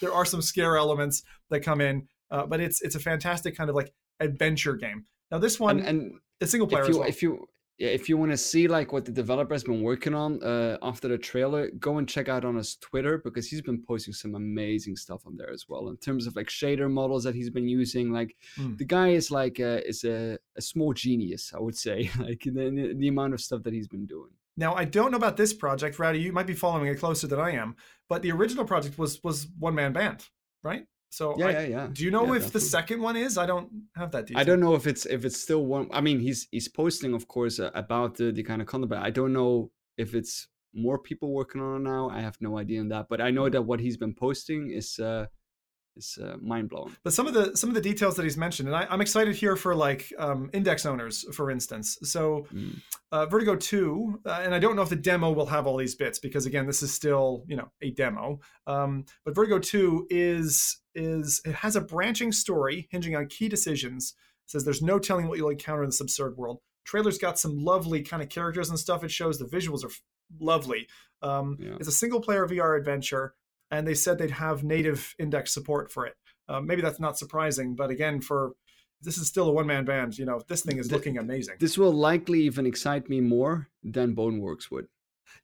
[0.00, 3.70] there are some scare elements that come in, uh, but it's it's a fantastic kind
[3.70, 5.04] of like adventure game.
[5.30, 7.08] Now this one, And, and it's single player if as you well.
[7.08, 7.48] if you
[7.84, 11.08] if you want to see like what the developer has been working on uh, after
[11.08, 14.96] the trailer, go and check out on his Twitter because he's been posting some amazing
[14.96, 18.12] stuff on there as well in terms of like shader models that he's been using.
[18.12, 18.78] Like Mm.
[18.78, 22.10] the guy is like uh, is a, a small genius, I would say.
[22.18, 24.30] like the, the, the amount of stuff that he's been doing.
[24.56, 26.20] Now I don't know about this project, Rowdy.
[26.20, 27.74] You might be following it closer than I am,
[28.08, 30.28] but the original project was was one man band,
[30.62, 30.84] right?
[31.12, 31.86] So Yeah, I- yeah, yeah.
[31.92, 33.36] do you know Yeah, if the second one is?
[33.36, 33.68] I don't
[34.00, 34.40] have that detail.
[34.40, 35.86] I don't know if it's if it's still one.
[35.92, 39.02] I mean, he's he's posting, of course, uh, about the the kind of content, but
[39.08, 42.08] I don't know if it's more people working on it now.
[42.08, 44.98] I have no idea on that, but I know that what he's been posting is
[44.98, 45.26] uh
[45.96, 46.96] is uh, mind blowing.
[47.04, 49.34] but some of the some of the details that he's mentioned, and I, I'm excited
[49.36, 51.98] here for like um, index owners, for instance.
[52.02, 52.80] So Mm.
[53.12, 55.94] uh, Vertigo 2, uh, and I don't know if the demo will have all these
[55.94, 58.40] bits because again, this is still you know a demo.
[58.66, 64.14] Um, but Vertigo 2 is is it has a branching story hinging on key decisions.
[64.46, 66.58] It says there's no telling what you'll encounter in this absurd world.
[66.84, 69.04] Trailer's got some lovely kind of characters and stuff.
[69.04, 69.90] It shows the visuals are
[70.40, 70.88] lovely.
[71.22, 71.76] Um, Yeah.
[71.78, 73.34] It's a single player VR adventure,
[73.72, 76.14] and they said they'd have native index support for it.
[76.48, 78.52] Uh, maybe that's not surprising, but again, for
[79.00, 80.16] this is still a one man band.
[80.18, 81.56] You know, this thing is looking amazing.
[81.58, 84.86] This will likely even excite me more than Boneworks would.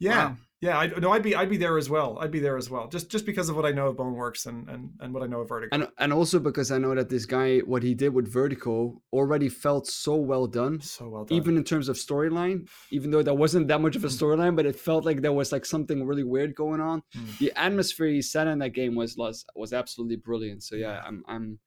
[0.00, 0.36] Yeah, Wow.
[0.60, 0.78] yeah.
[0.78, 2.18] I, no, I'd be I'd be there as well.
[2.20, 4.68] I'd be there as well, just just because of what I know of Boneworks and
[4.68, 5.74] and, and what I know of Vertigo.
[5.74, 9.48] And and also because I know that this guy, what he did with Vertigo, already
[9.48, 10.80] felt so well done.
[10.80, 11.36] so well done.
[11.36, 14.18] Even in terms of storyline, even though there wasn't that much of a Mm.
[14.20, 17.02] storyline, but it felt like there was like something really weird going on.
[17.16, 17.38] Mm.
[17.38, 20.62] The atmosphere he set in that game was was, was absolutely brilliant.
[20.62, 21.58] So yeah, I'm I'm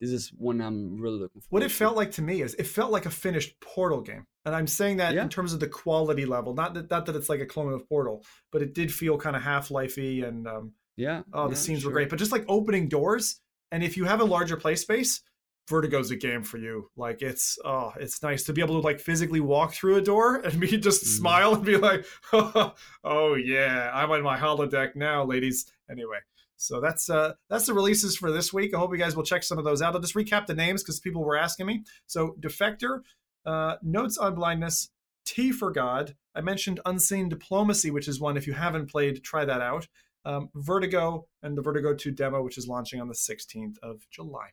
[0.00, 1.46] this is one I'm really looking for.
[1.50, 4.54] what it felt like to me is it felt like a finished Portal game, and
[4.54, 5.22] I'm saying that Yeah.
[5.22, 7.88] in terms of the quality level, not that not that it's like a clone of
[7.88, 11.22] Portal, but it did feel kind of half lifey and um, yeah.
[11.32, 13.40] Oh, the yeah, scenes were great, but just like opening doors,
[13.72, 15.20] and if you have a larger play space,
[15.68, 16.90] Vertigo's a game for you.
[16.96, 20.36] Like it's oh, it's nice to be able to like physically walk through a door
[20.36, 21.08] and be just Mhm.
[21.18, 22.04] smile and be like,
[23.04, 25.70] oh yeah, I'm on my holodeck now, ladies.
[25.90, 26.18] Anyway,
[26.60, 28.74] so that's uh that's the releases for this week.
[28.74, 29.94] I hope you guys will check some of those out.
[29.94, 31.84] I'll just recap the names because people were asking me.
[32.06, 33.00] So Defector,
[33.46, 34.90] uh, Notes on Blindness,
[35.24, 36.14] Tea for God.
[36.34, 39.88] I mentioned Unseen Diplomacy, which is one if you haven't played, try that out
[40.24, 44.50] um, Vertigo and the Vertigo 2 demo, which is launching on the 16th of July.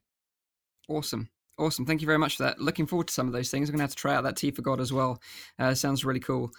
[0.89, 1.29] Awesome.
[1.57, 1.85] Awesome.
[1.85, 2.59] Thank you very much for that.
[2.61, 3.67] Looking forward to some of those things.
[3.67, 5.19] I'm going to have to try out that Tea for God as well.
[5.57, 6.51] Uh, sounds really cool.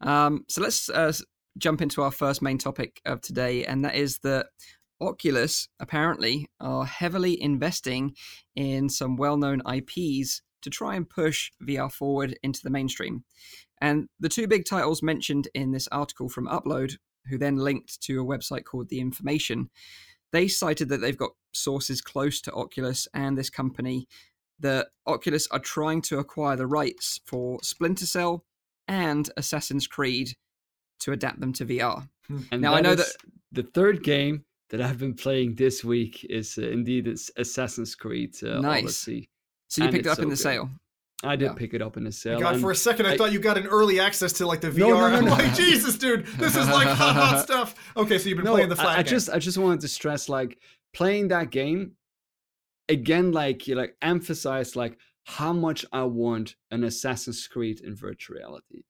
[0.00, 1.12] Um, so let's uh,
[1.58, 4.46] jump into our first main topic of today, and that is that
[5.00, 8.14] Oculus apparently are heavily investing
[8.54, 13.24] in some well known IPs to try and push VR forward into the mainstream.
[13.80, 16.96] And the two big titles mentioned in this article from Upload,
[17.28, 19.68] who then linked to a website called The Information,
[20.32, 24.08] they cited that they've got sources close to Oculus and this company
[24.58, 28.44] that Oculus are trying to acquire the rights for Splinter Cell,
[28.88, 30.36] and Assassin's Creed
[31.00, 32.08] to adapt them to VR.
[32.26, 32.40] Hmm.
[32.50, 33.16] And Now, I know is
[33.52, 38.34] the third game that I've been playing this week is uh, indeed it's Assassin's Creed
[38.42, 38.82] uh, Nice.
[38.84, 39.28] Odyssey.
[39.68, 40.42] So you And picked it it's up in the good.
[40.42, 40.70] sale.
[41.24, 41.52] I did Yeah.
[41.54, 42.38] pick it up in a sale.
[42.38, 44.70] God, for a second, I, I- thought you got an early access to like the
[44.70, 44.78] VR.
[44.80, 45.30] No, no, no, I'm no.
[45.32, 47.74] like, Jesus, dude, this is like hot, hot stuff.
[47.96, 49.10] Okay, so you've been no, playing the I- flat I, game.
[49.10, 50.58] just I just wanted to stress like
[50.92, 51.92] playing that game
[52.88, 58.36] again, like you like emphasize like how much I want an Assassin's Creed in virtual
[58.36, 58.82] reality.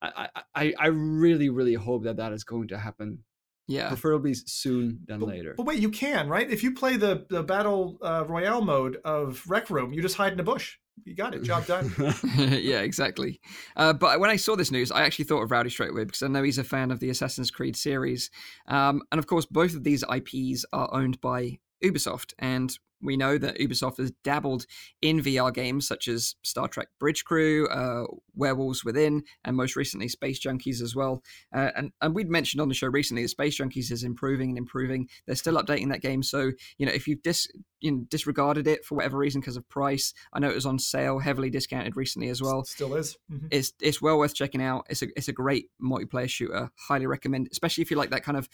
[0.00, 3.24] I I I, I really really hope that that is going to happen,
[3.68, 3.88] Yeah.
[3.88, 5.54] preferably soon than But, later.
[5.56, 6.50] but wait, you can right?
[6.50, 10.32] If you play the the battle uh, royale mode of Rec Room, you just hide
[10.32, 10.76] in a bush.
[11.04, 11.42] You got it.
[11.42, 11.90] Job done.
[12.36, 13.40] yeah, exactly.
[13.76, 16.22] Uh, but when I saw this news, I actually thought of Rowdy straight away because
[16.22, 18.30] I know he's a fan of the Assassin's Creed series.
[18.68, 22.34] Um, and of course, both of these IPs are owned by Ubisoft.
[22.38, 24.64] And we know that Ubisoft has dabbled
[25.00, 28.04] in VR games such as Star Trek Bridge Crew, uh,
[28.36, 31.22] Werewolves Within, and most recently Space Junkies as well.
[31.54, 34.58] Uh, and, and we'd mentioned on the show recently that Space Junkies is improving and
[34.58, 35.08] improving.
[35.26, 36.22] They're still updating that game.
[36.22, 37.48] So, you know, if you've dis-
[37.80, 40.78] you know, disregarded it for whatever reason because of price, I know it was on
[40.78, 42.64] sale, heavily discounted recently as well.
[42.64, 43.16] Still is.
[43.30, 43.48] Mhm.
[43.50, 44.86] It's it's well worth checking out.
[44.88, 46.70] It's a it's a great multiplayer shooter.
[46.76, 48.48] Highly recommend, especially if you like that kind of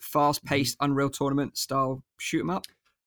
[0.00, 2.66] fast paced Unreal Tournament style shoot 'em up.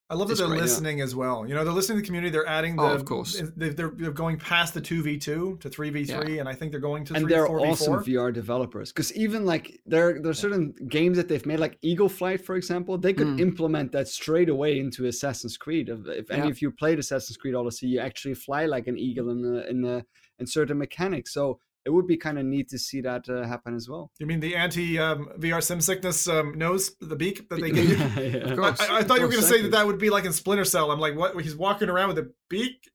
[0.09, 0.63] I love that they're great, yeah.
[0.63, 1.47] listening as well.
[1.47, 2.31] You know, they're listening to the community.
[2.31, 2.81] They're adding the.
[2.83, 3.41] Oh, of course.
[3.55, 6.53] They're, they're, they're going past the two v two to three v three, and I
[6.53, 7.93] think they're going to and three they're four v awesome.
[8.03, 12.09] VR developers because even like there there are certain games that they've made like Eagle
[12.09, 13.39] Flight for example they could Mm.
[13.39, 16.49] implement that straight away into Assassin's Creed if, if any Yeah.
[16.49, 19.81] of you played Assassin's Creed Odyssey you actually fly like an eagle in the in
[19.81, 20.05] the
[20.39, 23.75] in certain mechanics so it would be kind of neat to see that uh, happen
[23.75, 27.59] as well You mean the anti um, VR sim sickness um, nose, the beak that
[27.59, 27.97] they gave you?
[28.21, 28.51] Yeah.
[28.51, 28.79] Of course.
[28.81, 30.65] I, I thought you were going to say that that would be like in Splinter
[30.65, 30.91] Cell.
[30.91, 31.39] I'm like, what?
[31.41, 32.89] He's walking around with a beak.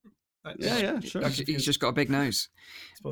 [0.44, 2.48] I- yeah yeah sure I'm He's just got a big nose.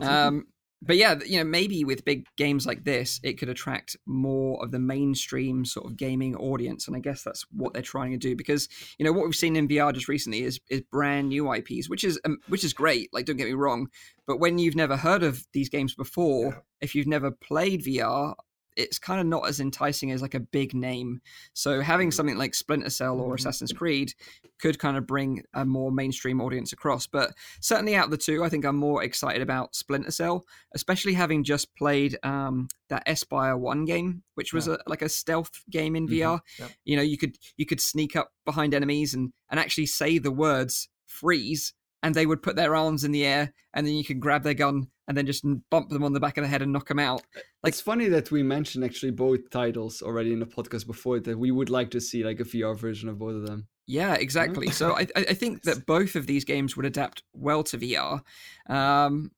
[0.01, 0.47] Um,
[0.83, 4.71] but yeah, you know, maybe with big games like this, it could attract more of
[4.71, 8.37] the mainstream sort of gaming audience, and I guess that's what they're trying to do.
[8.37, 8.69] Because
[8.99, 12.05] you know what we've seen in VR just recently is is brand new IPs, which
[12.05, 13.09] is um, which is great.
[13.13, 13.89] Like, don't get me wrong,
[14.27, 16.59] but when you've never heard of these games before, Yeah.
[16.81, 18.35] if you've never played VR.
[18.77, 21.21] It's kind of not as enticing as like a big name.
[21.53, 23.39] So having something like Splinter Cell or Mhm.
[23.39, 24.13] Assassin's Creed
[24.61, 27.07] could kind of bring a more mainstream audience across.
[27.07, 30.45] But certainly out of the two, I think I'm more excited about Splinter Cell,
[30.75, 35.51] especially having just played um, that Espire One game, which was a, like a stealth
[35.71, 36.09] game in.
[36.09, 36.41] VR.
[36.59, 36.71] Yep.
[36.85, 40.31] You know, you could you could sneak up behind enemies and and actually say the
[40.33, 41.73] words "freeze,"
[42.03, 44.55] and they would put their arms in the air, and then you could grab their
[44.55, 46.99] gun and then just bump them on the back of the head and knock them
[46.99, 47.23] out.
[47.63, 51.39] Like- it's funny that we mentioned actually both titles already in the podcast before that
[51.39, 54.71] we would like to see like a VR version of both of them Yeah, exactly.
[54.71, 58.21] So I, I I think that both of these games would adapt well to VR.
[58.69, 59.31] Um,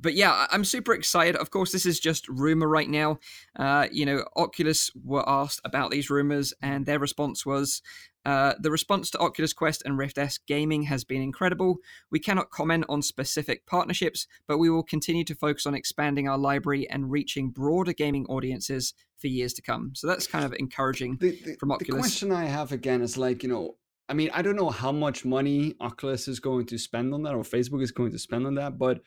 [0.00, 1.36] but yeah, I'm super excited.
[1.36, 3.18] Of course, this is just rumor right now.
[3.58, 7.82] Uh, you know, Oculus were asked about these rumors, and their response was.
[8.24, 11.76] Uh, the response to Oculus Quest and Rift S gaming has been incredible.
[12.10, 16.36] We cannot comment on specific partnerships, but we will continue to focus on expanding our
[16.36, 19.92] library and reaching broader gaming audiences for years to come.
[19.94, 21.16] So that's kind of encouraging.
[21.18, 21.88] the, the, from Oculus.
[21.88, 23.76] the question I have again is like, you know,
[24.10, 27.34] I mean, I don't know how much money Oculus is going to spend on that
[27.34, 29.00] or Facebook is going to spend on that, but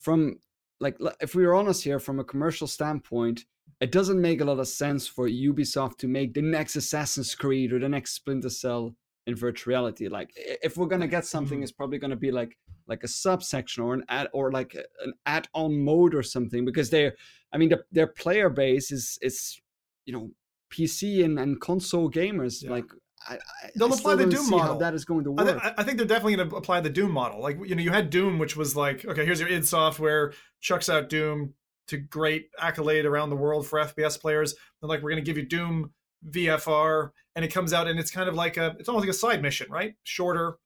[0.00, 0.38] from
[0.80, 3.44] like, if we are honest here, from a commercial standpoint,
[3.80, 7.72] it doesn't make a lot of sense for Ubisoft to make the next Assassin's Creed
[7.72, 8.94] or the next Splinter Cell
[9.26, 10.08] in virtual reality.
[10.08, 11.62] Like, if we're gonna get something, Mhm.
[11.62, 12.56] it's probably gonna be like
[12.86, 17.14] like a subsection or an ad or like an add-on mode or something because they're,
[17.52, 19.60] I mean, the, their player base is is
[20.06, 20.30] you know
[20.70, 22.62] PC and, and console gamers.
[22.62, 22.70] Yeah.
[22.70, 22.86] Like,
[23.34, 23.38] I,
[23.76, 24.78] They'll I apply the Doom model.
[24.78, 27.12] that is going to I, th- I think they're definitely going to apply the Doom
[27.12, 27.40] model.
[27.40, 30.88] Like you know, you had Doom, which was like, okay, here's your id Software chucks
[30.88, 31.54] out Doom
[31.88, 34.54] to great accolade around the world for FPS players.
[34.80, 35.92] They're like, we're going to give you Doom
[36.28, 39.18] VFR, and it comes out, and it's kind of like a, it's almost like a
[39.18, 39.94] side mission, right?
[40.02, 40.58] Shorter,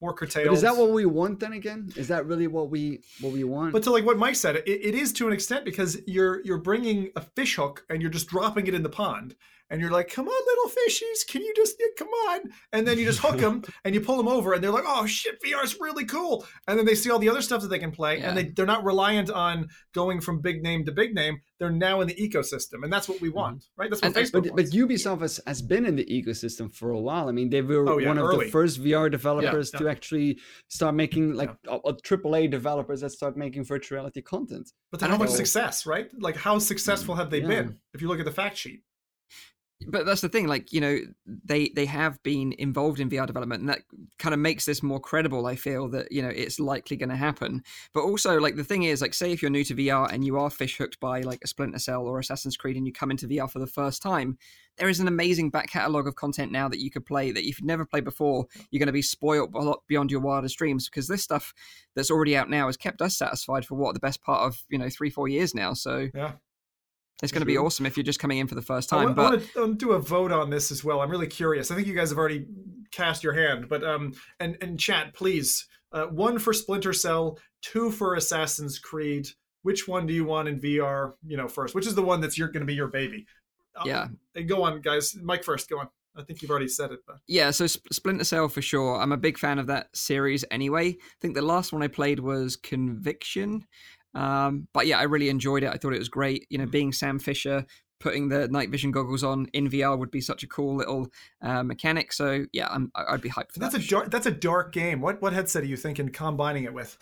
[0.00, 0.48] more curtailed.
[0.48, 1.92] But is that what we want then again?
[1.96, 3.72] Is that really what we what we want?
[3.72, 6.58] But to like what Mike said, it, it is to an extent because you're you're
[6.58, 9.34] bringing a fish hook and you're just dropping it in the pond,
[9.70, 12.40] and you're like, "Come on, little fishies, can you just yeah, come on?"
[12.72, 15.06] And then you just hook them and you pull them over, and they're like, "Oh
[15.06, 17.78] shit, VR is really cool." And then they see all the other stuff that they
[17.78, 18.28] can play, Yeah.
[18.28, 21.40] and they they're not reliant on going from big name to big name.
[21.58, 23.90] They're now in the ecosystem, and that's what we want, right?
[23.90, 24.66] That's what And- Facebook but, but.
[24.66, 27.28] Ubisoft has, has been in the ecosystem for a while.
[27.28, 28.46] I mean, they were Oh, yeah, one of early.
[28.46, 30.38] the first VR developers to actually
[30.68, 34.70] start making like uh, uh, AAA developers that start making virtual reality content.
[34.90, 36.08] but then how much success, right?
[36.18, 37.76] Like how successful have they been?
[37.92, 38.80] If you look at the fact sheet.
[39.86, 43.60] But that's the thing like you know they they have been involved in vr development
[43.60, 43.80] and that
[44.18, 47.16] kind of makes this more credible i feel that you know it's likely going to
[47.16, 47.62] happen.
[47.92, 50.38] But also like the thing is like say if you're new to vr and you
[50.38, 53.26] are fish hooked by like a splinter cell or assassin's creed and you come into
[53.26, 54.38] vr for the first time
[54.76, 57.60] there is an amazing back catalog of content now that you could play that if
[57.60, 60.88] you've never played before you're going to be spoiled a lot beyond your wildest dreams
[60.88, 61.52] because this stuff
[61.94, 64.78] that's already out now has kept us satisfied for what the best part of you
[64.78, 66.32] know three four years now so yeah
[67.22, 69.00] it's going to be awesome if you're just coming in for the first time.
[69.00, 71.00] I want, but I want to do a vote on this as well.
[71.00, 71.70] I'm really curious.
[71.70, 72.46] I think you guys have already
[72.90, 75.66] cast your hand, but um, and and chat, please.
[75.92, 79.28] Uh, one for Splinter Cell, two for Assassin's Creed.
[79.62, 81.14] Which one do you want in VR?
[81.26, 81.74] You know, first.
[81.74, 83.26] Which is the one that's you're going to be your baby?
[83.76, 84.08] Um, yeah.
[84.46, 85.14] Go on, guys.
[85.20, 85.68] Mike first.
[85.68, 85.88] Go on.
[86.16, 87.00] I think you've already said it.
[87.06, 87.16] But...
[87.26, 89.00] Yeah, so Splinter Cell for sure.
[89.00, 90.88] I'm a big fan of that series anyway.
[90.88, 93.64] I think the last one I played was Conviction,
[94.14, 95.70] um, but yeah, I really enjoyed it.
[95.70, 96.46] I thought it was great.
[96.50, 96.70] You know, mm.
[96.70, 97.66] being Sam Fisher,
[98.00, 101.08] putting the night vision goggles on in VR would be such a cool little
[101.42, 102.12] uh, mechanic.
[102.12, 103.84] So yeah, I'm, I'd be hyped for that's that.
[103.84, 105.00] a dark, that's a dark game.
[105.00, 106.98] What what headset are you thinking combining it with?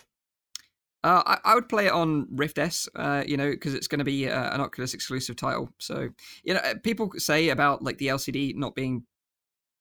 [1.01, 3.99] Uh, I, I, would play it on Rift S, uh, you know, because it's going
[3.99, 5.69] to be uh, an Oculus exclusive title.
[5.77, 6.09] So,
[6.43, 9.03] you know, people say about like the LCD not being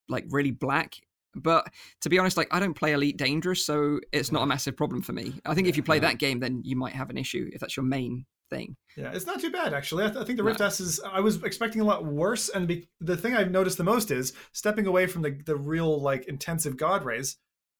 [0.08, 0.94] like really black.
[1.40, 1.68] But
[2.02, 5.02] to be honest, like I don't play Elite Dangerous, so it's not a massive problem
[5.02, 5.34] for me.
[5.44, 7.60] I think yeah, if you play that game, then you might have an issue if
[7.60, 8.76] that's your main thing.
[8.96, 10.04] Yeah, it's not too bad actually.
[10.04, 10.66] I, th- I think the Rift no.
[10.66, 11.00] S is.
[11.00, 14.32] I was expecting a lot worse, and be- the thing I've noticed the most is
[14.52, 17.36] stepping away from the the real like intensive god rays.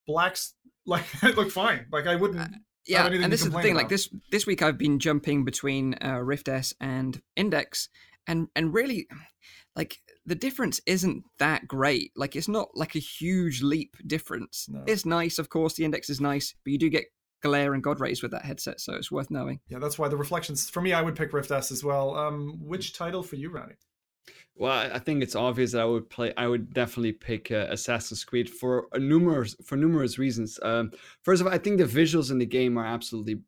[0.06, 0.54] Blacks
[0.86, 1.86] like look fine.
[1.92, 2.40] Like I wouldn't.
[2.40, 3.72] Uh, yeah, and this is the thing.
[3.72, 3.82] About.
[3.82, 7.88] Like this this week, I've been jumping between uh, Rift S and Index,
[8.26, 9.08] and and really,
[9.76, 9.98] like
[10.28, 12.12] the difference isn't that great.
[12.14, 14.68] Like it's not like a huge leap difference.
[14.68, 14.84] No.
[14.86, 15.74] It's nice, of course.
[15.74, 17.06] The index is nice, but you do get
[17.42, 19.60] glare and god rays with that headset, so it's worth knowing.
[19.68, 22.14] Yeah, that's why the reflections for me, I would pick Rift S as well.
[22.16, 23.76] Um, which title for you, Ronnie?
[24.54, 26.34] Well, I think it's obvious that I would play.
[26.36, 30.58] I would definitely pick uh, Assassin's Creed for numerous for numerous reasons.
[30.62, 30.90] Um,
[31.22, 33.40] first of all, I think the visuals in the game are absolutely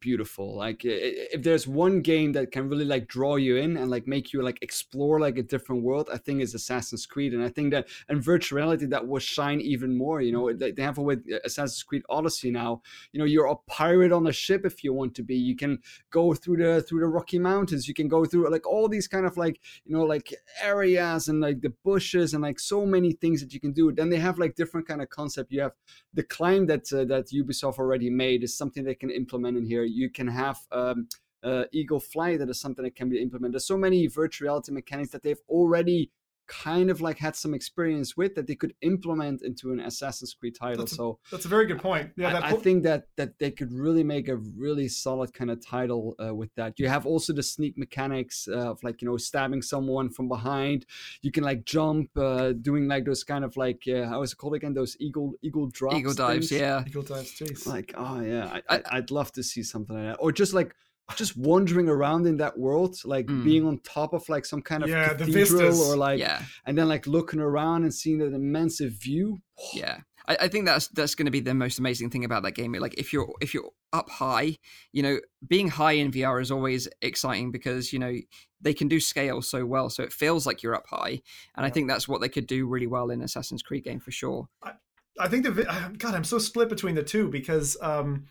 [0.00, 0.56] beautiful.
[0.56, 4.32] Like if there's one game that can really like draw you in and like make
[4.32, 7.34] you like explore like a different world i think is assassin's creed.
[7.34, 10.82] And i think that and virtual reality that will shine even more you know they
[10.82, 12.82] have with assassin's creed odyssey now.
[13.12, 15.36] You know you're a pirate on a ship if you want to be.
[15.36, 15.78] You can
[16.10, 17.88] go through the through the rocky mountains.
[17.88, 21.40] You can go through like all these kind of like you know like areas and
[21.40, 23.92] like the bushes and like so many things that you can do.
[23.92, 25.52] Then they have like different kind of concept.
[25.52, 25.72] You have
[26.14, 29.84] the climb that uh, that ubisoft already made is something they can implement in here
[29.88, 31.08] you can have um,
[31.42, 32.36] uh, Eagle Fly.
[32.36, 33.54] That is something that can be implemented.
[33.54, 36.10] There's so many virtual reality mechanics that they've already
[36.48, 40.56] kind of like had some experience with that they could implement into an Assassin's Creed
[40.58, 40.78] title.
[40.78, 42.10] That's a, so that's a very good point.
[42.16, 45.64] Yeah, I, I, think that that they could really make a really solid kind of
[45.64, 46.78] title uh, with that.
[46.78, 50.86] You have also the sneak mechanics uh, of like you know stabbing someone from behind.
[51.22, 54.36] You can like jump, uh, doing like those kind of like uh, how is it
[54.36, 54.74] called again?
[54.74, 55.96] Those eagle eagle drops.
[55.96, 56.60] Eagle dives, things.
[56.60, 56.84] yeah.
[56.86, 57.66] Eagle dives, jeez.
[57.66, 60.74] Like oh yeah, I, I, I'd love to see something like that, or just like
[61.16, 63.44] just wandering around in that world, like mm.
[63.44, 66.42] being on top of like some kind of yeah, cathedral or like, yeah.
[66.66, 69.38] and then like looking around and seeing that immense view.
[69.74, 69.98] Yeah.
[70.28, 72.72] I, I think that's that's going to be the most amazing thing about that game.
[72.72, 74.58] Like if you're if you're up high,
[74.92, 75.18] you know,
[75.48, 78.14] being high in VR is always exciting because you know
[78.60, 81.20] they can do scale so well, so it feels like you're up high, and
[81.58, 81.64] yeah.
[81.64, 84.48] I think that's what they could do really well in Assassin's Creed game for sure.
[84.62, 84.72] I,
[85.18, 88.26] I think the God, I'm so split between the two because um,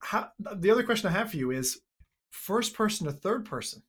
[0.00, 1.80] how, the other question I have for you is
[2.30, 3.82] first person to third person.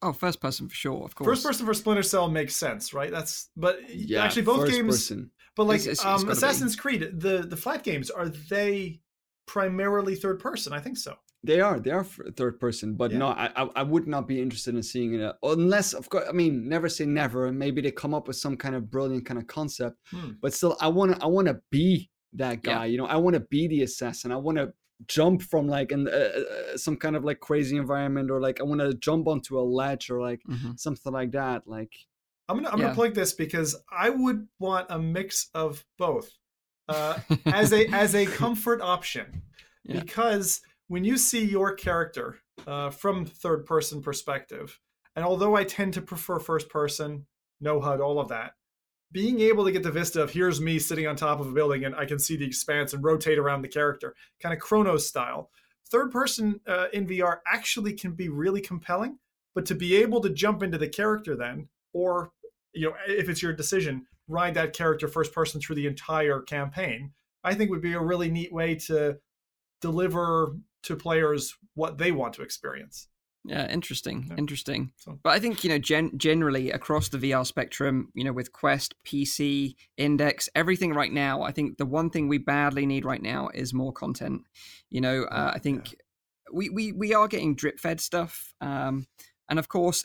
[0.00, 1.26] Oh, first person for sure, of course.
[1.26, 3.10] First person for Splinter Cell makes sense, right?
[3.10, 4.96] That's but yeah, actually both games.
[4.96, 5.30] Person.
[5.56, 6.80] But like it's, it's, um, Assassin's be.
[6.80, 9.00] Creed, the the flat games are they
[9.46, 10.72] primarily third person?
[10.72, 11.16] I think so.
[11.44, 11.78] They are.
[11.78, 13.18] They are third person, but yeah.
[13.18, 16.24] no, I, I would not be interested in seeing it unless, of course.
[16.28, 17.52] I mean, never say never.
[17.52, 20.32] Maybe they come up with some kind of brilliant kind of concept, hmm.
[20.42, 21.22] but still, I want to.
[21.22, 22.84] I want to be that guy.
[22.86, 22.90] Yeah.
[22.90, 24.32] You know, I want to be the assassin.
[24.32, 24.72] I want to
[25.06, 28.64] jump from like in uh, uh, some kind of like crazy environment or like I
[28.64, 30.72] want to jump onto a ledge or like mm-hmm.
[30.76, 31.66] something like that.
[31.66, 31.92] Like
[32.48, 32.84] I'm gonna I'm yeah.
[32.86, 36.32] gonna plug this because I would want a mix of both
[36.88, 39.42] uh, as a as a comfort option
[39.84, 40.00] yeah.
[40.00, 44.80] because when you see your character uh, from third person perspective,
[45.14, 47.26] and although I tend to prefer first person,
[47.60, 48.52] no HUD, all of that,
[49.12, 51.84] being able to get the vista of here's me sitting on top of a building
[51.84, 55.50] and I can see the expanse and rotate around the character, kind of Chronos style.
[55.90, 59.18] Third person uh, in VR actually can be really compelling,
[59.54, 62.32] but to be able to jump into the character then, or
[62.74, 67.12] you know, if it's your decision, ride that character first person through the entire campaign,
[67.42, 69.16] I think would be a really neat way to
[69.80, 73.08] deliver to players what they want to experience.
[73.48, 74.36] Yeah, interesting, yeah.
[74.36, 74.92] interesting.
[74.96, 75.18] So.
[75.22, 78.94] But I think you know, gen- generally across the VR spectrum, you know, with Quest,
[79.04, 83.48] PC, Index, everything right now, I think the one thing we badly need right now
[83.54, 84.42] is more content.
[84.90, 85.98] You know, uh, I think yeah.
[86.52, 89.06] we, we we are getting drip fed stuff, um,
[89.48, 90.04] and of course,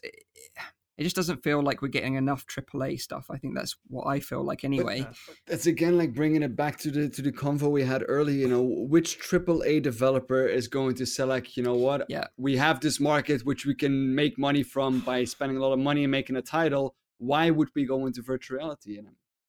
[0.97, 3.25] it just doesn't feel like we're getting enough AAA stuff.
[3.31, 5.07] I think that's what I feel like anyway.
[5.47, 8.37] That's again like bringing it back to the to the convo we had earlier.
[8.37, 12.05] You know, which AAA developer is going to say like, You know what?
[12.09, 15.73] Yeah, we have this market which we can make money from by spending a lot
[15.73, 16.95] of money and making a title.
[17.17, 18.99] Why would we go into virtual reality?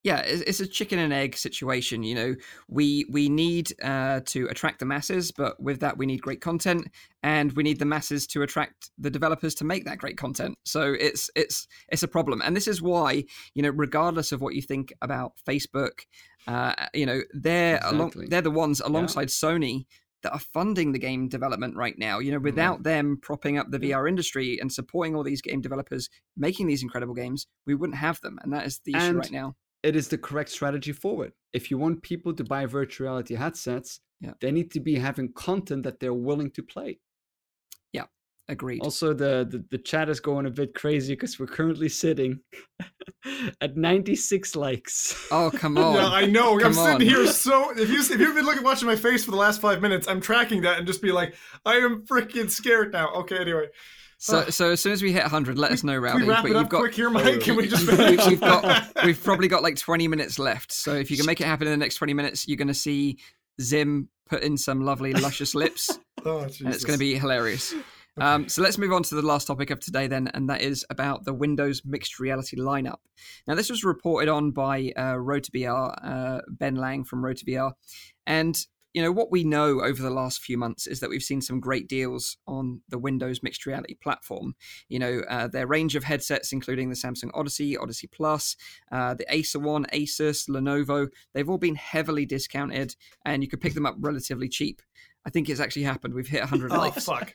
[0.04, 2.02] Yeah, it's, a chicken and egg situation.
[2.02, 2.34] You know,
[2.68, 6.88] we we need uh, to attract the masses, but with that, we need great content,
[7.22, 10.58] and we need the masses to attract the developers to make that great content.
[10.66, 13.24] So it's it's it's a problem, and this is why
[13.54, 16.00] you know, regardless of what you think about Facebook,
[16.46, 17.98] uh, you know, they're exactly.
[17.98, 19.48] along, they're the ones alongside yeah.
[19.48, 19.86] Sony
[20.22, 22.18] that are funding the game development right now.
[22.18, 22.44] You know, mm-hmm.
[22.44, 22.84] without mm.
[22.84, 27.14] them propping up the VR industry and supporting all these game developers making these incredible
[27.14, 30.18] games, we wouldn't have them, and that is the issue right now it is the
[30.18, 31.32] correct strategy forward.
[31.52, 34.32] If you want people to buy virtual reality headsets, yeah.
[34.40, 36.98] they need to be having content that they're willing to play.
[37.92, 38.06] Yeah,
[38.48, 38.80] agreed.
[38.80, 42.40] Also, the, the, the chat is going a bit crazy because we're currently sitting
[43.60, 45.28] at 96 likes.
[45.30, 45.96] Oh, come on.
[45.96, 46.58] yeah, I know.
[46.58, 47.70] Come I'm sitting here so.
[47.76, 50.22] If, you, if you've been looking, watching my face for the last five minutes, I'm
[50.22, 51.34] tracking that and just be like,
[51.66, 53.12] I am freaking scared now.
[53.12, 53.66] Okay, anyway.
[54.24, 56.22] So, so as soon as we hit 100, let us know, Rowdy.
[56.22, 57.42] we wrap but it up got, quick here, Mike?
[57.42, 60.72] Can we just we've got we've probably got like 20 minutes left.
[60.72, 62.74] So if you can make it happen in the next 20 minutes, you're going to
[62.74, 63.18] see
[63.60, 67.74] Zim put in some lovely luscious lips, oh, and it's going to be hilarious.
[68.16, 68.26] Okay.
[68.26, 70.86] Um, so let's move on to the last topic of today, then, and that is
[70.88, 73.00] about the Windows mixed reality lineup.
[73.46, 77.36] Now, this was reported on by uh, Road to VR, uh, Ben Lang from Road
[77.38, 77.72] to VR,
[78.26, 78.56] and
[78.94, 81.60] you know what we know over the last few months is that we've seen some
[81.60, 84.54] great deals on the Windows mixed reality platform.
[84.88, 88.56] You know uh, their range of headsets, including the Samsung Odyssey, Odyssey Plus,
[88.92, 91.08] uh, the Acer One, Asus, Lenovo.
[91.34, 92.94] They've all been heavily discounted,
[93.26, 94.80] and you could pick them up relatively cheap.
[95.26, 96.14] I think it's actually happened.
[96.14, 97.04] We've hit 100 oh, likes.
[97.04, 97.34] fuck.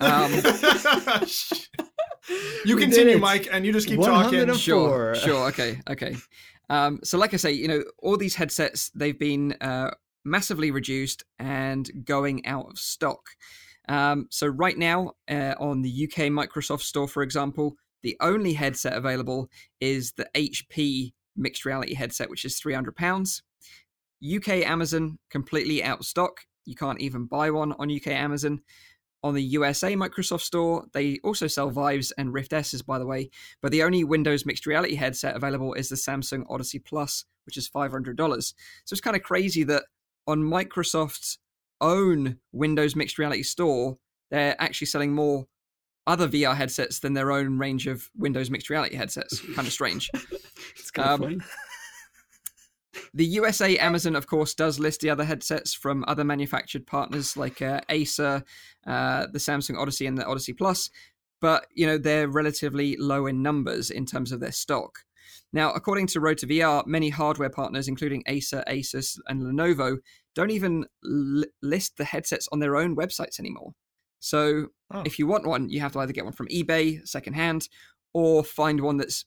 [0.00, 0.32] Um,
[2.64, 4.52] you continue, Mike, and you just keep talking.
[4.54, 5.48] Sure, sure.
[5.48, 6.16] Okay, okay.
[6.68, 9.90] Um, so, like I say, you know, all these headsets they've been uh,
[10.26, 13.20] massively reduced and going out of stock.
[13.88, 18.94] Um, so, right now, uh, on the UK Microsoft Store, for example, the only headset
[18.94, 19.48] available
[19.80, 23.42] is the HP mixed reality headset, which is £300.
[24.36, 26.40] UK Amazon, completely out of stock.
[26.64, 28.60] You can't even buy one on UK Amazon.
[29.22, 33.30] On the USA Microsoft Store, they also sell Vives and Rift S's, by the way,
[33.60, 37.68] but the only Windows mixed reality headset available is the Samsung Odyssey Plus, which is
[37.68, 38.16] $500.
[38.84, 39.84] So it's kind of crazy that
[40.26, 41.38] on Microsoft's
[41.80, 43.98] own Windows mixed reality store,
[44.30, 45.46] they're actually selling more
[46.06, 49.40] other VR headsets than their own range of Windows mixed reality headsets.
[49.54, 50.10] kind of strange.
[50.78, 51.40] it's kind um, of funny.
[53.12, 57.62] The USA Amazon, of course, does list the other headsets from other manufactured partners like
[57.62, 58.42] uh, Acer,
[58.86, 60.90] uh, the Samsung Odyssey, and the Odyssey Plus.
[61.40, 65.00] But you know they're relatively low in numbers in terms of their stock.
[65.52, 69.98] Now, according to Road to VR, many hardware partners, including Acer, Asus, and Lenovo,
[70.34, 73.72] don't even l- list the headsets on their own websites anymore.
[74.20, 75.02] So, oh.
[75.04, 77.68] if you want one, you have to either get one from eBay, secondhand,
[78.12, 79.24] or find one that's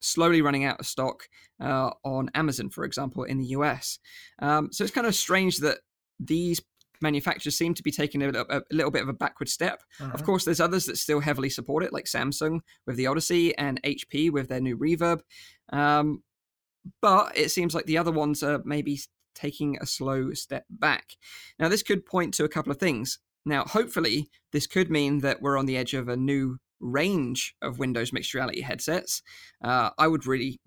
[0.00, 1.28] slowly running out of stock
[1.60, 3.98] uh, on Amazon, for example, in the US.
[4.40, 5.78] Um, so it's kind of strange that
[6.18, 6.60] these
[7.02, 9.82] manufacturers seem to be taking a, a, a little bit of a backward step.
[10.00, 10.12] Uh-huh.
[10.14, 13.82] Of course, there's others that still heavily support it, like Samsung with the Odyssey and
[13.82, 15.20] HP with their new Reverb.
[15.72, 16.22] Um,
[17.00, 19.00] but it seems like the other ones are maybe
[19.34, 21.16] taking a slow step back.
[21.58, 23.18] Now, this could point to a couple of things.
[23.44, 27.78] Now, hopefully, this could mean that we're on the edge of a new range of
[27.78, 29.22] Windows mixed reality headsets.
[29.64, 30.60] Uh, I would really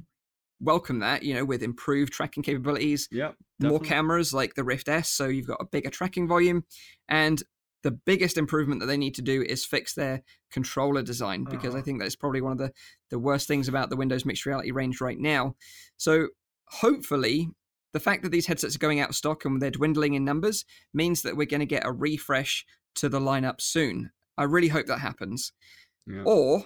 [0.62, 5.10] welcome that, you know, with improved tracking capabilities, yeah, more cameras like the Rift S,
[5.10, 6.64] so you've got a bigger tracking volume.
[7.08, 7.42] And
[7.84, 11.78] the biggest improvement that they need to do is fix their controller design because uh-huh.
[11.78, 12.72] I think that's probably one of the,
[13.12, 15.56] the worst things about the Windows mixed reality range right now.
[15.98, 16.30] So
[16.70, 17.50] hopefully,
[17.94, 20.66] the fact that these headsets are going out of stock and they're dwindling in numbers
[20.94, 22.66] means that we're going to get a refresh
[22.96, 24.12] to the lineup soon.
[24.38, 25.54] I really hope that happens.
[26.08, 26.24] Yeah.
[26.26, 26.66] Or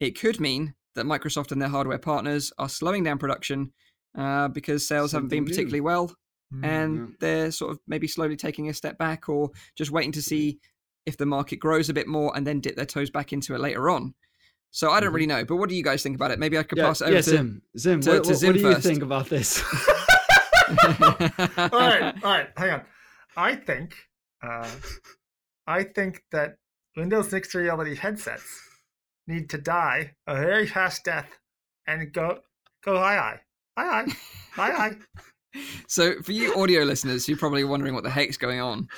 [0.00, 3.72] it could mean that Microsoft and their hardware partners are slowing down production
[4.16, 5.84] uh, because sales Something haven't been particularly new.
[5.84, 6.14] well,
[6.52, 7.14] mm, and yeah.
[7.20, 10.58] they're sort of maybe slowly taking a step back or just waiting to see
[11.06, 13.60] if the market grows a bit more and then dip their toes back into it
[13.60, 14.14] later on.
[14.72, 15.14] So I don't mm-hmm.
[15.14, 16.38] really know, but what do you guys think about it?
[16.38, 17.62] Maybe I could yeah, pass it over yeah, to Zim.
[17.78, 19.62] Zim, to, what, to Zim what do you think about this?
[20.68, 22.82] all right, all right, hang on.
[23.36, 23.94] I think,
[24.42, 24.68] uh,
[25.66, 26.56] I think that
[26.96, 28.65] Windows mixed reality headsets
[29.26, 31.38] need to die a very fast death
[31.86, 32.40] and go
[32.84, 33.40] go hi hi
[33.76, 34.16] hi hi
[34.52, 34.96] hi hi.
[35.86, 38.88] So, for you audio listeners, you're probably wondering what the heck's going on.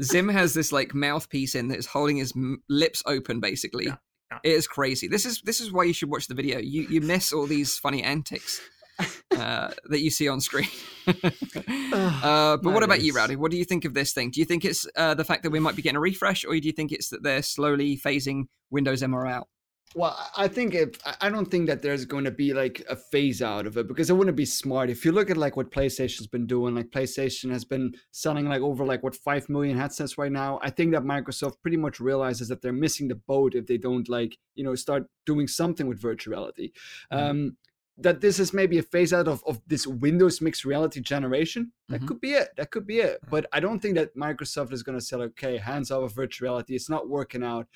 [0.00, 3.86] Zim has this like mouthpiece in that is holding his m- lips open, basically.
[3.86, 3.96] Yeah,
[4.30, 4.38] yeah.
[4.44, 5.08] It is crazy.
[5.08, 6.58] This is this is why you should watch the video.
[6.58, 8.60] You you miss all these funny antics
[9.36, 10.68] uh, that you see on screen.
[11.06, 13.36] uh, but what about you, Rowdy?
[13.36, 14.30] What do you think of this thing?
[14.30, 16.52] Do you think it's uh, the fact that we might be getting a refresh, or
[16.52, 19.48] do you think it's that they're slowly phasing Windows MR out?
[19.96, 23.40] Well, I think if I- don't think that there's going to be like a phase
[23.42, 24.90] out of it because it wouldn't be smart.
[24.90, 28.60] If you look at like what PlayStation's been doing, like PlayStation has been selling like
[28.60, 30.58] over like what five million headsets right now.
[30.62, 34.08] I think that Microsoft pretty much realizes that they're missing the boat if they don't
[34.08, 36.72] like you know start doing something with virtual reality.
[37.12, 37.56] Um,
[37.96, 41.70] that this is maybe a phase out of, of this Windows mixed reality generation.
[41.88, 42.08] That Mhm.
[42.08, 42.48] could be it.
[42.56, 43.20] That could be it.
[43.30, 46.46] But I don't think that Microsoft is going to say, okay, hands off of virtual
[46.46, 46.74] reality.
[46.74, 47.68] It's not working out.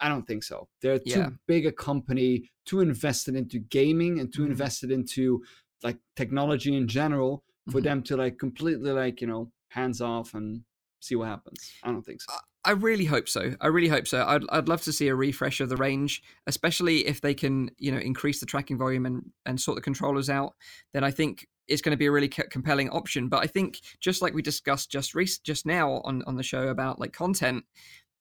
[0.00, 0.68] I don't think so.
[0.80, 1.30] They're too Yeah.
[1.46, 4.50] big a company, too invested into gaming and too Mhm.
[4.50, 5.44] invested into
[5.82, 7.84] like technology in general for Mhm.
[7.84, 10.64] them to like completely like, you know, hands off and
[11.00, 11.72] see what happens.
[11.82, 12.32] I don't think so.
[12.64, 13.56] I really hope so.
[13.60, 14.24] I really hope so.
[14.24, 17.90] I'd, I'd love to see a refresh of the range, especially if they can, you
[17.90, 20.54] know, increase the tracking volume and, and sort the controllers out.
[20.92, 23.28] Then I think it's going to be a really co- compelling option.
[23.28, 26.68] But I think just like we discussed just rec- just now on on the show
[26.68, 27.64] about like content,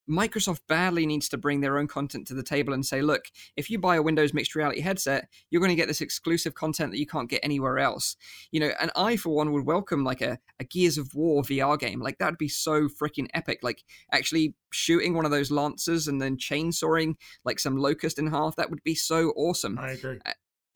[0.09, 3.25] Microsoft badly needs to bring their own content to the table and say, look,
[3.55, 6.91] if you buy a Windows mixed reality headset, you're going to get this exclusive content
[6.91, 8.15] that you can't get anywhere else.
[8.51, 11.79] You know, and I for one would welcome like a, a Gears of War VR
[11.79, 12.01] game.
[12.01, 13.59] Like that'd be so freaking epic.
[13.61, 17.15] Like actually shooting one of those lancers and then chainsawing
[17.45, 18.55] like some locust in half.
[18.55, 19.77] That would be so awesome.
[19.79, 20.19] I agree.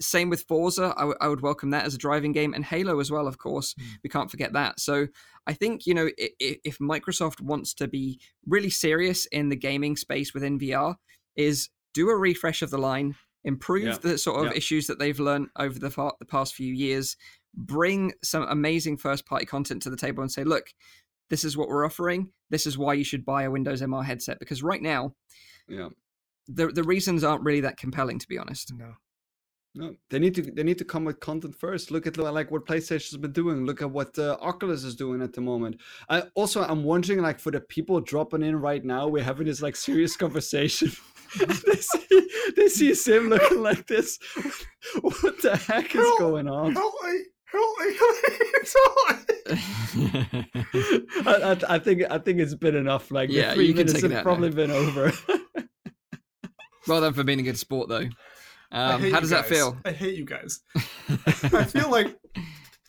[0.02, 0.94] Same with Forza.
[0.98, 3.38] I, w- I would welcome that as a driving game and Halo as well, of
[3.38, 3.74] course.
[3.76, 3.84] Mm.
[4.04, 4.80] We can't forget that.
[4.80, 5.08] So
[5.48, 9.56] I think, you know, i- i- if Microsoft wants to be really serious in the
[9.56, 10.96] gaming space within VR,
[11.36, 13.16] is do a refresh of the line,
[13.46, 13.98] improve Yeah.
[13.98, 14.58] the sort of Yeah.
[14.58, 17.16] issues that they've learned over the, fa- the past few years,
[17.54, 20.66] bring some amazing first party content to the table and say, look,
[21.30, 22.32] this is what we're offering.
[22.50, 24.40] This is why you should buy a Windows MR headset.
[24.40, 25.16] Because right now,
[25.70, 25.90] Yeah.
[26.48, 28.74] the, the reasons aren't really that compelling, to be honest.
[28.76, 28.96] No.
[29.78, 31.92] No, they need to they need to come with content first.
[31.92, 33.66] Look at like what PlayStation's been doing.
[33.66, 35.82] Look at what uh, Oculus is doing at the moment.
[36.10, 39.62] I also I'm wondering like for the people dropping in right now, we're having this
[39.62, 40.92] like serious conversation.
[41.38, 44.18] they see they see Zim looking like this.
[45.02, 46.20] What the heck is Help!
[46.20, 46.72] going on?
[46.74, 47.20] Help me!
[47.52, 47.96] Help me!
[51.26, 53.12] I, I, I think I think it's been enough.
[53.12, 55.12] Like Yeah, the three you can minutes take it have out probably been over.
[56.88, 58.06] well done for being a good sport, though.
[58.76, 59.78] Um, how does that feel?
[59.86, 60.60] I hate you guys.
[61.08, 62.20] I feel like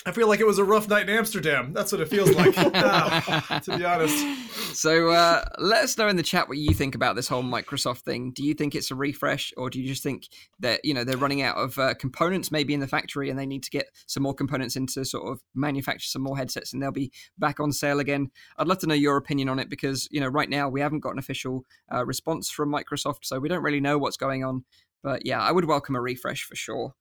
[0.05, 1.73] I feel like it was a rough night in Amsterdam.
[1.73, 2.55] That's what it feels like.
[3.65, 4.77] To be honest.
[4.77, 8.01] So uh, let us know in the chat what you think about this whole Microsoft
[8.01, 8.31] thing.
[8.31, 10.29] Do you think it's a refresh, or do you just think
[10.61, 13.47] that you know they're running out of uh, components maybe in the factory and they
[13.47, 16.83] need to get some more components in to sort of manufacture some more headsets and
[16.83, 18.31] they'll be back on sale again?
[18.59, 21.01] I'd love to know your opinion on it because you know right now we haven't
[21.01, 24.65] got an official uh, response from Microsoft, so we don't really know what's going on.
[25.03, 26.95] But yeah, I would welcome a refresh for sure.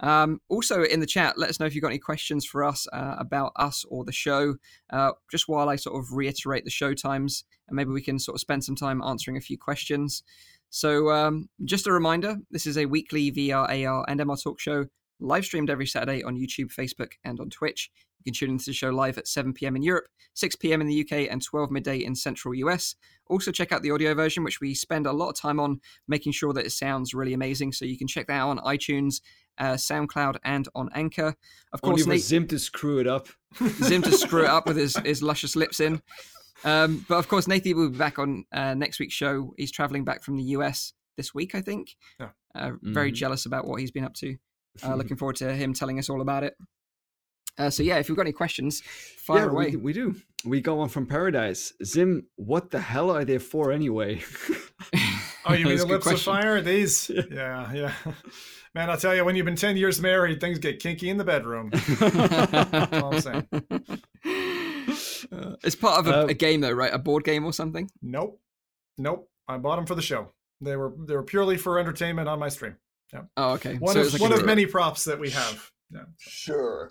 [0.00, 2.86] Um, also, in the chat, let us know if you've got any questions for us
[2.92, 4.56] uh, about us or the show.
[4.90, 8.34] Uh, just while I sort of reiterate the show times, and maybe we can sort
[8.36, 10.22] of spend some time answering a few questions.
[10.68, 14.86] So, um, just a reminder this is a weekly VR, AR, and MR talk show
[15.18, 17.90] live streamed every Saturday on YouTube, Facebook, and on Twitch.
[18.18, 19.76] You can tune into the show live at 7 p.m.
[19.76, 20.80] in Europe, 6 p.m.
[20.80, 22.94] in the UK, and 12 midday in Central US.
[23.28, 26.32] Also, check out the audio version, which we spend a lot of time on making
[26.32, 27.72] sure that it sounds really amazing.
[27.72, 29.20] So, you can check that out on iTunes,
[29.58, 31.34] uh, SoundCloud, and on Anchor.
[31.72, 33.28] Of course, for Nate, Zim to screw it up.
[33.82, 36.02] Zim to screw it up with his, his luscious lips in.
[36.64, 39.54] Um, but of course, Nathan will be back on uh, next week's show.
[39.56, 41.96] He's traveling back from the US this week, I think.
[42.18, 42.30] Yeah.
[42.54, 43.16] Uh, very Mhm.
[43.16, 44.36] jealous about what he's been up to.
[44.82, 46.54] Uh, looking forward to him telling us all about it.
[47.58, 49.70] Uh, so yeah, if you've got any questions, fire yeah, away.
[49.70, 50.16] We, we do.
[50.44, 51.72] We got one from Paradise.
[51.84, 54.22] Zim, what the hell are they for anyway?
[55.44, 56.60] Oh, you mean the a good lips of fire?
[56.60, 57.10] These?
[57.30, 57.92] Yeah, yeah.
[58.74, 61.24] Man, I'll tell you, when you've been 10 years married, things get kinky in the
[61.24, 61.70] bedroom.
[62.92, 63.48] all I'm saying.
[65.32, 66.92] Uh, it's part of a, Um, a game, though, right?
[66.92, 67.90] A board game or something.
[68.02, 68.38] Nope.
[68.98, 69.28] Nope.
[69.48, 70.32] I bought them for the show.
[70.60, 72.76] They were they were purely for entertainment on my stream.
[73.12, 73.22] Yeah.
[73.36, 73.76] Oh, okay.
[73.76, 75.70] One So of like one of many props that we have.
[75.92, 76.04] Yeah.
[76.18, 76.90] Sure.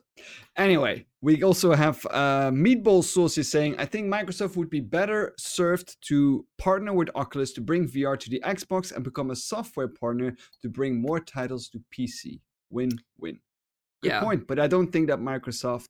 [0.55, 5.33] Anyway, we also have uh, Meatball Sauce is saying, I think Microsoft would be better
[5.37, 9.89] served to partner with Oculus to bring VR to the Xbox and become a software
[9.89, 12.39] partner to bring more titles to PC.
[12.69, 13.39] Win win.
[14.01, 14.21] Good Yeah.
[14.21, 14.47] point.
[14.47, 15.89] But I don't think that Microsoft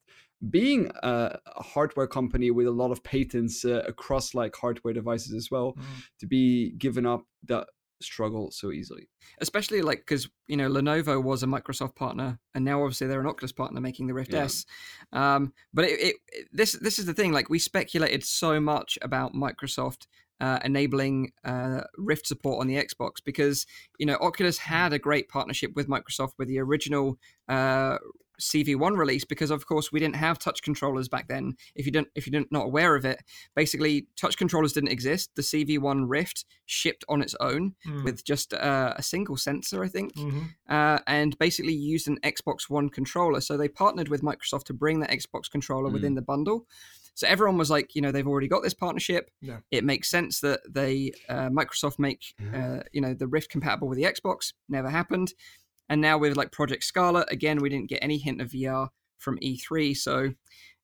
[0.49, 5.49] being a hardware company with a lot of patents uh, across like hardware devices as
[5.51, 5.83] well, Mm.
[6.19, 7.67] to be given up that
[8.01, 9.09] struggle so easily.
[9.41, 13.27] especially like because you know Lenovo was a Microsoft partner, and now obviously they're an
[13.27, 14.43] Oculus partner making the Rift Yeah.
[14.43, 14.65] S.
[15.13, 17.31] Um, but it, it, it- this this is the thing.
[17.31, 20.07] Like we speculated so much about Microsoft
[20.41, 23.65] uh, enabling uh, Rift support on the Xbox because
[23.97, 27.17] you know Oculus had a great partnership with Microsoft with the original.
[27.47, 27.97] Uh,
[28.39, 32.07] CV1 release because of course we didn't have touch controllers back then if you don't
[32.15, 33.21] if you didn't not aware of it
[33.55, 38.03] basically touch controllers didn't exist the CV1 Rift shipped on its own Mm.
[38.03, 40.49] with just uh, a single sensor, I think, Mhm.
[40.67, 43.41] uh, and basically used an Xbox One controller.
[43.41, 46.67] So they partnered with Microsoft to bring the Xbox controller within the bundle.
[47.13, 49.29] So everyone was like, you know, they've already got this partnership.
[49.41, 49.59] Yeah.
[49.71, 53.97] It makes sense that they uh, Microsoft make uh, you know the Rift compatible with
[53.97, 54.53] the Xbox.
[54.67, 55.33] Never happened.
[55.89, 59.37] And now with like Project Scarlett, again, we didn't get any hint of VR from
[59.39, 59.95] E3.
[59.95, 60.31] So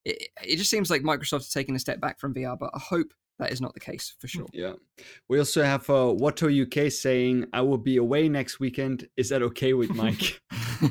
[0.05, 2.79] it, it just seems like Microsoft is taking a step back from VR, but I
[2.79, 4.45] hope that is not the case for sure.
[4.53, 4.73] Yeah.
[5.27, 9.07] We also have uh, Watto UK saying, I will be away next weekend.
[9.17, 10.39] Is that okay with Mike?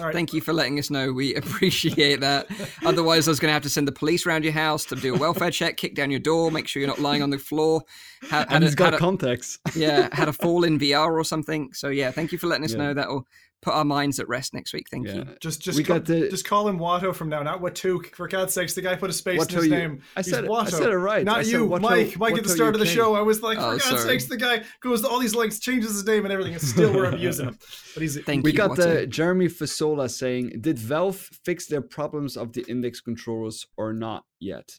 [0.00, 0.12] right.
[0.12, 1.12] Thank you for letting us know.
[1.12, 2.46] We appreciate that.
[2.84, 5.14] Otherwise, I was going to have to send the police around your house to do
[5.14, 7.82] a welfare check, kick down your door, make sure you're not lying on the floor.
[8.28, 9.58] Had, and a- he's got had a- contacts.
[9.76, 11.72] yeah, had a fall in VR or something.
[11.74, 12.78] So yeah, thank you for letting us Yeah.
[12.78, 12.94] know.
[12.94, 13.26] That'll
[13.62, 14.86] put our minds at rest next week.
[14.90, 15.14] Thank yeah.
[15.14, 15.26] you.
[15.40, 18.04] Just, just, We call, got the- just call him Watto from now, not Watu.
[18.14, 20.02] For God's sakes, the guy put a space Watto in his you- name.
[20.16, 21.24] I said it- I said it right.
[21.24, 22.18] Not I you, Watto- Mike.
[22.18, 22.92] Mike at the Watto start of the UK.
[22.94, 23.14] show.
[23.14, 24.00] I was like, for Oh, God's sorry.
[24.02, 26.92] sakes, the guy goes to all these lengths, changes his name and everything, and still
[26.92, 27.58] we're abusing him.
[27.94, 28.56] But he's Thank We you.
[28.56, 28.76] got Watto.
[29.00, 34.24] the Jeremy Fasola saying, Did Valve fix their problems of the index controllers or not
[34.40, 34.78] yet?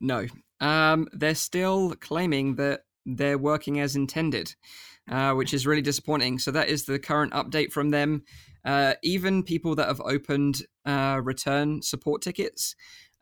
[0.00, 0.26] No.
[0.60, 4.54] Um, they're still claiming that they're working as intended,
[5.10, 6.38] uh, which is really disappointing.
[6.38, 8.22] So that is the current update from them.
[8.64, 12.74] Uh, even people that have opened uh, return support tickets,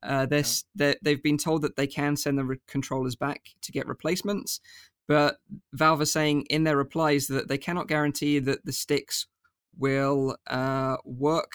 [0.03, 0.45] uh, they're,
[0.75, 4.61] they're, they've been told that they can send the re- controllers back to get replacements.
[5.07, 5.37] But
[5.73, 9.27] Valve are saying in their replies that they cannot guarantee that the sticks
[9.77, 11.53] will uh, work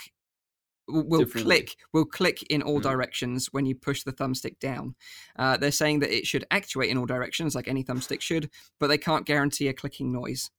[0.89, 2.91] will click will click in all Yeah.
[2.91, 4.95] directions when you push the thumbstick down.
[5.37, 8.49] Uh, they're saying that it should actuate in all directions like any thumbstick should,
[8.79, 10.49] but they can't guarantee a clicking noise.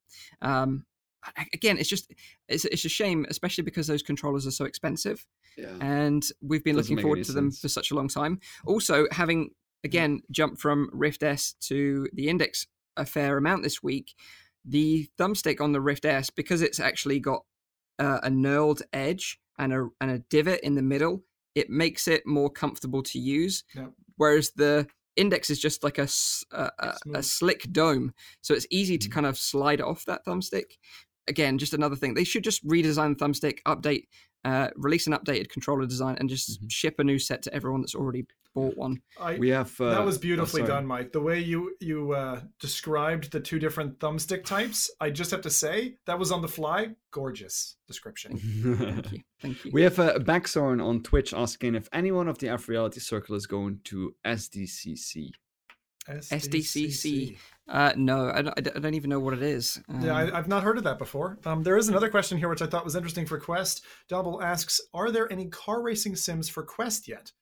[0.43, 0.87] Um,
[1.53, 2.13] again, it's just
[2.49, 5.27] it's, it's a shame, especially because those controllers are so expensive,
[5.57, 5.77] Yeah.
[5.81, 7.61] and we've been Doesn't looking forward to them sense.
[7.61, 8.41] for such a long time.
[8.65, 9.51] Also, having
[9.85, 12.67] again jumped from Rift S to the Index
[12.97, 14.15] a fair amount this week,
[14.65, 17.45] the thumbstick on the Rift S because it's actually got
[17.99, 21.23] uh, a knurled edge and a and a divot in the middle,
[21.55, 23.63] it makes it more comfortable to use.
[23.77, 23.93] Yep.
[24.17, 27.23] Whereas the index is just like a Smooth.
[27.25, 29.01] slick dome, so it's easy Mm.
[29.03, 30.79] to kind of slide off that thumbstick.
[31.29, 32.15] Again, just another thing.
[32.15, 34.05] They should just redesign the thumbstick, update,
[34.45, 36.71] uh, release an updated controller design, and just Mhm.
[36.71, 39.01] ship a new set to everyone that's already bought one.
[39.21, 39.81] I, We have.
[39.81, 40.73] Uh, that was oh, beautifully sorry.
[40.73, 41.13] done, Mike.
[41.13, 45.51] The way you you uh, described the two different thumbstick types, I just have to
[45.51, 46.91] say that was on the fly.
[47.13, 48.39] Gorgeous description.
[48.39, 49.21] Thank you.
[49.41, 49.71] Thank you.
[49.75, 53.47] We have a Backsorn on Twitch asking if anyone of the F Reality Circle is
[53.47, 55.31] going to SDCC.
[56.09, 57.37] SDCC.
[57.69, 59.81] Uh, no, I don't, I don't- even know what it is.
[59.89, 61.39] Um, Yeah, I, I've not heard of that before.
[61.45, 63.85] Um, there is another question here which I thought was interesting for Quest.
[64.09, 67.33] Double asks, "Are there any car racing sims for Quest yet?"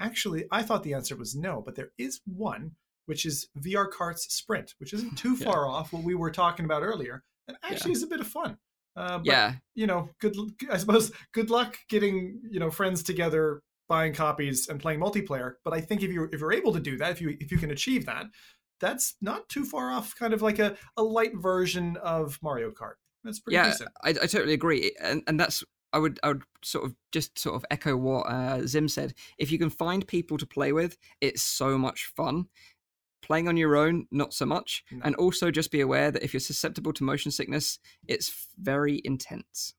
[0.00, 2.72] Actually, I thought the answer was no, but there is one,
[3.06, 5.50] which is VR Karts Sprint, which isn't too Yeah.
[5.50, 8.58] far off what we were talking about earlier, and actually is a bit of fun.
[8.94, 10.36] Uh, but, yeah, you know, good.
[10.70, 15.54] I suppose good luck getting you know friends together, buying copies, and playing multiplayer.
[15.64, 17.58] But I think if you if you're able to do that, if you if you
[17.58, 18.26] can achieve that,
[18.80, 20.14] that's not too far off.
[20.14, 22.94] Kind of like a a light version of Mario Kart.
[23.24, 23.90] That's pretty yeah, decent.
[24.02, 27.56] I, I totally agree, and and that's I would I would sort of just sort
[27.56, 29.14] of echo what uh, Zim said.
[29.38, 32.46] If you can find people to play with, it's so much fun.
[33.20, 34.84] Playing on your own, not so much.
[34.90, 35.00] No.
[35.04, 39.74] And also just be aware that if you're susceptible to motion sickness, it's very intense.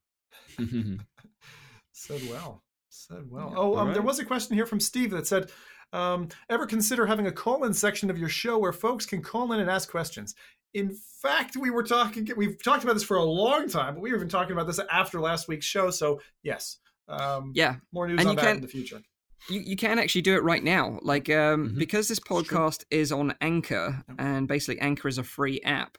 [1.92, 2.62] Said well.
[2.90, 3.48] Said well.
[3.52, 3.58] Yeah.
[3.58, 5.50] Oh, um, there was a question here from Steve that said,
[5.92, 9.60] um, "Ever consider having a call-in section of your show where folks can call in
[9.60, 10.34] and ask questions?"
[10.74, 12.28] In fact, we were talking.
[12.36, 14.80] We've talked about this for a long time, but we were even talking about this
[14.90, 15.90] after last week's show.
[15.90, 19.00] So yes, um, Yeah, more news And on you that can- in the future.
[19.48, 20.98] you, you can actually do it right now.
[21.02, 21.78] Like um, Mhm.
[21.78, 24.16] because this podcast is on Anchor, Yep.
[24.20, 25.96] and basically Anchor is a free app.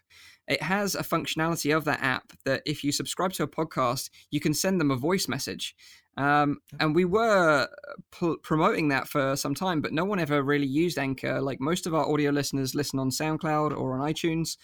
[0.51, 4.41] It has a functionality of that app that if you subscribe to a podcast, you
[4.41, 5.75] can send them a voice message.
[6.17, 7.69] Um, and we were
[8.11, 11.39] p- promoting that for some time, but no one ever really used Anchor.
[11.39, 14.57] Like most of our audio listeners listen on SoundCloud or on iTunes.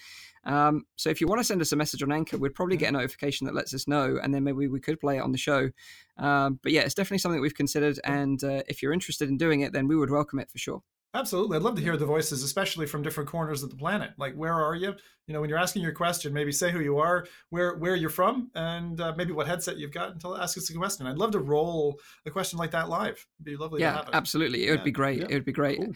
[0.43, 2.89] Um, so if you want to send us a message on Anchor, we'd probably get
[2.89, 5.37] a notification that lets us know, and then maybe we could play it on the
[5.37, 5.69] show.
[6.17, 9.61] Um, but yeah, it's definitely something we've considered, and uh, if you're interested in doing
[9.61, 10.83] it, then we would welcome it for sure.
[11.13, 11.57] Absolutely.
[11.57, 14.11] I'd love to hear the voices, especially from different corners of the planet.
[14.17, 14.93] Like, where are you?
[15.25, 18.09] You know, when you're asking your question, maybe say who you are, where where you're
[18.09, 21.07] from, and uh, maybe what headset you've got until ask us a question.
[21.07, 23.25] I'd love to roll a question like that live.
[23.39, 24.67] It'd be lovely yeah, absolutely.
[24.67, 24.83] It would yeah.
[24.83, 25.19] be great.
[25.19, 25.27] Yeah.
[25.29, 25.79] It would be great.
[25.79, 25.93] Cool.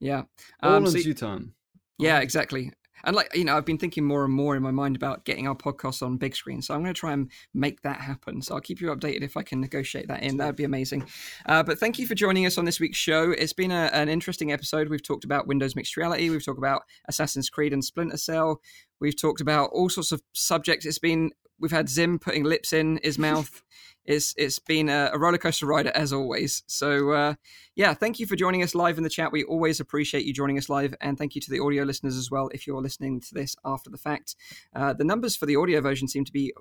[0.00, 0.22] Yeah.
[0.62, 1.54] All Um, in so- due time.
[1.98, 2.72] yeah, exactly.
[3.02, 5.48] And like you know, I've been thinking more and more in my mind about getting
[5.48, 6.62] our podcast on Bigscreen.
[6.62, 8.40] So I'm going to try and make that happen.
[8.42, 10.36] So I'll keep you updated if I can negotiate that in.
[10.36, 11.06] That would be amazing.
[11.46, 13.32] Uh, but thank you for joining us on this week's show.
[13.32, 14.88] It's been a, an interesting episode.
[14.88, 16.30] We've talked about Windows mixed reality.
[16.30, 18.60] We've talked about Assassin's Creed and Splinter Cell.
[19.00, 20.86] We've talked about all sorts of subjects.
[20.86, 23.62] It's been we've had Zim putting lips in his mouth.
[24.04, 26.62] It's it's been a, a roller coaster ride as always.
[26.66, 27.34] So uh,
[27.74, 29.32] yeah, thank you for joining us live in the chat.
[29.32, 32.30] We always appreciate you joining us live, and thank you to the audio listeners as
[32.30, 32.50] well.
[32.52, 34.36] If you're listening to this after the fact,
[34.74, 36.52] uh, the numbers for the audio version seem to be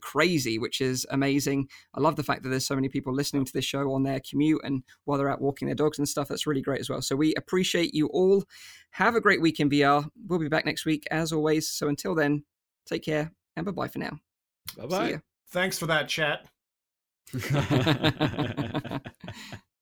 [0.00, 1.68] crazy, which is amazing.
[1.94, 4.20] I love the fact that there's so many people listening to this show on their
[4.20, 6.28] commute and while they're out walking their dogs and stuff.
[6.28, 7.02] That's really great as well.
[7.02, 8.44] So we appreciate you all.
[8.90, 10.08] Have a great week in VR.
[10.26, 11.68] We'll be back next week as always.
[11.68, 12.44] So until then,
[12.86, 14.18] take care and bye bye for now.
[14.76, 15.18] Bye See ya.
[15.48, 16.46] Thanks for that chat.
[17.32, 19.00] Bye.